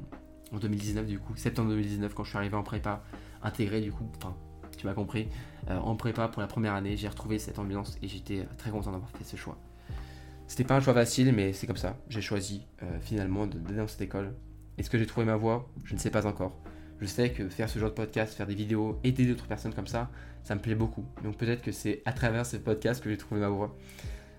2019, 0.53 1.05
du 1.05 1.19
coup, 1.19 1.35
septembre 1.35 1.69
2019, 1.69 2.13
quand 2.13 2.23
je 2.23 2.29
suis 2.29 2.37
arrivé 2.37 2.55
en 2.55 2.63
prépa, 2.63 3.03
intégré, 3.43 3.81
du 3.81 3.91
coup, 3.91 4.09
enfin, 4.17 4.35
tu 4.77 4.85
m'as 4.85 4.93
compris, 4.93 5.27
en 5.67 5.97
prépa 5.97 6.29
pour 6.29 6.41
la 6.41 6.47
première 6.47 6.73
année, 6.75 6.95
j'ai 6.95 7.09
retrouvé 7.09 7.39
cette 7.39 7.59
ambiance 7.59 7.97
et 8.01 8.07
j'étais 8.07 8.47
très 8.57 8.69
content 8.71 8.91
d'avoir 8.91 9.09
fait 9.09 9.25
ce 9.25 9.35
choix. 9.35 9.57
C'était 10.47 10.63
pas 10.63 10.77
un 10.77 10.79
choix 10.79 10.93
facile, 10.93 11.33
mais 11.33 11.51
c'est 11.51 11.67
comme 11.67 11.75
ça. 11.75 11.97
J'ai 12.07 12.21
choisi 12.21 12.65
finalement 13.01 13.47
d'aller 13.47 13.77
dans 13.77 13.87
cette 13.87 14.01
école. 14.01 14.33
Est-ce 14.77 14.89
que 14.89 14.97
j'ai 14.97 15.07
trouvé 15.07 15.25
ma 15.25 15.35
voie? 15.35 15.67
Je 15.83 15.93
ne 15.93 15.99
sais 15.99 16.11
pas 16.11 16.25
encore. 16.25 16.57
Je 17.05 17.09
sais 17.11 17.29
que 17.29 17.49
faire 17.49 17.69
ce 17.69 17.77
genre 17.77 17.91
de 17.91 17.93
podcast, 17.93 18.33
faire 18.33 18.47
des 18.47 18.55
vidéos, 18.55 18.99
aider 19.03 19.27
d'autres 19.27 19.45
personnes 19.45 19.75
comme 19.75 19.85
ça, 19.85 20.09
ça 20.43 20.55
me 20.55 20.59
plaît 20.59 20.73
beaucoup. 20.73 21.05
Donc 21.23 21.37
peut-être 21.37 21.61
que 21.61 21.71
c'est 21.71 22.01
à 22.05 22.13
travers 22.13 22.47
ce 22.47 22.57
podcast 22.57 23.03
que 23.03 23.11
j'ai 23.11 23.17
trouvé 23.17 23.41
ma 23.41 23.47
voie. 23.47 23.77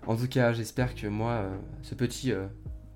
En 0.04 0.16
tout 0.16 0.26
cas, 0.26 0.52
j'espère 0.52 0.96
que 0.96 1.06
moi, 1.06 1.30
euh, 1.30 1.56
ce 1.82 1.94
petit, 1.94 2.32
euh, 2.32 2.46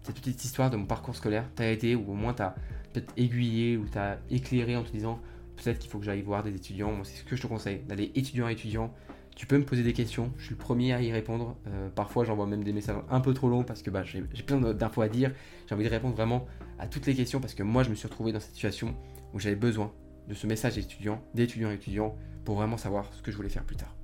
cette 0.02 0.16
petite 0.16 0.44
histoire 0.44 0.70
de 0.70 0.76
mon 0.76 0.87
parcours 0.87 1.14
scolaire 1.14 1.44
t'a 1.54 1.70
aidé, 1.70 1.94
ou 1.94 2.11
au 2.11 2.14
moins 2.14 2.35
t'as 2.35 2.56
peut-être 2.92 3.12
aiguillé, 3.16 3.76
ou 3.76 3.87
t'as 3.87 4.16
éclairé 4.28 4.74
en 4.74 4.83
te 4.83 4.90
disant 4.90 5.20
peut-être 5.54 5.78
qu'il 5.78 5.88
faut 5.88 6.00
que 6.00 6.04
j'aille 6.04 6.22
voir 6.22 6.42
des 6.42 6.56
étudiants. 6.56 6.90
Moi, 6.90 7.04
c'est 7.04 7.18
ce 7.18 7.24
que 7.24 7.37
je 7.37 7.42
te 7.42 7.46
conseille, 7.46 7.78
d'aller 7.87 8.11
étudiant 8.16 8.46
à 8.46 8.52
étudiant. 8.52 8.92
Tu 9.37 9.46
peux 9.46 9.56
me 9.56 9.64
poser 9.64 9.85
des 9.85 9.92
questions, 9.92 10.33
je 10.37 10.46
suis 10.46 10.54
le 10.54 10.59
premier 10.59 10.94
à 10.94 11.00
y 11.00 11.12
répondre. 11.12 11.56
Euh, 11.68 11.88
parfois, 11.90 12.24
j'envoie 12.24 12.46
même 12.48 12.64
des 12.64 12.72
messages 12.72 12.96
un 13.09 13.20
peu 13.20 13.35
trop 13.35 13.48
longs 13.48 13.62
parce 13.62 13.83
que 13.83 13.90
bah, 13.90 14.02
j'ai 14.02 14.42
plein 14.42 14.61
d'infos 14.61 15.02
à 15.02 15.09
dire. 15.09 15.30
J'ai 15.68 15.76
envie 15.76 15.85
de 15.85 15.90
répondre 15.90 16.16
vraiment 16.16 16.48
à 16.80 16.88
toutes 16.88 17.06
les 17.06 17.14
questions 17.14 17.38
parce 17.38 17.54
que 17.54 17.62
moi, 17.62 17.85
je 17.85 17.90
me 17.90 17.94
suis 17.94 18.09
retrouvé 18.09 18.33
dans 18.33 18.40
cette 18.40 18.54
situation 18.54 18.96
où 19.32 19.40
j'avais 19.40 19.56
besoin 19.56 19.92
de 20.28 20.34
ce 20.34 20.46
message 20.46 20.78
étudiant, 20.78 21.22
d'étudiant 21.34 21.70
à 21.70 21.74
étudiant, 21.74 22.16
pour 22.44 22.56
vraiment 22.56 22.76
savoir 22.76 23.06
ce 23.12 23.22
que 23.22 23.30
je 23.30 23.36
voulais 23.36 23.48
faire 23.48 23.64
plus 23.64 23.76
tard. 23.76 23.94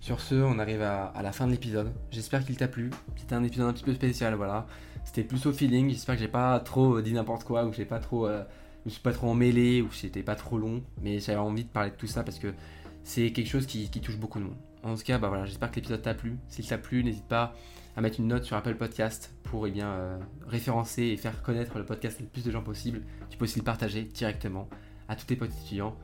Sur 0.00 0.20
ce, 0.20 0.34
on 0.34 0.58
arrive 0.58 0.80
à, 0.80 1.12
la 1.22 1.30
fin 1.30 1.46
de 1.46 1.52
l'épisode. 1.52 1.92
J'espère 2.10 2.44
qu'il 2.44 2.56
t'a 2.56 2.68
plu. 2.68 2.90
C'était 3.16 3.34
un 3.34 3.44
épisode 3.44 3.68
un 3.68 3.72
petit 3.74 3.84
peu 3.84 3.92
spécial, 3.92 4.34
voilà. 4.34 4.66
C'était 5.04 5.24
plus 5.24 5.44
au 5.44 5.52
feeling. 5.52 5.90
J'espère 5.90 6.14
que 6.14 6.22
j'ai 6.22 6.28
pas 6.28 6.58
trop 6.60 6.96
euh, 6.96 7.02
dit 7.02 7.12
n'importe 7.12 7.44
quoi, 7.44 7.66
ou 7.66 7.72
j'ai 7.72 7.84
pas 7.84 7.98
trop, 7.98 8.26
euh, 8.26 8.42
je 8.86 8.90
suis 8.90 9.02
pas 9.02 9.12
trop 9.12 9.28
emmêlé, 9.28 9.82
ou 9.82 9.92
c'était 9.92 10.22
pas 10.22 10.36
trop 10.36 10.56
long. 10.56 10.82
Mais 11.02 11.20
j'avais 11.20 11.38
envie 11.38 11.64
de 11.64 11.68
parler 11.68 11.90
de 11.90 11.96
tout 11.96 12.06
ça 12.06 12.22
parce 12.22 12.38
que 12.38 12.54
c'est 13.04 13.30
quelque 13.32 13.48
chose 13.48 13.66
qui, 13.66 13.88
touche 13.90 14.16
beaucoup 14.16 14.38
de 14.38 14.44
monde. 14.44 14.56
En 14.82 14.94
tout 14.94 15.02
cas, 15.02 15.18
bah 15.18 15.28
voilà, 15.28 15.44
j'espère 15.44 15.70
que 15.70 15.76
l'épisode 15.76 16.00
t'a 16.00 16.14
plu. 16.14 16.38
S'il 16.48 16.66
t'a 16.66 16.78
plu, 16.78 17.04
n'hésite 17.04 17.28
pas 17.28 17.54
à 17.96 18.00
mettre 18.00 18.20
une 18.20 18.28
note 18.28 18.44
sur 18.44 18.56
Apple 18.56 18.74
Podcast 18.74 19.34
pour 19.42 19.66
eh 19.66 19.70
bien, 19.70 19.88
euh, 19.88 20.18
référencer 20.46 21.02
et 21.02 21.16
faire 21.16 21.42
connaître 21.42 21.78
le 21.78 21.84
podcast 21.84 22.20
le 22.20 22.26
plus 22.26 22.44
de 22.44 22.50
gens 22.50 22.62
possible. 22.62 23.02
Tu 23.30 23.36
peux 23.36 23.44
aussi 23.44 23.58
le 23.58 23.64
partager 23.64 24.04
directement 24.04 24.68
à 25.08 25.16
tous 25.16 25.26
tes 25.26 25.36
potes 25.36 25.50
étudiants. 25.64 25.96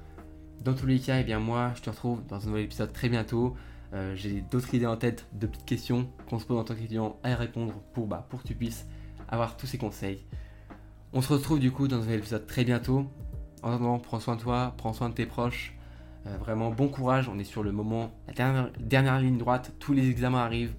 Dans 0.63 0.75
tous 0.75 0.87
les 0.87 0.99
cas, 0.99 1.21
eh 1.21 1.25
bien 1.25 1.39
moi, 1.39 1.73
je 1.77 1.83
te 1.83 1.91
retrouve 1.91 2.27
dans 2.27 2.43
un 2.43 2.47
nouvel 2.47 2.65
épisode 2.65 2.93
très 2.93 3.09
bientôt. 3.09 3.57
Euh, 3.93 4.15
j'ai 4.17 4.41
d'autres 4.41 4.75
idées 4.75 4.87
en 4.87 4.97
tête, 4.97 5.27
de 5.33 5.47
petites 5.47 5.65
questions 5.65 6.09
qu'on 6.29 6.39
se 6.39 6.47
pose 6.47 6.59
en 6.59 6.65
tant 6.65 6.75
qu'étudiant 6.75 7.19
à 7.23 7.31
y 7.31 7.35
répondre 7.35 7.75
pour, 7.93 8.07
bah, 8.07 8.27
pour 8.29 8.43
que 8.43 8.49
tu 8.49 8.55
puisses 8.55 8.87
avoir 9.29 9.57
tous 9.57 9.67
ces 9.67 9.79
conseils. 9.79 10.25
On 11.13 11.23
se 11.23 11.33
retrouve 11.33 11.61
du 11.61 11.71
coup 11.71 11.89
dans 11.89 11.97
un 11.97 12.01
nouvel 12.01 12.19
épisode 12.19 12.47
très 12.47 12.65
bientôt. 12.65 13.07
En 13.63 13.73
attendant, 13.73 13.99
prends 13.99 14.21
soin 14.21 14.37
de 14.37 14.41
toi, 14.41 14.75
prends 14.77 14.93
soin 14.93 15.09
de 15.09 15.15
tes 15.15 15.27
proches. 15.27 15.77
Euh, 16.27 16.37
vraiment 16.39 16.71
bon 16.71 16.89
courage, 16.89 17.29
on 17.29 17.39
est 17.39 17.45
sur 17.45 17.63
le 17.63 17.73
moment, 17.73 18.13
la 18.27 18.33
dernière, 18.33 18.71
dernière 18.81 19.21
ligne 19.21 19.39
droite, 19.39 19.73
tous 19.79 19.93
les 19.93 20.11
examens 20.11 20.41
arrivent. 20.45 20.75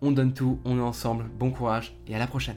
On 0.00 0.12
donne 0.12 0.32
tout, 0.32 0.60
on 0.64 0.78
est 0.78 0.82
ensemble, 0.82 1.24
bon 1.38 1.50
courage 1.50 1.96
et 2.06 2.14
à 2.14 2.18
la 2.18 2.28
prochaine. 2.28 2.56